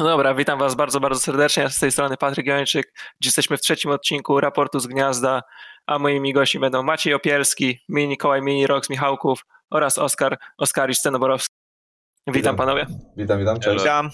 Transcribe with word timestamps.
No 0.00 0.06
dobra, 0.06 0.34
witam 0.34 0.58
Was 0.58 0.74
bardzo, 0.74 1.00
bardzo 1.00 1.20
serdecznie. 1.20 1.70
Z 1.70 1.78
tej 1.78 1.92
strony 1.92 2.16
Patryk 2.16 2.46
Jończyk. 2.46 2.92
Dziś 3.20 3.26
jesteśmy 3.26 3.56
w 3.56 3.60
trzecim 3.60 3.90
odcinku 3.90 4.40
raportu 4.40 4.80
z 4.80 4.86
Gniazda, 4.86 5.42
a 5.86 5.98
moimi 5.98 6.32
gośćmi 6.32 6.60
będą 6.60 6.82
Maciej 6.82 7.14
Opielski, 7.14 7.78
mini 7.88 8.08
Nikołaj, 8.08 8.42
mini 8.42 8.66
Rox 8.66 8.90
Michałków 8.90 9.46
oraz 9.70 9.98
Oskar 9.98 10.38
Oskarisz 10.58 10.98
Scenoborowski. 10.98 11.54
Witam, 12.26 12.34
witam 12.34 12.56
panowie. 12.56 12.86
Witam, 13.16 13.38
witam, 13.38 13.60
cześć. 13.60 13.78
Witam. 13.78 14.10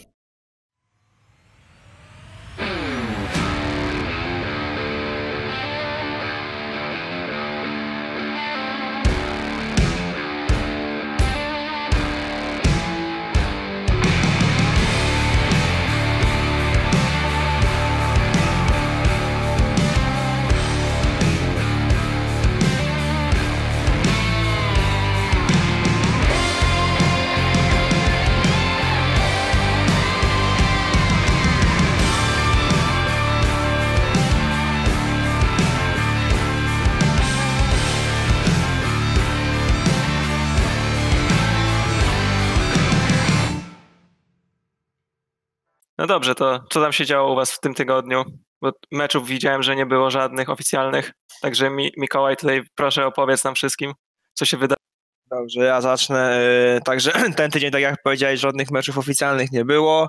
No 46.06 46.14
dobrze, 46.14 46.34
to 46.34 46.60
co 46.70 46.80
tam 46.80 46.92
się 46.92 47.06
działo 47.06 47.32
u 47.32 47.36
was 47.36 47.52
w 47.52 47.60
tym 47.60 47.74
tygodniu? 47.74 48.24
Bo 48.62 48.72
meczów 48.92 49.28
widziałem, 49.28 49.62
że 49.62 49.76
nie 49.76 49.86
było 49.86 50.10
żadnych 50.10 50.50
oficjalnych. 50.50 51.12
Także 51.40 51.70
Mi 51.70 51.92
Mikołaj, 51.96 52.36
tutaj 52.36 52.62
proszę 52.74 53.06
opowiedz 53.06 53.44
nam 53.44 53.54
wszystkim, 53.54 53.92
co 54.34 54.44
się 54.44 54.56
wydarzyło. 54.56 54.86
Dobrze, 55.30 55.64
ja 55.64 55.80
zacznę. 55.80 56.40
E, 56.76 56.80
także 56.80 57.12
ten 57.36 57.50
tydzień, 57.50 57.70
tak 57.70 57.82
jak 57.82 58.02
powiedziałeś, 58.02 58.40
żadnych 58.40 58.70
meczów 58.70 58.98
oficjalnych 58.98 59.52
nie 59.52 59.64
było. 59.64 60.08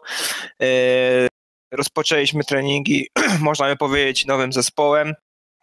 E, 0.62 0.68
rozpoczęliśmy 1.72 2.44
treningi, 2.44 3.08
można 3.40 3.68
by 3.68 3.76
powiedzieć, 3.76 4.26
nowym 4.26 4.54
zespołem. 4.54 5.14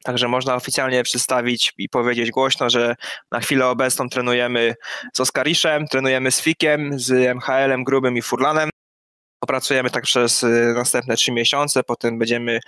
Także 0.05 0.29
można 0.29 0.55
oficjalnie 0.55 1.03
przedstawić 1.03 1.73
i 1.79 1.89
powiedzieć 1.89 2.31
głośno, 2.31 2.71
że 2.71 2.95
na 3.33 3.41
chwilę 3.41 3.67
obecną 3.67 4.09
trenujemy 4.09 4.75
z 5.13 5.21
Oskariszem, 5.21 5.89
trenujemy 5.89 6.31
z 6.31 6.41
Fikiem, 6.41 6.99
z 6.99 7.37
MHL-em 7.37 7.85
Grubym 7.85 8.17
i 8.17 8.23
Furlanem. 8.23 8.74
Opracujemy 9.45 9.91
tak 9.91 10.05
przez 10.05 10.43
y, 10.43 10.73
następne 10.77 11.17
trzy 11.17 11.33
miesiące, 11.33 11.83
potem 11.83 12.19
będziemy 12.19 12.61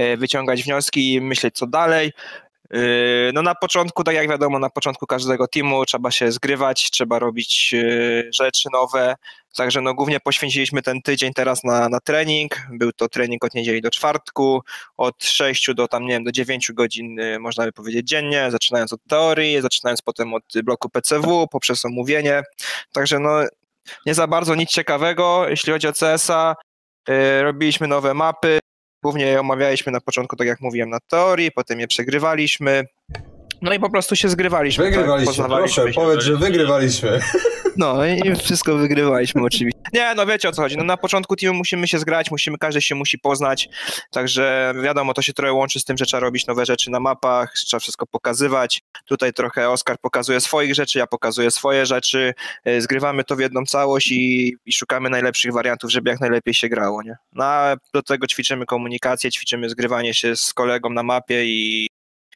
y, 0.00 0.16
wyciągać 0.16 0.62
wnioski 0.62 1.12
i 1.14 1.20
myśleć 1.20 1.54
co 1.54 1.66
dalej. 1.66 2.12
Y, 2.74 3.30
no 3.34 3.42
na 3.42 3.54
początku, 3.54 4.04
tak 4.04 4.14
jak 4.14 4.28
wiadomo, 4.28 4.58
na 4.58 4.70
początku 4.70 5.06
każdego 5.06 5.48
teamu 5.48 5.84
trzeba 5.84 6.10
się 6.10 6.32
zgrywać, 6.32 6.90
trzeba 6.90 7.18
robić 7.18 7.74
rzeczy 8.34 8.68
nowe, 8.72 9.14
także 9.56 9.80
no 9.80 9.94
głównie 9.94 10.20
poświęciliśmy 10.20 10.82
ten 10.82 11.02
tydzień 11.02 11.32
teraz 11.32 11.64
na, 11.64 11.88
na 11.88 12.00
trening, 12.00 12.56
był 12.72 12.92
to 12.92 13.08
trening 13.08 13.44
od 13.44 13.54
niedzieli 13.54 13.80
do 13.80 13.90
czwartku, 13.90 14.62
od 14.96 15.24
6 15.24 15.74
do 15.74 15.88
tam, 15.88 16.06
nie 16.06 16.12
wiem, 16.12 16.24
do 16.24 16.32
9 16.32 16.72
godzin 16.72 17.16
można 17.40 17.64
by 17.64 17.72
powiedzieć 17.72 18.08
dziennie, 18.08 18.50
zaczynając 18.50 18.92
od 18.92 19.00
teorii, 19.08 19.60
zaczynając 19.62 20.02
potem 20.02 20.34
od 20.34 20.44
bloku 20.64 20.88
PCW, 20.88 21.46
poprzez 21.48 21.84
omówienie, 21.84 22.42
także 22.92 23.18
no 23.18 23.40
nie 24.06 24.14
za 24.14 24.26
bardzo 24.26 24.54
nic 24.54 24.70
ciekawego, 24.70 25.48
jeśli 25.48 25.72
chodzi 25.72 25.88
o 25.88 25.92
CSA. 25.92 26.54
Y, 27.08 27.42
robiliśmy 27.42 27.86
nowe 27.86 28.14
mapy, 28.14 28.58
głównie 29.02 29.24
je 29.24 29.40
omawialiśmy 29.40 29.92
na 29.92 30.00
początku, 30.00 30.36
tak 30.36 30.46
jak 30.46 30.60
mówiłem, 30.60 30.90
na 30.90 30.98
teorii, 31.10 31.52
potem 31.52 31.80
je 31.80 31.86
przegrywaliśmy. 31.88 32.84
No 33.62 33.72
i 33.72 33.80
po 33.80 33.90
prostu 33.90 34.16
się 34.16 34.28
zgrywaliśmy. 34.28 34.84
Tak? 34.84 34.94
Wygrywaliśmy, 34.94 35.34
tak, 35.34 35.46
proszę, 35.46 35.84
powiedz, 35.94 36.24
że 36.24 36.36
wygrywaliśmy. 36.36 37.20
No 37.76 38.04
i 38.06 38.36
wszystko 38.36 38.76
wygrywaliśmy 38.76 39.42
oczywiście. 39.42 39.80
Nie, 39.92 40.14
no 40.14 40.26
wiecie 40.26 40.48
o 40.48 40.52
co 40.52 40.62
chodzi. 40.62 40.76
No 40.76 40.84
na 40.84 40.96
początku 40.96 41.36
teamu 41.36 41.58
musimy 41.58 41.88
się 41.88 41.98
zgrać, 41.98 42.30
musimy, 42.30 42.58
każdy 42.58 42.82
się 42.82 42.94
musi 42.94 43.18
poznać, 43.18 43.68
także 44.10 44.74
wiadomo, 44.82 45.14
to 45.14 45.22
się 45.22 45.32
trochę 45.32 45.52
łączy 45.52 45.80
z 45.80 45.84
tym, 45.84 45.98
że 45.98 46.06
trzeba 46.06 46.20
robić 46.20 46.46
nowe 46.46 46.66
rzeczy 46.66 46.90
na 46.90 47.00
mapach, 47.00 47.52
trzeba 47.52 47.80
wszystko 47.80 48.06
pokazywać. 48.06 48.80
Tutaj 49.04 49.32
trochę 49.32 49.70
Oskar 49.70 49.96
pokazuje 50.00 50.40
swoich 50.40 50.74
rzeczy, 50.74 50.98
ja 50.98 51.06
pokazuję 51.06 51.50
swoje 51.50 51.86
rzeczy, 51.86 52.34
y, 52.68 52.80
zgrywamy 52.80 53.24
to 53.24 53.36
w 53.36 53.40
jedną 53.40 53.64
całość 53.64 54.12
i, 54.12 54.56
i 54.66 54.72
szukamy 54.72 55.10
najlepszych 55.10 55.52
wariantów, 55.52 55.90
żeby 55.92 56.10
jak 56.10 56.20
najlepiej 56.20 56.54
się 56.54 56.68
grało, 56.68 57.02
nie? 57.02 57.16
No 57.32 57.44
a 57.44 57.76
do 57.94 58.02
tego 58.02 58.26
ćwiczymy 58.26 58.66
komunikację, 58.66 59.30
ćwiczymy 59.30 59.68
zgrywanie 59.68 60.14
się 60.14 60.36
z 60.36 60.54
kolegą 60.54 60.90
na 60.90 61.02
mapie 61.02 61.44
i, 61.44 61.88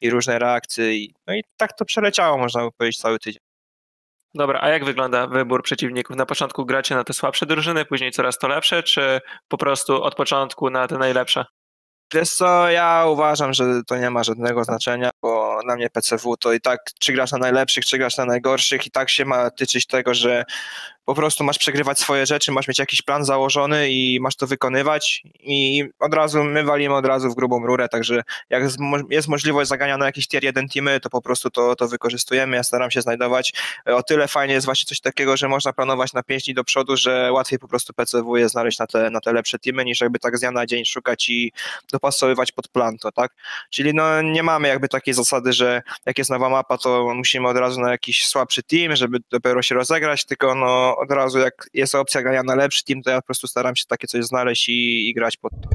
i 0.05 0.09
różne 0.09 0.39
reakcje. 0.39 0.95
I, 0.95 1.13
no 1.27 1.35
i 1.35 1.41
tak 1.57 1.73
to 1.73 1.85
przeleciało, 1.85 2.37
można 2.37 2.61
by 2.65 2.71
powiedzieć, 2.71 3.01
cały 3.01 3.19
tydzień. 3.19 3.41
Dobra, 4.33 4.59
a 4.61 4.69
jak 4.69 4.85
wygląda 4.85 5.27
wybór 5.27 5.63
przeciwników? 5.63 6.15
Na 6.15 6.25
początku 6.25 6.65
gracie 6.65 6.95
na 6.95 7.03
te 7.03 7.13
słabsze 7.13 7.45
drużyny, 7.45 7.85
później 7.85 8.11
coraz 8.11 8.37
to 8.37 8.47
lepsze, 8.47 8.83
czy 8.83 9.21
po 9.47 9.57
prostu 9.57 10.03
od 10.03 10.15
początku 10.15 10.69
na 10.69 10.87
te 10.87 10.97
najlepsze? 10.97 11.45
Wiesz 12.13 12.29
co, 12.29 12.69
ja 12.69 13.05
uważam, 13.07 13.53
że 13.53 13.81
to 13.87 13.97
nie 13.97 14.09
ma 14.09 14.23
żadnego 14.23 14.63
znaczenia, 14.63 15.09
bo 15.21 15.59
na 15.67 15.75
mnie 15.75 15.89
PCW 15.89 16.37
to 16.37 16.53
i 16.53 16.61
tak 16.61 16.79
czy 16.99 17.13
grasz 17.13 17.31
na 17.31 17.37
najlepszych, 17.37 17.85
czy 17.85 17.97
grasz 17.97 18.17
na 18.17 18.25
najgorszych 18.25 18.87
i 18.87 18.91
tak 18.91 19.09
się 19.09 19.25
ma 19.25 19.49
tyczyć 19.49 19.87
tego, 19.87 20.13
że 20.13 20.43
po 21.05 21.15
prostu 21.15 21.43
masz 21.43 21.57
przegrywać 21.57 21.99
swoje 21.99 22.25
rzeczy, 22.25 22.51
masz 22.51 22.67
mieć 22.67 22.79
jakiś 22.79 23.01
plan 23.01 23.25
założony 23.25 23.89
i 23.89 24.19
masz 24.21 24.35
to 24.35 24.47
wykonywać 24.47 25.23
i 25.39 25.83
od 25.99 26.13
razu, 26.13 26.43
my 26.43 26.63
walimy 26.63 26.95
od 26.95 27.05
razu 27.05 27.29
w 27.29 27.35
grubą 27.35 27.65
rurę, 27.65 27.89
także 27.89 28.23
jak 28.49 28.63
jest 29.09 29.27
możliwość 29.27 29.69
zagania 29.69 29.97
na 29.97 30.05
jakiś 30.05 30.27
tier 30.27 30.43
1 30.43 30.67
teamy, 30.69 30.99
to 30.99 31.09
po 31.09 31.21
prostu 31.21 31.49
to, 31.49 31.75
to 31.75 31.87
wykorzystujemy, 31.87 32.55
ja 32.55 32.63
staram 32.63 32.91
się 32.91 33.01
znajdować, 33.01 33.53
o 33.85 34.03
tyle 34.03 34.27
fajnie 34.27 34.53
jest 34.53 34.65
właśnie 34.65 34.85
coś 34.85 34.99
takiego, 34.99 35.37
że 35.37 35.47
można 35.47 35.73
planować 35.73 36.13
na 36.13 36.23
5 36.23 36.43
dni 36.43 36.53
do 36.53 36.63
przodu, 36.63 36.97
że 36.97 37.31
łatwiej 37.31 37.59
po 37.59 37.67
prostu 37.67 37.93
PCW 37.93 38.37
jest 38.37 38.51
znaleźć 38.51 38.79
na 38.79 38.87
te, 38.87 39.09
na 39.09 39.19
te 39.19 39.33
lepsze 39.33 39.59
teamy, 39.59 39.85
niż 39.85 40.01
jakby 40.01 40.19
tak 40.19 40.37
z 40.37 40.39
dnia 40.39 40.51
na 40.51 40.65
dzień 40.65 40.85
szukać 40.85 41.29
i 41.29 41.51
dopasowywać 41.91 42.51
pod 42.51 42.67
plan 42.67 42.97
to, 42.97 43.11
tak? 43.11 43.31
Czyli 43.69 43.93
no 43.93 44.21
nie 44.21 44.43
mamy 44.43 44.67
jakby 44.67 44.87
takiej 44.87 45.13
zasady, 45.13 45.53
że 45.53 45.81
jak 46.05 46.17
jest 46.17 46.29
nowa 46.29 46.49
mapa, 46.49 46.77
to 46.77 47.13
musimy 47.15 47.47
od 47.47 47.57
razu 47.57 47.81
na 47.81 47.91
jakiś 47.91 48.27
słabszy 48.27 48.63
team, 48.63 48.95
żeby 48.95 49.17
dopiero 49.29 49.61
się 49.61 49.75
rozegrać, 49.75 50.25
tylko 50.25 50.55
no 50.55 50.94
od 50.97 51.11
razu 51.11 51.39
jak 51.39 51.53
jest 51.73 51.95
opcja 51.95 52.21
grania 52.21 52.43
na 52.43 52.55
lepszy 52.55 52.83
team, 52.83 53.01
to 53.01 53.09
ja 53.09 53.21
po 53.21 53.25
prostu 53.25 53.47
staram 53.47 53.75
się 53.75 53.83
takie 53.87 54.07
coś 54.07 54.25
znaleźć 54.25 54.69
i, 54.69 55.09
i 55.09 55.13
grać 55.13 55.37
pod 55.37 55.51
to. 55.51 55.69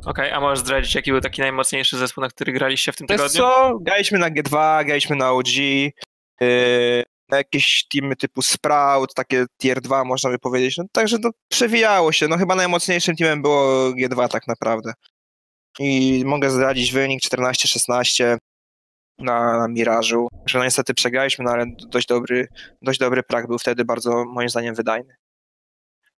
Okej, 0.00 0.24
okay, 0.24 0.34
a 0.34 0.40
możesz 0.40 0.58
zdradzić, 0.58 0.94
jaki 0.94 1.10
był 1.10 1.20
taki 1.20 1.40
najmocniejszy 1.40 1.98
zespół, 1.98 2.22
na 2.22 2.28
który 2.28 2.52
graliście 2.52 2.92
w 2.92 2.96
tym 2.96 3.06
tygodniu? 3.06 3.40
co, 3.40 3.78
graliśmy 3.80 4.18
na 4.18 4.30
G2, 4.30 4.84
graliśmy 4.84 5.16
na 5.16 5.30
OG, 5.30 5.48
yy, 5.56 7.04
na 7.28 7.36
jakieś 7.36 7.84
teamy 7.92 8.16
typu 8.16 8.42
Sprout, 8.42 9.14
takie 9.14 9.44
tier 9.62 9.80
2 9.80 10.04
można 10.04 10.30
by 10.30 10.38
powiedzieć, 10.38 10.76
no, 10.76 10.84
także 10.92 11.18
to 11.18 11.30
przewijało 11.48 12.12
się, 12.12 12.28
no 12.28 12.38
chyba 12.38 12.54
najmocniejszym 12.54 13.16
teamem 13.16 13.42
było 13.42 13.90
G2 13.90 14.28
tak 14.28 14.46
naprawdę. 14.46 14.92
I 15.78 16.22
mogę 16.26 16.50
zdradzić 16.50 16.92
wynik 16.92 17.22
14-16, 17.22 18.36
na, 19.20 19.58
na 19.58 19.68
Mirażu, 19.68 20.28
że 20.46 20.58
no 20.58 20.64
niestety 20.64 20.94
przegraliśmy, 20.94 21.44
no 21.44 21.50
ale 21.50 21.66
dość 21.88 22.06
dobry, 22.06 22.48
dość 22.82 22.98
dobry 22.98 23.22
prak 23.22 23.46
był 23.46 23.58
wtedy 23.58 23.84
bardzo 23.84 24.24
moim 24.24 24.48
zdaniem 24.48 24.74
wydajny. 24.74 25.16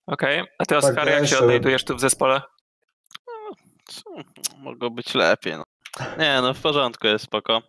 Okej, 0.07 0.41
okay. 0.41 0.53
a 0.59 0.65
ty 0.65 0.77
Oskar, 0.77 0.95
tak, 0.95 1.07
jak 1.07 1.27
się 1.27 1.39
odnajdujesz 1.39 1.85
tu 1.85 1.97
w 1.97 2.01
zespole? 2.01 2.43
No, 3.27 4.23
mogło 4.59 4.91
być 4.91 5.15
lepiej. 5.15 5.53
No. 5.57 5.65
Nie, 6.19 6.39
no 6.43 6.55
w 6.55 6.61
porządku, 6.61 7.07
jest 7.07 7.25
spoko. 7.25 7.63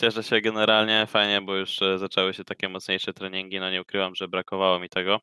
Cieszę 0.00 0.22
się 0.22 0.40
generalnie, 0.40 1.06
fajnie, 1.06 1.40
bo 1.40 1.56
już 1.56 1.82
e, 1.82 1.98
zaczęły 1.98 2.34
się 2.34 2.44
takie 2.44 2.68
mocniejsze 2.68 3.12
treningi, 3.12 3.60
no 3.60 3.70
nie 3.70 3.82
ukrywam, 3.82 4.14
że 4.14 4.28
brakowało 4.28 4.78
mi 4.78 4.88
tego. 4.88 5.20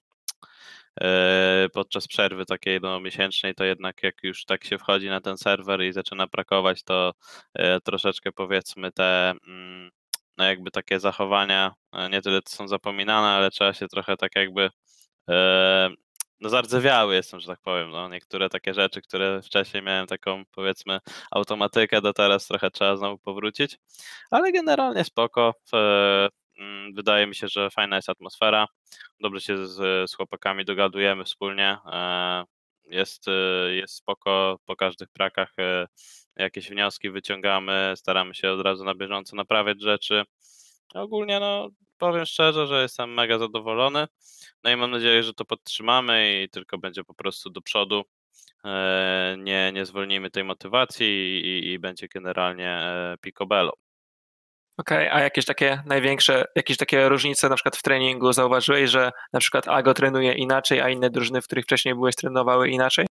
E, 1.01 1.67
podczas 1.73 2.07
przerwy 2.07 2.45
takiej 2.45 2.79
no, 2.81 2.99
miesięcznej, 2.99 3.55
to 3.55 3.63
jednak 3.63 4.03
jak 4.03 4.15
już 4.23 4.45
tak 4.45 4.63
się 4.65 4.77
wchodzi 4.77 5.09
na 5.09 5.21
ten 5.21 5.37
serwer 5.37 5.81
i 5.83 5.93
zaczyna 5.93 6.27
brakować, 6.27 6.83
to 6.83 7.13
e, 7.53 7.81
troszeczkę 7.81 8.31
powiedzmy 8.31 8.91
te 8.91 9.33
mm, 9.47 9.91
no 10.37 10.45
jakby 10.45 10.71
takie 10.71 10.99
zachowania 10.99 11.73
e, 11.93 12.09
nie 12.09 12.21
tyle 12.21 12.39
są 12.47 12.67
zapominane, 12.67 13.27
ale 13.27 13.51
trzeba 13.51 13.73
się 13.73 13.87
trochę 13.87 14.17
tak 14.17 14.31
jakby 14.35 14.69
no 16.39 16.49
zardzewiały 16.49 17.15
jestem, 17.15 17.39
że 17.39 17.47
tak 17.47 17.59
powiem. 17.61 17.89
No, 17.89 18.09
niektóre 18.09 18.49
takie 18.49 18.73
rzeczy, 18.73 19.01
które 19.01 19.41
wcześniej 19.41 19.83
miałem 19.83 20.07
taką 20.07 20.43
powiedzmy 20.51 20.99
automatykę, 21.31 22.01
do 22.01 22.13
teraz 22.13 22.47
trochę 22.47 22.71
trzeba 22.71 22.97
znowu 22.97 23.17
powrócić, 23.17 23.77
ale 24.31 24.51
generalnie 24.51 25.03
spoko. 25.03 25.53
Mm, 26.57 26.93
wydaje 26.93 27.27
mi 27.27 27.35
się, 27.35 27.47
że 27.47 27.69
fajna 27.69 27.95
jest 27.95 28.09
atmosfera. 28.09 28.67
Dobrze 29.19 29.41
się 29.41 29.67
z, 29.67 30.09
z 30.11 30.15
chłopakami 30.15 30.65
dogadujemy 30.65 31.23
wspólnie. 31.23 31.77
E, 31.85 32.43
jest, 32.85 33.27
e, 33.27 33.75
jest 33.75 33.95
spoko 33.95 34.59
po 34.65 34.75
każdych 34.75 35.09
prakach. 35.09 35.53
E, 35.59 35.87
jakieś 36.35 36.69
wnioski 36.69 37.09
wyciągamy, 37.09 37.93
staramy 37.95 38.35
się 38.35 38.51
od 38.51 38.61
razu 38.61 38.83
na 38.83 38.95
bieżąco 38.95 39.35
naprawiać 39.35 39.81
rzeczy. 39.81 40.23
ogólnie 40.93 41.39
no 41.39 41.69
powiem 41.97 42.25
szczerze, 42.25 42.67
że 42.67 42.81
jestem 42.81 43.13
mega 43.13 43.39
zadowolony. 43.39 44.07
No 44.63 44.71
i 44.71 44.75
mam 44.75 44.91
nadzieję, 44.91 45.23
że 45.23 45.33
to 45.33 45.45
podtrzymamy 45.45 46.43
i 46.43 46.49
tylko 46.49 46.77
będzie 46.77 47.03
po 47.03 47.13
prostu 47.13 47.49
do 47.49 47.61
przodu. 47.61 48.03
Nie, 49.37 49.71
nie 49.73 49.85
zwolnimy 49.85 50.31
tej 50.31 50.43
motywacji 50.43 51.07
i, 51.45 51.71
i 51.71 51.79
będzie 51.79 52.07
generalnie 52.07 52.81
picobello. 53.21 53.73
Okej, 54.77 55.07
okay, 55.07 55.13
a 55.13 55.21
jakieś 55.21 55.45
takie 55.45 55.81
największe, 55.85 56.45
jakieś 56.55 56.77
takie 56.77 57.09
różnice 57.09 57.49
na 57.49 57.55
przykład 57.55 57.77
w 57.77 57.81
treningu 57.81 58.33
zauważyłeś, 58.33 58.89
że 58.89 59.11
na 59.33 59.39
przykład 59.39 59.67
Ago 59.67 59.93
trenuje 59.93 60.33
inaczej, 60.33 60.81
a 60.81 60.89
inne 60.89 61.09
drużyny, 61.09 61.41
w 61.41 61.45
których 61.45 61.65
wcześniej 61.65 61.95
byłeś, 61.95 62.15
trenowały 62.15 62.69
inaczej? 62.69 63.06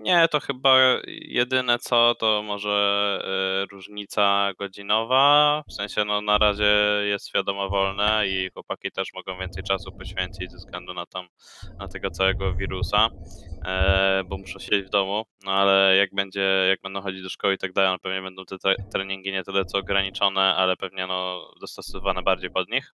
Nie, 0.00 0.28
to 0.28 0.40
chyba 0.40 0.76
jedyne 1.06 1.78
co, 1.78 2.14
to 2.14 2.42
może 2.42 3.18
y, 3.64 3.66
różnica 3.66 4.52
godzinowa. 4.58 5.62
W 5.68 5.72
sensie, 5.72 6.04
no 6.04 6.20
na 6.20 6.38
razie 6.38 6.74
jest 7.04 7.34
wiadomo 7.34 7.68
wolne 7.68 8.28
i 8.28 8.50
chłopaki 8.54 8.90
też 8.90 9.08
mogą 9.14 9.38
więcej 9.38 9.62
czasu 9.62 9.92
poświęcić 9.92 10.50
ze 10.50 10.56
względu 10.56 10.94
na 10.94 11.06
tam, 11.06 11.26
na 11.78 11.88
tego 11.88 12.10
całego 12.10 12.54
wirusa, 12.54 13.08
e, 13.64 14.22
bo 14.24 14.38
muszą 14.38 14.58
siedzieć 14.58 14.86
w 14.86 14.90
domu. 14.90 15.24
No 15.44 15.52
ale 15.52 15.96
jak 15.96 16.14
będzie, 16.14 16.66
jak 16.68 16.80
będą 16.82 17.00
chodzić 17.00 17.22
do 17.22 17.28
szkoły 17.28 17.54
i 17.54 17.58
tak 17.58 17.72
dalej, 17.72 17.90
no 17.92 17.98
pewnie 17.98 18.22
będą 18.22 18.44
te 18.44 18.74
treningi 18.92 19.32
nie 19.32 19.44
tyle 19.44 19.64
co 19.64 19.78
ograniczone, 19.78 20.54
ale 20.54 20.76
pewnie 20.76 21.06
no 21.06 21.50
dostosowane 21.60 22.22
bardziej 22.22 22.50
pod 22.50 22.68
nich. 22.68 22.94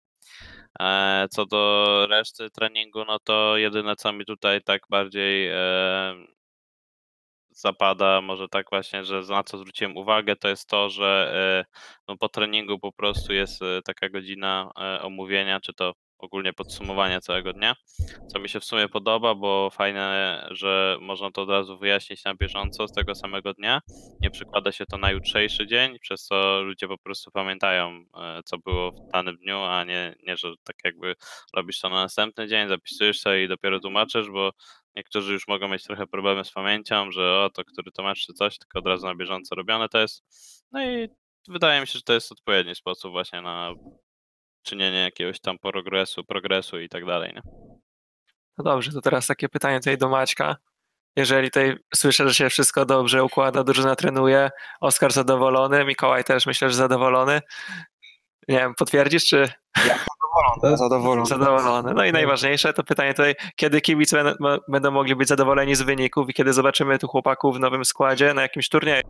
E, 0.80 1.26
co 1.30 1.46
do 1.46 2.06
reszty 2.10 2.50
treningu, 2.50 3.04
no 3.04 3.18
to 3.18 3.56
jedyne 3.56 3.96
co 3.96 4.12
mi 4.12 4.24
tutaj 4.24 4.62
tak 4.62 4.82
bardziej 4.90 5.48
e, 5.48 6.32
zapada, 7.62 8.20
może 8.20 8.48
tak 8.48 8.66
właśnie, 8.70 9.04
że 9.04 9.22
na 9.28 9.42
co 9.44 9.58
zwróciłem 9.58 9.96
uwagę, 9.96 10.36
to 10.36 10.48
jest 10.48 10.68
to, 10.68 10.90
że 10.90 11.32
e, 11.68 11.72
no, 12.08 12.16
po 12.16 12.28
treningu 12.28 12.78
po 12.78 12.92
prostu 12.92 13.32
jest 13.32 13.62
e, 13.62 13.82
taka 13.84 14.08
godzina 14.08 14.70
e, 14.80 15.02
omówienia, 15.02 15.60
czy 15.60 15.74
to 15.74 15.92
ogólnie 16.18 16.52
podsumowania 16.52 17.20
całego 17.20 17.52
dnia, 17.52 17.74
co 18.32 18.38
mi 18.38 18.48
się 18.48 18.60
w 18.60 18.64
sumie 18.64 18.88
podoba, 18.88 19.34
bo 19.34 19.70
fajne, 19.70 20.46
że 20.50 20.98
można 21.00 21.30
to 21.30 21.42
od 21.42 21.50
razu 21.50 21.78
wyjaśnić 21.78 22.24
na 22.24 22.34
bieżąco 22.34 22.88
z 22.88 22.92
tego 22.92 23.14
samego 23.14 23.54
dnia. 23.54 23.80
Nie 24.20 24.30
przykłada 24.30 24.72
się 24.72 24.86
to 24.86 24.98
na 24.98 25.10
jutrzejszy 25.10 25.66
dzień, 25.66 25.98
przez 25.98 26.24
co 26.24 26.62
ludzie 26.62 26.88
po 26.88 26.98
prostu 26.98 27.30
pamiętają, 27.30 28.04
co 28.44 28.58
było 28.58 28.92
w 28.92 29.10
danym 29.12 29.36
dniu, 29.36 29.56
a 29.56 29.84
nie, 29.84 30.14
nie 30.26 30.36
że 30.36 30.48
tak 30.64 30.76
jakby 30.84 31.14
robisz 31.56 31.80
to 31.80 31.88
na 31.88 32.02
następny 32.02 32.48
dzień, 32.48 32.68
zapisujesz 32.68 33.20
sobie 33.20 33.44
i 33.44 33.48
dopiero 33.48 33.80
tłumaczysz, 33.80 34.30
bo 34.30 34.50
Niektórzy 34.96 35.32
już 35.32 35.48
mogą 35.48 35.68
mieć 35.68 35.84
trochę 35.84 36.06
problemy 36.06 36.44
z 36.44 36.50
pamięcią, 36.50 37.10
że 37.10 37.40
o, 37.40 37.50
to 37.50 37.64
który 37.64 37.92
to 37.92 38.02
mecz 38.02 38.26
czy 38.26 38.32
coś, 38.32 38.58
tylko 38.58 38.78
od 38.78 38.86
razu 38.86 39.06
na 39.06 39.14
bieżąco 39.14 39.54
robione 39.54 39.88
to 39.88 39.98
jest. 39.98 40.24
No 40.72 40.84
i 40.84 41.08
wydaje 41.48 41.80
mi 41.80 41.86
się, 41.86 41.92
że 41.92 42.02
to 42.02 42.12
jest 42.12 42.32
odpowiedni 42.32 42.74
sposób 42.74 43.12
właśnie 43.12 43.42
na 43.42 43.74
czynienie 44.62 44.98
jakiegoś 44.98 45.40
tam 45.40 45.58
progresu, 45.58 46.24
progresu 46.24 46.80
i 46.80 46.88
tak 46.88 47.06
dalej. 47.06 47.32
Nie? 47.34 47.42
No 48.58 48.64
dobrze, 48.64 48.92
to 48.92 49.00
teraz 49.00 49.26
takie 49.26 49.48
pytanie 49.48 49.78
tutaj 49.78 49.98
do 49.98 50.08
Maćka. 50.08 50.56
Jeżeli 51.16 51.50
tutaj 51.50 51.76
słyszę, 51.94 52.28
że 52.28 52.34
się 52.34 52.50
wszystko 52.50 52.84
dobrze 52.84 53.24
układa, 53.24 53.64
drużyna 53.64 53.96
trenuje, 53.96 54.50
Oskar 54.80 55.12
zadowolony, 55.12 55.84
Mikołaj 55.84 56.24
też 56.24 56.46
myślę, 56.46 56.70
że 56.70 56.74
zadowolony. 56.74 57.40
Nie 58.48 58.58
wiem, 58.58 58.74
potwierdzisz, 58.74 59.24
czy... 59.24 59.48
Ja 59.86 59.98
zadowolony. 60.62 61.26
Zadowolony. 61.26 61.62
zadowolony. 61.62 61.94
No 61.94 62.04
i 62.04 62.12
najważniejsze 62.12 62.72
to 62.72 62.84
pytanie 62.84 63.14
tutaj, 63.14 63.34
kiedy 63.56 63.80
kibice 63.80 64.34
będą 64.68 64.90
mogli 64.90 65.16
być 65.16 65.28
zadowoleni 65.28 65.74
z 65.74 65.82
wyników 65.82 66.28
i 66.28 66.34
kiedy 66.34 66.52
zobaczymy 66.52 66.98
tu 66.98 67.08
chłopaków 67.08 67.56
w 67.56 67.60
nowym 67.60 67.84
składzie 67.84 68.34
na 68.34 68.42
jakimś 68.42 68.68
turnieju? 68.68 69.02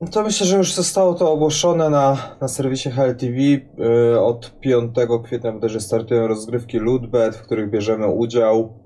No 0.00 0.08
to 0.08 0.22
myślę, 0.22 0.46
że 0.46 0.56
już 0.56 0.72
zostało 0.72 1.14
to 1.14 1.32
ogłoszone 1.32 1.90
na, 1.90 2.36
na 2.40 2.48
serwisie 2.48 2.90
HLTV. 2.90 3.36
Yy, 3.38 4.20
od 4.20 4.60
5 4.60 4.94
kwietnia 5.24 5.52
bodajże 5.52 5.80
startują 5.80 6.26
rozgrywki 6.26 6.78
Ludbet, 6.78 7.36
w 7.36 7.42
których 7.42 7.70
bierzemy 7.70 8.06
udział. 8.06 8.78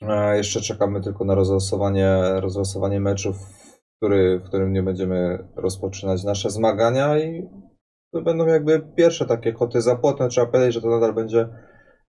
Yy, 0.00 0.36
jeszcze 0.36 0.60
czekamy 0.60 1.00
tylko 1.00 1.24
na 1.24 1.34
rozlosowanie, 1.34 2.20
rozlosowanie 2.36 3.00
meczów, 3.00 3.36
który, 3.96 4.38
w 4.38 4.42
którym 4.42 4.72
nie 4.72 4.82
będziemy 4.82 5.48
rozpoczynać 5.56 6.24
nasze 6.24 6.50
zmagania 6.50 7.18
i 7.18 7.48
to 8.12 8.22
będą 8.22 8.46
jakby 8.46 8.80
pierwsze 8.96 9.26
takie 9.26 9.52
koty 9.52 9.80
zapłotne. 9.80 10.28
Trzeba 10.28 10.46
powiedzieć, 10.46 10.74
że 10.74 10.80
to 10.80 10.88
nadal 10.88 11.14
będzie 11.14 11.48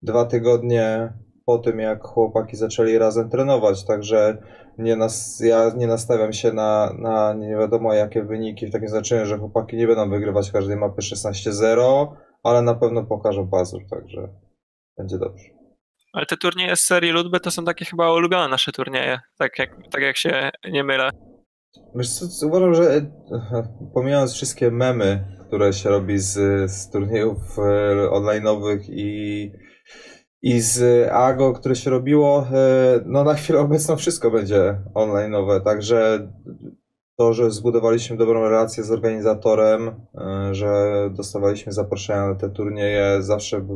dwa 0.02 0.24
tygodnie 0.24 1.12
po 1.46 1.58
tym, 1.58 1.78
jak 1.78 2.04
chłopaki 2.04 2.56
zaczęli 2.56 2.98
razem 2.98 3.30
trenować, 3.30 3.84
także 3.84 4.42
nie 4.78 4.96
nas, 4.96 5.40
ja 5.44 5.72
nie 5.76 5.86
nastawiam 5.86 6.32
się 6.32 6.52
na, 6.52 6.92
na 6.98 7.34
nie 7.34 7.56
wiadomo 7.56 7.94
jakie 7.94 8.22
wyniki, 8.22 8.66
w 8.66 8.72
takim 8.72 8.88
znaczeniu, 8.88 9.26
że 9.26 9.38
chłopaki 9.38 9.76
nie 9.76 9.86
będą 9.86 10.10
wygrywać 10.10 10.50
każdej 10.52 10.76
mapy 10.76 11.02
16-0, 11.02 12.06
ale 12.42 12.62
na 12.62 12.74
pewno 12.74 13.04
pokażą 13.04 13.48
pazur, 13.48 13.80
także 13.90 14.28
będzie 14.98 15.18
dobrze. 15.18 15.44
Ale 16.12 16.26
te 16.26 16.36
turnieje 16.36 16.76
z 16.76 16.80
serii 16.80 17.12
Ludby 17.12 17.40
to 17.40 17.50
są 17.50 17.64
takie 17.64 17.84
chyba 17.84 18.12
ulubione 18.12 18.48
nasze 18.48 18.72
turnieje, 18.72 19.20
tak 19.38 19.58
jak, 19.58 19.70
tak 19.90 20.02
jak 20.02 20.16
się 20.16 20.50
nie 20.70 20.84
mylę. 20.84 21.10
Wiesz 21.94 22.10
co, 22.10 22.46
uważam, 22.46 22.74
że 22.74 23.10
pomijając 23.94 24.32
wszystkie 24.32 24.70
memy, 24.70 25.24
które 25.46 25.72
się 25.72 25.90
robi 25.90 26.18
z, 26.18 26.70
z 26.70 26.90
turniejów 26.90 27.58
e, 27.58 27.62
online'owych 28.10 28.80
i, 28.88 29.52
i 30.42 30.60
z 30.60 31.08
AGO, 31.12 31.52
które 31.52 31.76
się 31.76 31.90
robiło, 31.90 32.46
e, 32.52 33.00
no 33.06 33.24
na 33.24 33.34
chwilę 33.34 33.60
obecną 33.60 33.96
wszystko 33.96 34.30
będzie 34.30 34.80
online'owe, 34.94 35.60
także 35.64 36.28
to, 37.16 37.32
że 37.32 37.50
zbudowaliśmy 37.50 38.16
dobrą 38.16 38.42
relację 38.42 38.84
z 38.84 38.90
organizatorem, 38.90 39.88
e, 39.88 40.54
że 40.54 40.92
dostawaliśmy 41.16 41.72
zaproszenia 41.72 42.28
na 42.28 42.34
te 42.34 42.50
turnieje, 42.50 43.22
zawsze, 43.22 43.66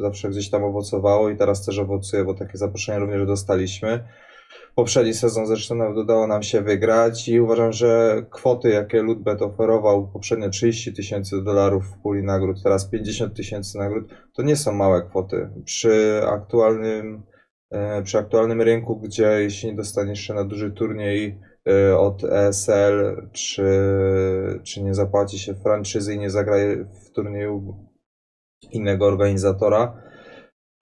zawsze 0.00 0.28
gdzieś 0.28 0.50
tam 0.50 0.64
owocowało 0.64 1.30
i 1.30 1.36
teraz 1.36 1.64
też 1.64 1.78
owocuje, 1.78 2.24
bo 2.24 2.34
takie 2.34 2.58
zaproszenia 2.58 2.98
również 2.98 3.26
dostaliśmy. 3.26 4.04
Poprzedni 4.74 5.14
sezon 5.14 5.46
zresztą 5.46 5.94
udało 5.94 6.26
nam 6.26 6.42
się 6.42 6.60
wygrać 6.60 7.28
i 7.28 7.40
uważam, 7.40 7.72
że 7.72 8.22
kwoty, 8.30 8.68
jakie 8.68 9.02
Ludbet 9.02 9.42
oferował, 9.42 10.08
poprzednio 10.08 10.50
30 10.50 10.92
tysięcy 10.92 11.42
dolarów 11.42 11.84
w 11.86 12.02
puli 12.02 12.22
nagród, 12.22 12.62
teraz 12.62 12.90
50 12.90 13.36
tysięcy 13.36 13.78
nagród, 13.78 14.04
to 14.32 14.42
nie 14.42 14.56
są 14.56 14.72
małe 14.72 15.02
kwoty. 15.02 15.50
Przy 15.64 16.20
aktualnym, 16.26 17.22
e, 17.70 18.02
przy 18.02 18.18
aktualnym 18.18 18.62
rynku, 18.62 18.96
gdzie 18.96 19.24
jeśli 19.24 19.70
nie 19.70 19.76
dostaniesz 19.76 20.20
się 20.20 20.34
na 20.34 20.44
duży 20.44 20.70
turniej 20.70 21.40
e, 21.68 21.98
od 21.98 22.24
ESL, 22.24 23.28
czy, 23.32 23.68
czy 24.64 24.82
nie 24.82 24.94
zapłaci 24.94 25.38
się 25.38 25.54
franczyzy 25.54 26.14
i 26.14 26.18
nie 26.18 26.30
zagra 26.30 26.56
w 27.06 27.10
turnieju 27.10 27.76
innego 28.72 29.06
organizatora, 29.06 30.02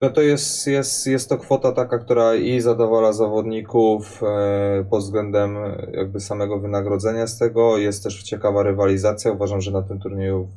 no 0.02 0.10
to 0.10 0.20
jest, 0.20 0.66
jest, 0.66 1.06
jest 1.06 1.28
to 1.28 1.38
kwota 1.38 1.72
taka, 1.72 1.98
która 1.98 2.34
i 2.34 2.60
zadowala 2.60 3.12
zawodników 3.12 4.22
e, 4.22 4.84
pod 4.90 5.00
względem 5.00 5.56
jakby 5.92 6.20
samego 6.20 6.60
wynagrodzenia 6.60 7.26
z 7.26 7.38
tego. 7.38 7.78
Jest 7.78 8.04
też 8.04 8.22
ciekawa 8.22 8.62
rywalizacja. 8.62 9.32
Uważam, 9.32 9.60
że 9.60 9.70
na 9.70 9.82
tym 9.82 10.00
turnieju, 10.00 10.48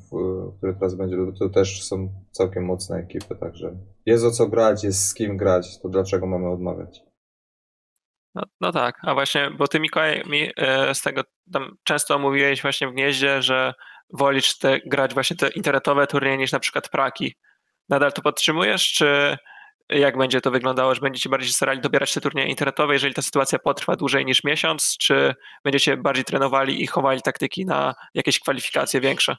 który 0.58 0.74
teraz 0.74 0.96
będzie, 0.96 1.18
to 1.40 1.50
też 1.50 1.84
są 1.84 2.10
całkiem 2.32 2.66
mocne 2.66 2.98
ekipy, 2.98 3.36
także 3.36 3.78
jest 4.06 4.26
o 4.26 4.32
co 4.32 4.48
grać, 4.48 4.84
jest 4.84 5.08
z 5.08 5.14
kim 5.14 5.38
grać, 5.38 5.82
to 5.82 5.90
dlaczego 5.90 6.28
mamy 6.28 6.50
odmawiać? 6.50 7.02
No, 8.36 8.44
no 8.62 8.72
tak, 8.72 8.96
a 9.02 9.14
właśnie, 9.14 9.52
bo 9.58 9.68
ty 9.68 9.80
Mikołaj 9.80 10.24
mi 10.30 10.50
e, 10.58 10.96
z 10.96 11.02
tego 11.02 11.22
tam 11.54 11.76
często 11.84 12.20
mówiłeś 12.20 12.62
właśnie 12.62 12.88
w 12.88 12.92
gnieździe, 12.92 13.42
że 13.42 13.74
wolisz 14.14 14.58
te, 14.58 14.80
grać 14.80 15.14
właśnie 15.14 15.38
te 15.38 15.50
internetowe 15.50 16.08
turnieje 16.08 16.38
niż 16.38 16.52
na 16.52 16.60
przykład 16.60 16.90
praki. 16.90 17.36
Nadal 17.90 18.14
to 18.14 18.22
podtrzymujesz, 18.22 18.94
czy 18.94 19.38
jak 19.90 20.18
będzie 20.18 20.42
to 20.42 20.52
wyglądało, 20.52 20.96
że 20.96 21.02
będziecie 21.02 21.30
bardziej 21.30 21.52
starali 21.52 21.82
dobierać 21.82 22.14
te 22.14 22.22
turnieje 22.22 22.50
internetowe, 22.50 22.94
jeżeli 22.94 23.14
ta 23.14 23.22
sytuacja 23.22 23.60
potrwa 23.60 23.96
dłużej 23.96 24.26
niż 24.26 24.44
miesiąc, 24.44 24.98
czy 24.98 25.36
będziecie 25.64 25.98
bardziej 25.98 26.26
trenowali 26.26 26.84
i 26.84 26.88
chowali 26.88 27.22
taktyki 27.22 27.66
na 27.66 27.94
jakieś 28.14 28.40
kwalifikacje 28.40 29.02
większe? 29.02 29.36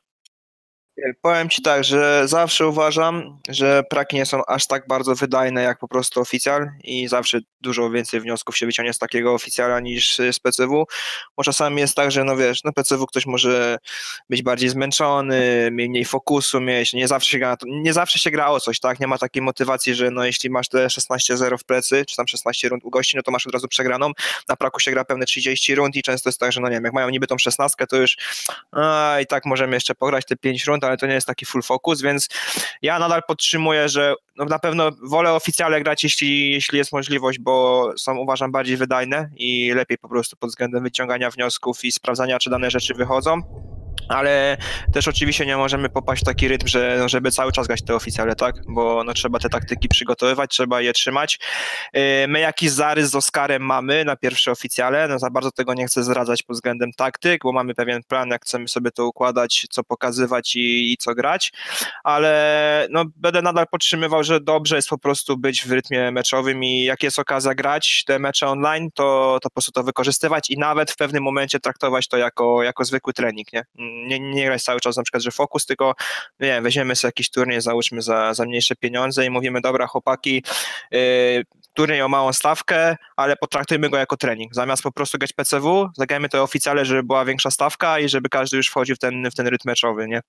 Powiem 1.22 1.48
Ci 1.48 1.62
tak, 1.62 1.84
że 1.84 2.28
zawsze 2.28 2.66
uważam, 2.66 3.38
że 3.48 3.82
praki 3.90 4.16
nie 4.16 4.26
są 4.26 4.44
aż 4.44 4.66
tak 4.66 4.88
bardzo 4.88 5.14
wydajne 5.14 5.62
jak 5.62 5.78
po 5.78 5.88
prostu 5.88 6.20
oficjal 6.20 6.70
i 6.84 7.08
zawsze 7.08 7.38
dużo 7.60 7.90
więcej 7.90 8.20
wniosków 8.20 8.56
się 8.56 8.66
wyciągnie 8.66 8.92
z 8.92 8.98
takiego 8.98 9.34
oficjala 9.34 9.80
niż 9.80 10.16
z 10.16 10.40
PCW, 10.40 10.86
bo 11.36 11.42
czasami 11.44 11.80
jest 11.80 11.94
tak, 11.94 12.10
że 12.10 12.24
no 12.24 12.36
wiesz, 12.36 12.64
no 12.64 12.72
PCW 12.72 13.06
ktoś 13.06 13.26
może 13.26 13.78
być 14.30 14.42
bardziej 14.42 14.68
zmęczony, 14.68 15.68
mniej 15.72 16.04
fokusu 16.04 16.60
mieć, 16.60 16.92
nie 16.92 17.08
zawsze 17.08 17.30
się 17.30 17.38
gra, 17.38 17.56
nie 17.66 17.92
zawsze 17.92 18.18
się 18.18 18.30
gra 18.30 18.48
o 18.48 18.60
coś, 18.60 18.80
tak, 18.80 19.00
nie 19.00 19.06
ma 19.06 19.18
takiej 19.18 19.42
motywacji, 19.42 19.94
że 19.94 20.10
no 20.10 20.24
jeśli 20.24 20.50
masz 20.50 20.68
te 20.68 20.86
16-0 20.86 21.58
w 21.58 21.64
plecy, 21.64 22.04
czy 22.08 22.16
tam 22.16 22.28
16 22.28 22.68
rund 22.68 22.84
u 22.84 22.90
gości, 22.90 23.16
no 23.16 23.22
to 23.22 23.30
masz 23.30 23.46
od 23.46 23.52
razu 23.52 23.68
przegraną, 23.68 24.12
na 24.48 24.56
praku 24.56 24.80
się 24.80 24.90
gra 24.90 25.04
pewne 25.04 25.26
30 25.26 25.74
rund 25.74 25.96
i 25.96 26.02
często 26.02 26.28
jest 26.28 26.40
tak, 26.40 26.52
że 26.52 26.60
no 26.60 26.68
nie 26.68 26.74
wiem, 26.74 26.84
jak 26.84 26.92
mają 26.92 27.08
niby 27.08 27.26
tą 27.26 27.38
16, 27.38 27.86
to 27.86 27.96
już 27.96 28.16
a, 28.72 29.16
i 29.22 29.26
tak 29.26 29.44
możemy 29.46 29.76
jeszcze 29.76 29.94
pograć 29.94 30.24
te 30.24 30.36
5 30.36 30.64
rund, 30.64 30.85
ale 30.86 30.96
to 30.96 31.06
nie 31.06 31.14
jest 31.14 31.26
taki 31.26 31.46
full 31.46 31.62
focus, 31.62 32.02
więc 32.02 32.28
ja 32.82 32.98
nadal 32.98 33.22
podtrzymuję, 33.28 33.88
że 33.88 34.14
no 34.36 34.44
na 34.44 34.58
pewno 34.58 34.90
wolę 35.02 35.32
oficjalnie 35.32 35.82
grać, 35.82 36.04
jeśli, 36.04 36.50
jeśli 36.50 36.78
jest 36.78 36.92
możliwość, 36.92 37.38
bo 37.38 37.90
są 37.98 38.16
uważam 38.18 38.52
bardziej 38.52 38.76
wydajne 38.76 39.30
i 39.36 39.72
lepiej 39.74 39.98
po 39.98 40.08
prostu 40.08 40.36
pod 40.36 40.50
względem 40.50 40.82
wyciągania 40.82 41.30
wniosków 41.30 41.84
i 41.84 41.92
sprawdzania, 41.92 42.38
czy 42.38 42.50
dane 42.50 42.70
rzeczy 42.70 42.94
wychodzą. 42.94 43.42
Ale 44.08 44.56
też 44.92 45.08
oczywiście 45.08 45.46
nie 45.46 45.56
możemy 45.56 45.88
popaść 45.88 46.22
w 46.22 46.24
taki 46.24 46.48
rytm, 46.48 46.66
że, 46.66 46.96
no, 46.98 47.08
żeby 47.08 47.30
cały 47.30 47.52
czas 47.52 47.66
grać 47.66 47.82
te 47.82 47.94
oficjale, 47.94 48.36
tak? 48.36 48.54
Bo 48.68 49.04
no, 49.04 49.14
trzeba 49.14 49.38
te 49.38 49.48
taktyki 49.48 49.88
przygotowywać, 49.88 50.50
trzeba 50.50 50.80
je 50.80 50.92
trzymać. 50.92 51.38
Yy, 51.94 52.00
my 52.28 52.40
jakiś 52.40 52.70
zarys 52.70 53.10
z 53.10 53.14
Oskarem 53.14 53.62
mamy 53.62 54.04
na 54.04 54.16
pierwsze 54.16 54.50
oficjale, 54.50 55.08
no 55.08 55.18
za 55.18 55.30
bardzo 55.30 55.50
tego 55.50 55.74
nie 55.74 55.86
chcę 55.86 56.04
zdradzać 56.04 56.42
pod 56.42 56.56
względem 56.56 56.92
taktyk, 56.92 57.42
bo 57.42 57.52
mamy 57.52 57.74
pewien 57.74 58.02
plan, 58.02 58.28
jak 58.28 58.42
chcemy 58.42 58.68
sobie 58.68 58.90
to 58.90 59.06
układać, 59.06 59.66
co 59.70 59.84
pokazywać 59.84 60.56
i, 60.56 60.92
i 60.92 60.96
co 60.96 61.14
grać, 61.14 61.52
ale 62.04 62.88
no, 62.90 63.04
będę 63.16 63.42
nadal 63.42 63.66
podtrzymywał, 63.66 64.24
że 64.24 64.40
dobrze 64.40 64.76
jest 64.76 64.88
po 64.88 64.98
prostu 64.98 65.36
być 65.36 65.66
w 65.66 65.72
rytmie 65.72 66.10
meczowym 66.10 66.64
i 66.64 66.82
jak 66.82 67.02
jest 67.02 67.18
okazja 67.18 67.54
grać 67.54 68.04
te 68.06 68.18
mecze 68.18 68.46
online, 68.46 68.90
to, 68.94 69.38
to 69.42 69.48
po 69.48 69.54
prostu 69.54 69.72
to 69.72 69.82
wykorzystywać 69.82 70.50
i 70.50 70.58
nawet 70.58 70.90
w 70.90 70.96
pewnym 70.96 71.22
momencie 71.22 71.60
traktować 71.60 72.08
to 72.08 72.16
jako, 72.16 72.62
jako 72.62 72.84
zwykły 72.84 73.12
trening, 73.12 73.52
nie? 73.52 73.64
Nie, 73.96 74.20
nie 74.20 74.46
grać 74.46 74.62
cały 74.62 74.80
czas 74.80 74.96
na 74.96 75.02
przykład, 75.02 75.22
że 75.22 75.30
fokus, 75.30 75.66
tylko 75.66 75.94
nie 76.40 76.48
wiem, 76.48 76.64
weźmiemy 76.64 76.96
sobie 76.96 77.08
jakiś 77.08 77.30
turniej, 77.30 77.60
załóżmy 77.60 78.02
za, 78.02 78.34
za 78.34 78.44
mniejsze 78.44 78.76
pieniądze 78.76 79.26
i 79.26 79.30
mówimy, 79.30 79.60
dobra 79.60 79.86
chłopaki, 79.86 80.42
yy, 80.90 81.44
turniej 81.74 82.02
o 82.02 82.08
małą 82.08 82.32
stawkę, 82.32 82.96
ale 83.16 83.36
potraktujmy 83.36 83.90
go 83.90 83.96
jako 83.96 84.16
trening. 84.16 84.54
Zamiast 84.54 84.82
po 84.82 84.92
prostu 84.92 85.18
grać 85.18 85.32
PCW, 85.32 85.88
zagrajmy 85.96 86.28
to 86.28 86.42
oficjale, 86.42 86.84
żeby 86.84 87.02
była 87.02 87.24
większa 87.24 87.50
stawka 87.50 87.98
i 87.98 88.08
żeby 88.08 88.28
każdy 88.28 88.56
już 88.56 88.68
wchodził 88.68 88.96
w 88.96 88.98
ten, 88.98 89.30
w 89.30 89.34
ten 89.34 89.46
rytm 89.46 89.68
meczowy, 89.68 90.08
nie? 90.08 90.20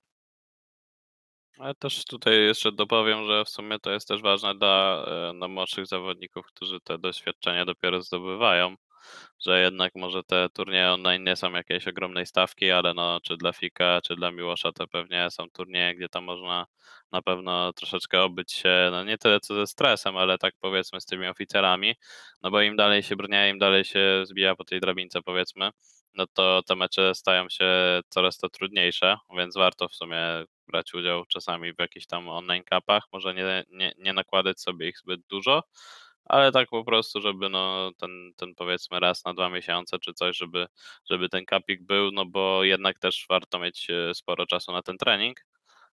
Ale 1.58 1.74
też 1.74 2.04
tutaj 2.04 2.34
jeszcze 2.34 2.72
dopowiem, 2.72 3.26
że 3.26 3.44
w 3.44 3.48
sumie 3.48 3.78
to 3.78 3.90
jest 3.90 4.08
też 4.08 4.22
ważne 4.22 4.54
dla 4.54 5.04
e, 5.06 5.32
no, 5.32 5.48
młodszych 5.48 5.86
zawodników, 5.86 6.46
którzy 6.46 6.80
te 6.80 6.98
doświadczenia 6.98 7.64
dopiero 7.64 8.02
zdobywają, 8.02 8.74
że 9.40 9.60
jednak 9.60 9.92
może 9.94 10.22
te 10.22 10.48
turnieje 10.54 10.90
online 10.92 11.24
nie 11.24 11.36
są 11.36 11.52
jakiejś 11.52 11.88
ogromnej 11.88 12.26
stawki, 12.26 12.70
ale 12.70 12.94
no 12.94 13.20
czy 13.22 13.36
dla 13.36 13.52
Fika, 13.52 14.00
czy 14.04 14.16
dla 14.16 14.30
Miłosza 14.30 14.72
to 14.72 14.88
pewnie 14.88 15.30
są 15.30 15.50
turnieje, 15.50 15.94
gdzie 15.94 16.08
tam 16.08 16.24
można 16.24 16.66
na 17.12 17.22
pewno 17.22 17.72
troszeczkę 17.72 18.22
obyć 18.22 18.52
się, 18.52 18.88
no 18.90 19.04
nie 19.04 19.18
tyle 19.18 19.40
co 19.40 19.54
ze 19.54 19.66
stresem, 19.66 20.16
ale 20.16 20.38
tak 20.38 20.54
powiedzmy 20.60 21.00
z 21.00 21.06
tymi 21.06 21.26
oficerami, 21.26 21.94
no 22.42 22.50
bo 22.50 22.62
im 22.62 22.76
dalej 22.76 23.02
się 23.02 23.16
brnia, 23.16 23.48
im 23.48 23.58
dalej 23.58 23.84
się 23.84 24.22
zbija 24.26 24.56
po 24.56 24.64
tej 24.64 24.80
drabince 24.80 25.22
powiedzmy, 25.22 25.70
no 26.14 26.26
to 26.26 26.62
te 26.62 26.76
mecze 26.76 27.14
stają 27.14 27.48
się 27.48 28.00
coraz 28.08 28.38
to 28.38 28.48
trudniejsze, 28.48 29.16
więc 29.36 29.54
warto 29.54 29.88
w 29.88 29.94
sumie 29.94 30.44
brać 30.68 30.94
udział 30.94 31.24
czasami 31.26 31.72
w 31.72 31.78
jakichś 31.78 32.06
tam 32.06 32.28
online 32.28 32.64
capach, 32.64 33.04
może 33.12 33.34
nie, 33.34 33.64
nie, 33.70 33.92
nie 33.98 34.12
nakładać 34.12 34.60
sobie 34.60 34.88
ich 34.88 34.98
zbyt 34.98 35.20
dużo, 35.20 35.62
ale 36.28 36.52
tak 36.52 36.68
po 36.68 36.84
prostu, 36.84 37.20
żeby 37.20 37.48
no 37.48 37.92
ten, 37.98 38.32
ten 38.36 38.54
powiedzmy 38.54 39.00
raz 39.00 39.24
na 39.24 39.34
dwa 39.34 39.50
miesiące 39.50 39.98
czy 39.98 40.12
coś, 40.14 40.36
żeby, 40.36 40.66
żeby 41.10 41.28
ten 41.28 41.44
kapik 41.44 41.82
był, 41.82 42.10
no 42.12 42.26
bo 42.26 42.64
jednak 42.64 42.98
też 42.98 43.26
warto 43.28 43.58
mieć 43.58 43.90
e, 43.90 44.14
sporo 44.14 44.46
czasu 44.46 44.72
na 44.72 44.82
ten 44.82 44.98
trening. 44.98 45.44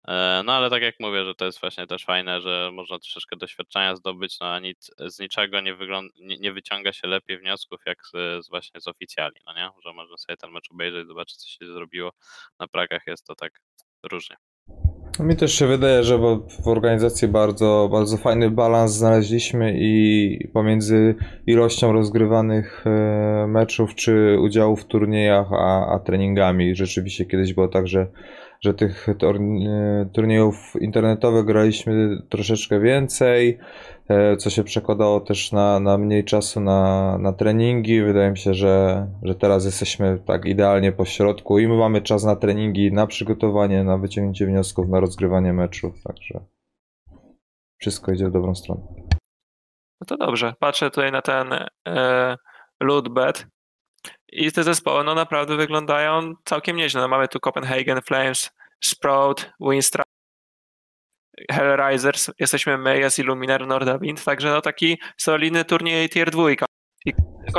E, 0.09 0.43
no 0.45 0.53
ale 0.53 0.71
tak 0.71 0.83
jak 0.83 0.95
mówię, 1.01 1.25
że 1.25 1.35
to 1.35 1.45
jest 1.45 1.61
właśnie 1.61 1.87
też 1.87 2.05
fajne, 2.05 2.41
że 2.41 2.71
można 2.73 2.99
troszeczkę 2.99 3.37
doświadczenia 3.37 3.97
zdobyć, 3.97 4.41
no 4.41 4.47
a 4.47 4.59
nic, 4.61 4.91
z 4.99 5.19
niczego 5.21 5.61
nie, 5.61 5.77
nie, 6.21 6.37
nie 6.39 6.53
wyciąga 6.53 6.93
się 6.93 7.09
lepiej 7.09 7.39
wniosków 7.39 7.81
jak 7.87 7.99
z, 8.07 8.45
z, 8.47 8.49
właśnie 8.49 8.81
z 8.81 8.89
oficjali, 8.89 9.37
no 9.47 9.55
nie? 9.55 9.71
Że 9.85 9.93
można 9.93 10.17
sobie 10.17 10.37
ten 10.37 10.51
mecz 10.51 10.71
obejrzeć, 10.71 11.07
zobaczyć 11.07 11.37
co 11.37 11.49
się 11.49 11.73
zrobiło. 11.73 12.13
Na 12.59 12.69
prakach 12.69 13.03
jest 13.07 13.27
to 13.27 13.35
tak 13.35 13.61
różnie. 14.03 14.37
Mi 15.19 15.37
też 15.37 15.53
się 15.53 15.67
wydaje, 15.67 16.03
że 16.03 16.19
w 16.63 16.69
organizacji 16.69 17.29
bardzo, 17.29 17.89
bardzo 17.93 18.17
fajny 18.17 18.51
balans 18.51 18.93
znaleźliśmy 18.93 19.75
i 19.77 20.49
pomiędzy 20.53 21.15
ilością 21.47 21.93
rozgrywanych 21.93 22.85
e, 22.87 23.47
meczów 23.47 23.95
czy 23.95 24.39
udziałów 24.41 24.81
w 24.81 24.85
turniejach, 24.85 25.47
a, 25.53 25.95
a 25.95 25.99
treningami. 25.99 26.75
Rzeczywiście 26.75 27.25
kiedyś 27.25 27.55
było 27.55 27.69
tak, 27.69 27.89
że 27.89 28.07
że 28.65 28.75
tych 28.75 29.09
e, 29.09 29.15
turniejów 30.13 30.75
internetowych 30.81 31.45
graliśmy 31.45 32.23
troszeczkę 32.29 32.81
więcej, 32.81 33.59
e, 34.09 34.37
co 34.37 34.51
się 34.51 34.65
przekładało 34.65 35.21
też 35.21 35.53
na, 35.53 35.81
na 35.81 35.99
mniej 35.99 36.25
czasu 36.25 36.61
na, 36.61 37.19
na 37.19 37.33
treningi. 37.33 38.03
Wydaje 38.03 38.31
mi 38.31 38.39
się, 38.39 38.55
że, 38.55 39.07
że 39.23 39.35
teraz 39.35 39.65
jesteśmy 39.65 40.19
tak 40.27 40.45
idealnie 40.45 40.93
po 40.93 41.05
środku 41.05 41.59
i 41.59 41.69
my 41.69 41.77
mamy 41.77 42.03
czas 42.03 42.25
na 42.25 42.37
treningi, 42.37 42.93
na 42.93 43.07
przygotowanie, 43.07 43.85
na 43.85 43.99
wyciągnięcie 43.99 44.47
wniosków, 44.47 44.89
na 44.89 45.01
rozgrywanie 45.01 45.53
meczów, 45.53 46.03
także 46.03 46.41
wszystko 47.79 48.13
idzie 48.13 48.29
w 48.29 48.33
dobrą 48.33 48.55
stronę. 48.55 48.81
No 50.01 50.07
to 50.07 50.17
dobrze. 50.17 50.55
Patrzę 50.59 50.91
tutaj 50.91 51.13
na 51.13 51.23
ten 51.23 51.53
e, 51.89 52.37
lootbet 52.81 53.47
i 54.33 54.53
te 54.53 54.65
zespoły 54.65 55.05
no 55.05 55.15
naprawdę 55.15 55.57
wyglądają 55.57 56.35
całkiem 56.45 56.77
nieźle. 56.77 57.01
No, 57.01 57.09
mamy 57.09 57.29
tu 57.29 57.41
Copenhagen 57.41 58.03
Flames, 58.03 58.51
Sprout, 58.85 59.51
Winstra, 59.61 60.03
Hellraisers, 61.51 62.31
jesteśmy 62.39 62.79
my, 62.79 62.99
jest 62.99 63.19
Illuminar, 63.19 63.67
Nordawind, 63.67 64.25
także 64.25 64.51
no 64.51 64.61
taki 64.61 64.99
solidny 65.17 65.65
turniej 65.65 66.09
tier 66.09 66.31
2. 66.31 66.43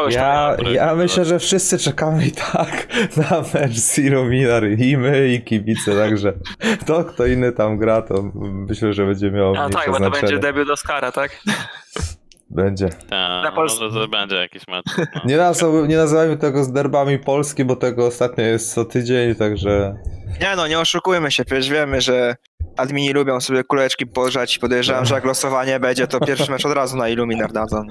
ja, 0.10 0.58
ja 0.72 0.96
myślę, 0.96 1.26
że 1.26 1.40
wszyscy 1.40 1.78
czekamy 1.78 2.26
i 2.26 2.32
tak 2.32 2.88
na 3.30 3.44
mecz 3.54 3.78
z 3.78 4.00
Illuminar 4.00 4.64
i 4.78 4.98
my 4.98 5.28
i 5.28 5.42
kibice, 5.42 5.96
także 5.96 6.34
to 6.88 7.04
kto 7.04 7.26
inny 7.26 7.52
tam 7.52 7.78
gra, 7.78 8.02
to 8.02 8.32
myślę, 8.34 8.94
że 8.94 9.06
będzie 9.06 9.32
miał 9.32 9.56
A 9.56 9.70
tak, 9.70 9.92
bo 9.92 10.00
to 10.00 10.12
będzie 10.12 10.40
debiut 10.40 10.70
Oscara, 10.70 11.12
tak? 11.12 11.32
Będzie. 12.56 12.90
Tak, 12.90 13.44
no 13.44 13.52
Pols- 13.62 13.80
może 13.82 14.00
to 14.00 14.08
będzie 14.08 14.36
jakiś 14.36 14.68
mecz. 14.68 14.86
No. 14.98 15.22
Nie, 15.26 15.38
nazw- 15.38 15.88
nie 15.88 15.98
nazywajmy 15.98 16.38
tego 16.38 16.64
z 16.64 16.72
derbami 16.72 17.20
Polski, 17.20 17.66
bo 17.66 17.76
tego 17.76 18.06
ostatnio 18.06 18.44
jest 18.44 18.74
co 18.74 18.86
tydzień, 18.86 19.36
także... 19.36 19.96
Nie 20.42 20.56
no, 20.56 20.68
nie 20.68 20.80
oszukujmy 20.80 21.32
się, 21.32 21.46
przecież 21.46 21.70
wiemy, 21.70 22.02
że 22.02 22.36
admini 22.78 23.14
lubią 23.14 23.42
sobie 23.42 23.64
kuleczki 23.64 24.08
pożać 24.08 24.58
i 24.58 24.60
podejrzewam, 24.60 25.06
że 25.06 25.16
jak 25.16 25.26
losowanie 25.26 25.80
będzie, 25.80 26.08
to 26.08 26.20
pierwszy 26.20 26.52
mecz 26.52 26.66
od 26.66 26.74
razu 26.74 26.98
na 26.98 27.10
Illuminar 27.10 27.52
dadzą. 27.52 27.84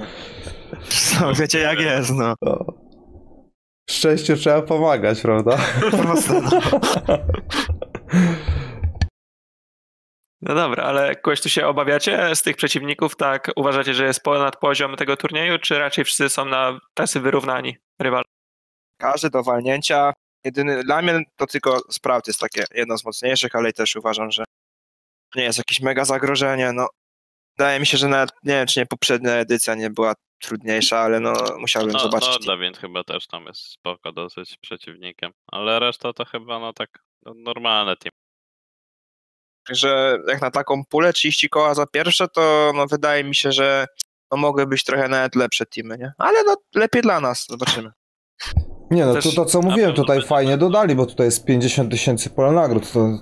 No, 1.21 1.35
wiecie 1.35 1.59
jak 1.59 1.81
jest, 1.81 2.11
no. 2.11 2.35
no. 2.43 2.64
Szczęściu 3.90 4.37
trzeba 4.37 4.62
pomagać, 4.62 5.21
prawda? 5.21 5.59
Proste, 5.90 6.40
no. 6.40 6.50
No 10.42 10.54
dobra, 10.54 10.85
ale 10.85 11.16
kogoś 11.16 11.40
tu 11.40 11.49
się 11.49 11.66
obawiacie 11.66 12.37
z 12.37 12.42
tych 12.42 12.56
przeciwników, 12.56 13.16
tak? 13.16 13.50
Uważacie, 13.56 13.94
że 13.94 14.04
jest 14.04 14.23
ponad 14.23 14.56
poziom 14.56 14.97
tego 14.97 15.16
turnieju, 15.16 15.59
czy 15.59 15.78
raczej 15.78 16.04
wszyscy 16.04 16.28
są 16.28 16.44
na 16.44 16.78
tacy 16.94 17.20
wyrównani 17.20 17.76
rywal? 17.99 18.25
Każdy 19.00 19.30
do 19.30 19.42
walnięcia. 19.42 20.12
Jedyny, 20.44 20.85
dla 20.85 21.02
mnie 21.02 21.23
to 21.37 21.47
tylko 21.47 21.80
Sprout 21.90 22.26
jest 22.26 22.40
takie 22.40 22.64
jedno 22.75 22.99
z 22.99 23.04
mocniejszych, 23.04 23.54
ale 23.54 23.73
też 23.73 23.97
uważam, 23.97 24.30
że 24.30 24.44
nie 25.35 25.42
jest 25.42 25.59
jakieś 25.59 25.80
mega 25.80 26.04
zagrożenie. 26.04 26.73
No, 26.73 26.88
wydaje 27.59 27.80
mi 27.80 27.87
się, 27.87 27.99
że 27.99 28.09
nawet, 28.09 28.30
nie 28.44 28.54
wiem, 28.54 28.66
czy 28.66 28.80
nie 28.80 28.87
poprzednia 28.87 29.32
edycja 29.32 29.75
nie 29.75 29.90
była 29.90 30.14
trudniejsza, 30.38 30.99
ale 30.99 31.20
no 31.20 31.35
musiałbym 31.59 31.92
no, 31.92 31.99
zobaczyć. 31.99 32.38
No, 32.40 32.47
Dawid 32.47 32.78
chyba 32.78 33.04
też 33.04 33.26
tam 33.26 33.47
jest 33.47 33.61
spoko 33.61 34.12
dosyć 34.12 34.56
przeciwnikiem, 34.56 35.32
ale 35.47 35.80
reszta 35.80 36.12
to 36.12 36.25
chyba 36.25 36.59
no 36.59 36.73
tak 36.73 37.04
no, 37.23 37.35
normalne 37.35 37.97
team. 37.97 38.12
Także 39.70 40.18
jak 40.28 40.42
na 40.42 40.50
taką 40.50 40.84
pulę 40.84 41.12
30 41.12 41.48
koła 41.48 41.74
za 41.74 41.86
pierwsze, 41.86 42.28
to 42.28 42.72
no 42.74 42.86
wydaje 42.86 43.24
mi 43.24 43.34
się, 43.34 43.52
że 43.52 43.86
no 44.32 44.38
mogły 44.38 44.66
być 44.66 44.84
trochę 44.84 45.08
nawet 45.08 45.36
lepsze 45.36 45.66
teamy, 45.66 45.98
nie? 45.98 46.12
Ale 46.18 46.44
no 46.44 46.56
lepiej 46.74 47.02
dla 47.02 47.20
nas, 47.20 47.46
zobaczymy. 47.48 47.90
Nie 48.90 49.06
no, 49.06 49.14
to, 49.14 49.32
to 49.32 49.44
co 49.44 49.62
mówiłem, 49.62 49.94
tutaj 49.94 50.22
fajnie 50.22 50.56
dodali, 50.56 50.94
bo 50.94 51.06
tutaj 51.06 51.26
jest 51.26 51.44
50 51.44 51.90
tysięcy 51.90 52.30
pola 52.30 52.52
nagród, 52.52 52.92
to, 52.92 53.18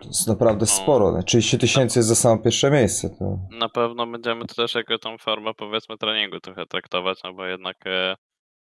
to 0.00 0.08
jest 0.08 0.28
naprawdę 0.28 0.60
no. 0.60 0.66
sporo. 0.66 1.22
30 1.22 1.58
tysięcy 1.58 1.98
jest 1.98 2.08
za 2.08 2.14
samo 2.14 2.42
pierwsze 2.42 2.70
miejsce. 2.70 3.10
To... 3.10 3.38
Na 3.58 3.68
pewno 3.68 4.06
będziemy 4.06 4.46
to 4.46 4.54
też 4.54 4.74
jako 4.74 4.98
tą 4.98 5.18
formę 5.18 5.54
powiedzmy 5.54 5.98
treningu 5.98 6.40
trochę 6.40 6.66
traktować, 6.66 7.18
no 7.24 7.32
bo 7.32 7.46
jednak 7.46 7.76
e, 7.86 8.14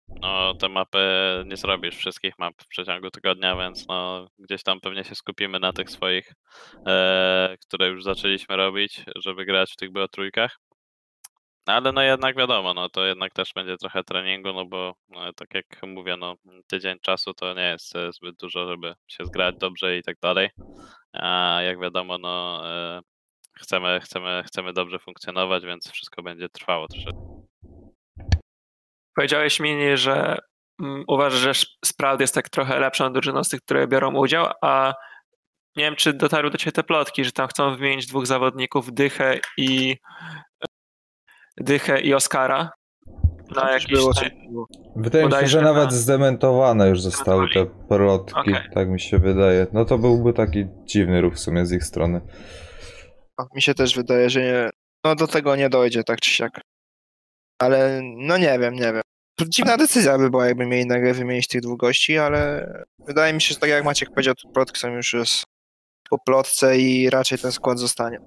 no, 0.07 0.53
te 0.55 0.69
mapy 0.69 0.99
nie 1.45 1.57
zrobisz 1.57 1.95
wszystkich 1.95 2.39
map 2.39 2.53
w 2.61 2.67
przeciągu 2.67 3.09
tygodnia, 3.09 3.55
więc 3.55 3.87
no, 3.87 4.27
gdzieś 4.39 4.63
tam 4.63 4.79
pewnie 4.81 5.03
się 5.03 5.15
skupimy 5.15 5.59
na 5.59 5.73
tych 5.73 5.89
swoich, 5.89 6.33
e, 6.87 7.55
które 7.67 7.87
już 7.87 8.03
zaczęliśmy 8.03 8.55
robić, 8.55 9.03
żeby 9.15 9.45
grać 9.45 9.71
w 9.71 9.75
tych 9.75 9.91
było 9.91 10.07
trójkach. 10.07 10.59
Ale 11.65 11.91
no 11.91 12.01
jednak 12.01 12.37
wiadomo, 12.37 12.73
no 12.73 12.89
to 12.89 13.05
jednak 13.05 13.33
też 13.33 13.53
będzie 13.55 13.77
trochę 13.77 14.03
treningu, 14.03 14.53
no 14.53 14.65
bo 14.65 14.93
no, 15.09 15.33
tak 15.33 15.53
jak 15.53 15.65
mówię, 15.83 16.17
no 16.17 16.35
tydzień 16.67 16.99
czasu 17.01 17.33
to 17.33 17.53
nie 17.53 17.69
jest 17.69 17.95
e, 17.95 18.13
zbyt 18.13 18.35
dużo, 18.37 18.67
żeby 18.67 18.95
się 19.07 19.25
zgrać 19.25 19.55
dobrze 19.57 19.97
i 19.97 20.03
tak 20.03 20.17
dalej. 20.21 20.49
A 21.13 21.59
jak 21.61 21.79
wiadomo, 21.79 22.17
no 22.17 22.61
e, 22.69 23.01
chcemy, 23.53 23.99
chcemy, 24.03 24.43
chcemy 24.45 24.73
dobrze 24.73 24.99
funkcjonować, 24.99 25.65
więc 25.65 25.91
wszystko 25.91 26.23
będzie 26.23 26.49
trwało 26.49 26.87
troszeczkę. 26.87 27.32
Powiedziałeś 29.15 29.59
mi, 29.59 29.97
że 29.97 30.37
um, 30.79 31.03
uważasz, 31.07 31.39
że 31.57 31.65
Sprout 31.85 32.21
jest 32.21 32.35
tak 32.35 32.49
trochę 32.49 32.79
lepszą 32.79 33.13
drużyną 33.13 33.43
z 33.43 33.49
tych, 33.49 33.61
które 33.61 33.87
biorą 33.87 34.15
udział, 34.15 34.47
a 34.61 34.93
nie 35.75 35.83
wiem, 35.83 35.95
czy 35.95 36.13
dotarły 36.13 36.51
do 36.51 36.57
Ciebie 36.57 36.71
te 36.71 36.83
plotki, 36.83 37.25
że 37.25 37.31
tam 37.31 37.47
chcą 37.47 37.75
wymienić 37.75 38.07
dwóch 38.07 38.27
zawodników, 38.27 38.93
Dychę 38.93 39.39
i 39.57 39.97
Dychę 41.57 42.01
i 42.01 42.13
Oscara 42.13 42.71
na 43.55 43.71
jakiś 43.71 43.87
było, 43.87 44.11
Wydaje 44.95 45.25
mi 45.25 45.31
się, 45.31 45.47
że 45.47 45.61
na- 45.61 45.73
nawet 45.73 45.93
zdementowane 45.93 46.89
już 46.89 47.01
zostały 47.01 47.49
te 47.53 47.65
plotki, 47.65 48.39
Okej. 48.39 48.69
tak 48.73 48.89
mi 48.89 48.99
się 48.99 49.19
wydaje. 49.19 49.67
No 49.73 49.85
to 49.85 49.97
byłby 49.97 50.33
taki 50.33 50.65
dziwny 50.85 51.21
ruch 51.21 51.33
w 51.33 51.39
sumie 51.39 51.65
z 51.65 51.71
ich 51.71 51.83
strony. 51.83 52.21
Mi 53.55 53.61
się 53.61 53.73
też 53.73 53.95
wydaje, 53.95 54.29
że 54.29 54.41
nie, 54.41 54.69
no 55.05 55.15
do 55.15 55.27
tego 55.27 55.55
nie 55.55 55.69
dojdzie 55.69 56.03
tak 56.03 56.19
czy 56.21 56.31
siak. 56.31 56.61
Ale 57.61 58.01
no 58.03 58.37
nie 58.37 58.59
wiem, 58.59 58.73
nie 58.73 58.93
wiem. 58.93 59.02
Dziwna 59.41 59.77
decyzja 59.77 60.17
by 60.17 60.29
była, 60.29 60.45
jakby 60.47 60.65
mieli 60.65 60.85
nagle 60.85 61.13
wymienić 61.13 61.47
tych 61.47 61.61
dwóch 61.61 61.79
gości, 61.79 62.17
ale 62.17 62.73
wydaje 62.99 63.33
mi 63.33 63.41
się, 63.41 63.53
że 63.53 63.59
tak 63.59 63.69
jak 63.69 63.83
Maciek 63.83 64.09
powiedział, 64.09 64.35
to 64.35 64.49
plotki 64.49 64.79
są 64.79 64.87
już 64.89 65.13
jest 65.13 65.45
po 66.09 66.19
plotce 66.19 66.77
i 66.77 67.09
raczej 67.09 67.37
ten 67.37 67.51
skład 67.51 67.79
zostanie. 67.79 68.17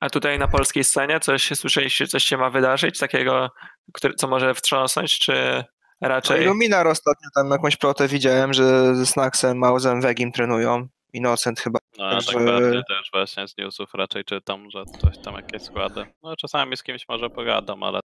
A 0.00 0.10
tutaj 0.10 0.38
na 0.38 0.48
polskiej 0.48 0.84
scenie 0.84 1.20
coś 1.20 1.50
słyszeliście, 1.54 2.06
coś 2.06 2.24
się 2.24 2.36
ma 2.36 2.50
wydarzyć 2.50 2.98
takiego, 2.98 3.50
który, 3.92 4.14
co 4.14 4.28
może 4.28 4.54
wtrząsnąć, 4.54 5.18
czy 5.18 5.64
No 6.00 6.08
raczej... 6.08 6.42
Illuminar 6.42 6.86
ostatnio 6.86 7.28
tam 7.34 7.50
jakąś 7.50 7.76
plotę 7.76 8.08
widziałem, 8.08 8.52
że 8.52 8.94
ze 8.94 9.06
Snacksem, 9.06 9.58
Mauzem, 9.58 10.00
Wegim 10.00 10.32
trenują. 10.32 10.88
Innocent 11.12 11.60
chyba. 11.60 11.78
No 11.98 12.12
ja 12.12 12.18
tak 12.20 12.44
bardziej 12.44 12.82
też 12.88 13.10
właśnie 13.12 13.48
z 13.48 13.56
newsów 13.56 13.94
raczej 13.94 14.24
czytam, 14.24 14.70
że 14.70 14.84
coś 14.84 15.18
tam 15.18 15.34
jakieś 15.34 15.62
składy. 15.62 16.06
No 16.22 16.36
czasami 16.36 16.76
z 16.76 16.82
kimś 16.82 17.08
może 17.08 17.30
pogadam, 17.30 17.82
ale 17.82 18.00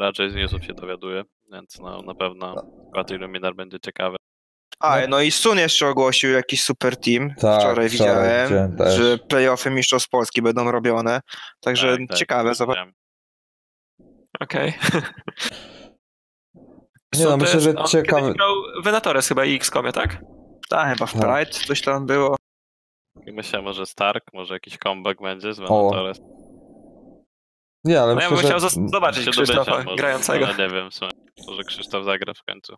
raczej 0.00 0.30
z 0.30 0.34
newsów 0.34 0.64
się 0.64 0.74
dowiaduję, 0.74 1.22
więc 1.52 1.78
no 1.78 2.02
na 2.02 2.14
pewno 2.14 2.54
skład 2.90 3.10
Illuminar 3.10 3.54
będzie 3.54 3.80
ciekawy. 3.80 4.16
A, 4.80 5.00
No. 5.00 5.06
no 5.08 5.20
i 5.20 5.30
Sun 5.30 5.58
jeszcze 5.58 5.86
ogłosił 5.88 6.30
jakiś 6.30 6.62
super 6.62 6.96
team. 6.96 7.28
Tak, 7.28 7.36
wczoraj 7.60 7.60
wczoraj 7.60 7.88
widziałem, 7.88 8.76
że 8.96 9.18
playoffy 9.18 9.70
Mistrzostw 9.70 10.08
Polski 10.08 10.42
będą 10.42 10.70
robione. 10.72 11.20
Także 11.60 11.96
Tak, 11.98 12.08
tak, 12.08 12.18
ciekawe, 12.18 12.54
zobacz. 12.54 12.76
widziałem. 12.76 12.94
Okej. 14.40 14.72
Nie 17.14 17.24
no, 17.24 17.36
myślę, 17.36 17.60
że 17.60 17.74
on 17.74 17.86
ciekawe- 17.86 18.32
grał 18.34 18.54
Venatores 18.84 19.28
chyba 19.28 19.44
i 19.44 19.54
XCOMie, 19.56 19.92
tak? 19.92 20.20
Tak, 20.68 20.92
chyba 20.92 21.06
w 21.06 21.12
Tak. 21.12 21.22
Pride 21.22 21.66
coś 21.66 21.82
tam 21.82 22.06
było. 22.06 22.36
I 23.26 23.32
Myślę, 23.32 23.62
może 23.62 23.86
Stark, 23.86 24.24
może 24.32 24.54
jakiś 24.54 24.78
comeback 24.78 25.22
będzie 25.22 25.52
z 25.54 25.60
O, 25.60 25.62
Venatores. 25.62 26.20
Nie, 27.88 28.00
ale 28.00 28.14
No 28.14 28.20
ja 28.20 28.30
myślę, 28.30 28.42
bym 28.42 28.46
chciał 28.46 28.60
że 28.60 28.66
zos- 28.66 28.88
zobaczyć 28.90 29.30
Krzysztofa 29.30 29.82
może, 29.82 29.96
grającego. 29.96 30.46
Ale 30.46 30.68
nie 30.68 30.74
wiem, 30.74 30.88
może 31.48 31.64
Krzysztof 31.64 32.04
zagra 32.04 32.34
w 32.34 32.42
końcu. 32.42 32.74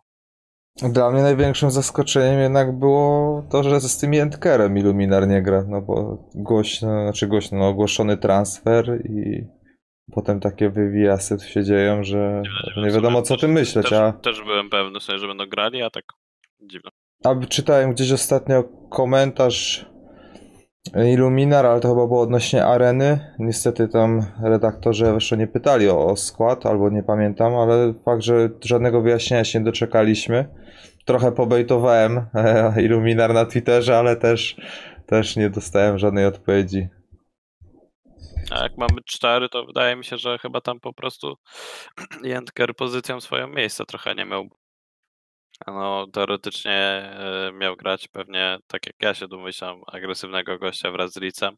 dla 0.93 1.11
mnie 1.11 1.21
największym 1.21 1.71
zaskoczeniem 1.71 2.39
jednak 2.39 2.79
było 2.79 3.43
to, 3.51 3.63
że 3.63 3.79
z 3.81 3.97
tym 3.97 4.13
Jentkerem 4.13 4.77
Illuminar 4.77 5.27
nie 5.27 5.41
gra, 5.41 5.63
no 5.67 5.81
bo 5.81 6.17
głośno, 6.35 7.01
znaczy 7.03 7.27
głośno, 7.27 7.57
no, 7.57 7.67
ogłoszony 7.67 8.17
transfer 8.17 9.01
i 9.05 9.45
potem 10.11 10.39
takie 10.39 10.69
wywijasy 10.69 11.37
tu 11.37 11.43
się 11.43 11.63
dzieją, 11.63 12.03
że 12.03 12.43
że 12.75 12.81
nie 12.81 12.91
wiadomo 12.91 13.21
co 13.21 13.33
o 13.33 13.37
tym 13.37 13.51
myśleć, 13.51 13.89
też, 13.89 13.93
a... 13.99 14.11
Też 14.13 14.43
byłem 14.43 14.69
pewny 14.69 14.99
sobie, 14.99 15.19
że 15.19 15.27
będą 15.27 15.45
grali, 15.45 15.81
a 15.81 15.89
tak 15.89 16.05
dziwne. 16.61 16.89
A 17.23 17.35
czytałem 17.49 17.91
gdzieś 17.93 18.11
ostatnio 18.11 18.63
komentarz 18.89 19.90
Illuminar, 20.95 21.65
ale 21.65 21.79
to 21.79 21.87
chyba 21.87 22.07
było 22.07 22.21
odnośnie 22.21 22.65
areny. 22.65 23.35
Niestety 23.39 23.87
tam 23.87 24.25
redaktorzy 24.43 25.05
jeszcze 25.05 25.37
nie 25.37 25.47
pytali 25.47 25.89
o, 25.89 26.05
o 26.05 26.15
skład, 26.15 26.65
albo 26.65 26.89
nie 26.89 27.03
pamiętam, 27.03 27.55
ale 27.55 27.93
fakt, 28.05 28.21
że 28.23 28.49
żadnego 28.63 29.01
wyjaśnienia 29.01 29.43
się 29.43 29.59
nie 29.59 29.65
doczekaliśmy. 29.65 30.45
Trochę 31.05 31.31
pobejtowałem 31.31 32.25
Illuminar 32.85 33.33
na 33.33 33.45
Twitterze, 33.45 33.97
ale 33.97 34.15
też, 34.15 34.55
też 35.05 35.35
nie 35.35 35.49
dostałem 35.49 35.97
żadnej 35.97 36.25
odpowiedzi. 36.25 36.87
A 38.51 38.63
jak 38.63 38.77
mamy 38.77 39.01
cztery, 39.05 39.49
to 39.49 39.65
wydaje 39.65 39.95
mi 39.95 40.05
się, 40.05 40.17
że 40.17 40.37
chyba 40.37 40.61
tam 40.61 40.79
po 40.79 40.93
prostu 40.93 41.35
Jentker 42.23 42.75
pozycją 42.75 43.21
swoją 43.21 43.47
miejsce 43.47 43.85
trochę 43.85 44.15
nie 44.15 44.25
miał. 44.25 44.49
No, 45.67 46.07
teoretycznie 46.13 46.71
e, 46.73 47.51
miał 47.53 47.75
grać 47.75 48.07
pewnie, 48.07 48.57
tak 48.67 48.85
jak 48.85 48.95
ja 49.01 49.13
się 49.13 49.27
domyślam, 49.27 49.81
agresywnego 49.87 50.59
gościa 50.59 50.91
wraz 50.91 51.13
z 51.13 51.17
Licem, 51.21 51.55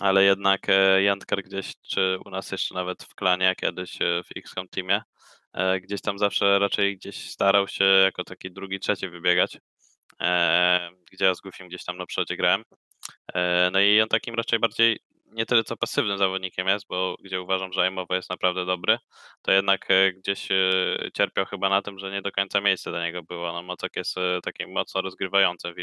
ale 0.00 0.24
jednak 0.24 0.68
e, 0.68 1.02
Jentker 1.02 1.42
gdzieś, 1.42 1.72
czy 1.82 2.18
u 2.26 2.30
nas 2.30 2.52
jeszcze 2.52 2.74
nawet 2.74 3.02
w 3.04 3.14
klanie 3.14 3.54
kiedyś 3.60 4.02
e, 4.02 4.22
w 4.24 4.28
XCOM 4.36 4.68
Teamie, 4.68 5.02
gdzieś 5.82 6.00
tam 6.00 6.18
zawsze 6.18 6.58
raczej 6.58 6.96
gdzieś 6.96 7.30
starał 7.30 7.68
się 7.68 7.84
jako 7.84 8.24
taki 8.24 8.52
drugi, 8.52 8.80
trzeci 8.80 9.08
wybiegać, 9.08 9.58
gdzie 11.12 11.24
ja 11.24 11.34
z 11.34 11.40
Goofim 11.40 11.68
gdzieś 11.68 11.84
tam 11.84 11.96
na 11.96 12.06
przodzie 12.06 12.36
grałem. 12.36 12.64
No 13.72 13.80
i 13.80 14.00
on 14.00 14.08
takim 14.08 14.34
raczej 14.34 14.58
bardziej 14.58 14.98
nie 15.34 15.46
tyle 15.46 15.64
co 15.64 15.76
pasywnym 15.76 16.18
zawodnikiem 16.18 16.68
jest, 16.68 16.86
bo 16.86 17.16
gdzie 17.24 17.40
uważam, 17.40 17.72
że 17.72 17.82
aimowo 17.82 18.14
jest 18.14 18.30
naprawdę 18.30 18.66
dobry, 18.66 18.98
to 19.42 19.52
jednak 19.52 19.90
e, 19.90 20.12
gdzieś 20.12 20.50
e, 20.50 20.56
cierpiał 21.14 21.44
chyba 21.46 21.68
na 21.68 21.82
tym, 21.82 21.98
że 21.98 22.10
nie 22.10 22.22
do 22.22 22.32
końca 22.32 22.60
miejsce 22.60 22.90
dla 22.90 23.02
niego 23.02 23.22
było. 23.22 23.52
No 23.52 23.62
Mocok 23.62 23.96
jest 23.96 24.18
e, 24.18 24.40
takim 24.42 24.72
mocno 24.72 25.00
rozgrywającym 25.00 25.74
w 25.74 25.76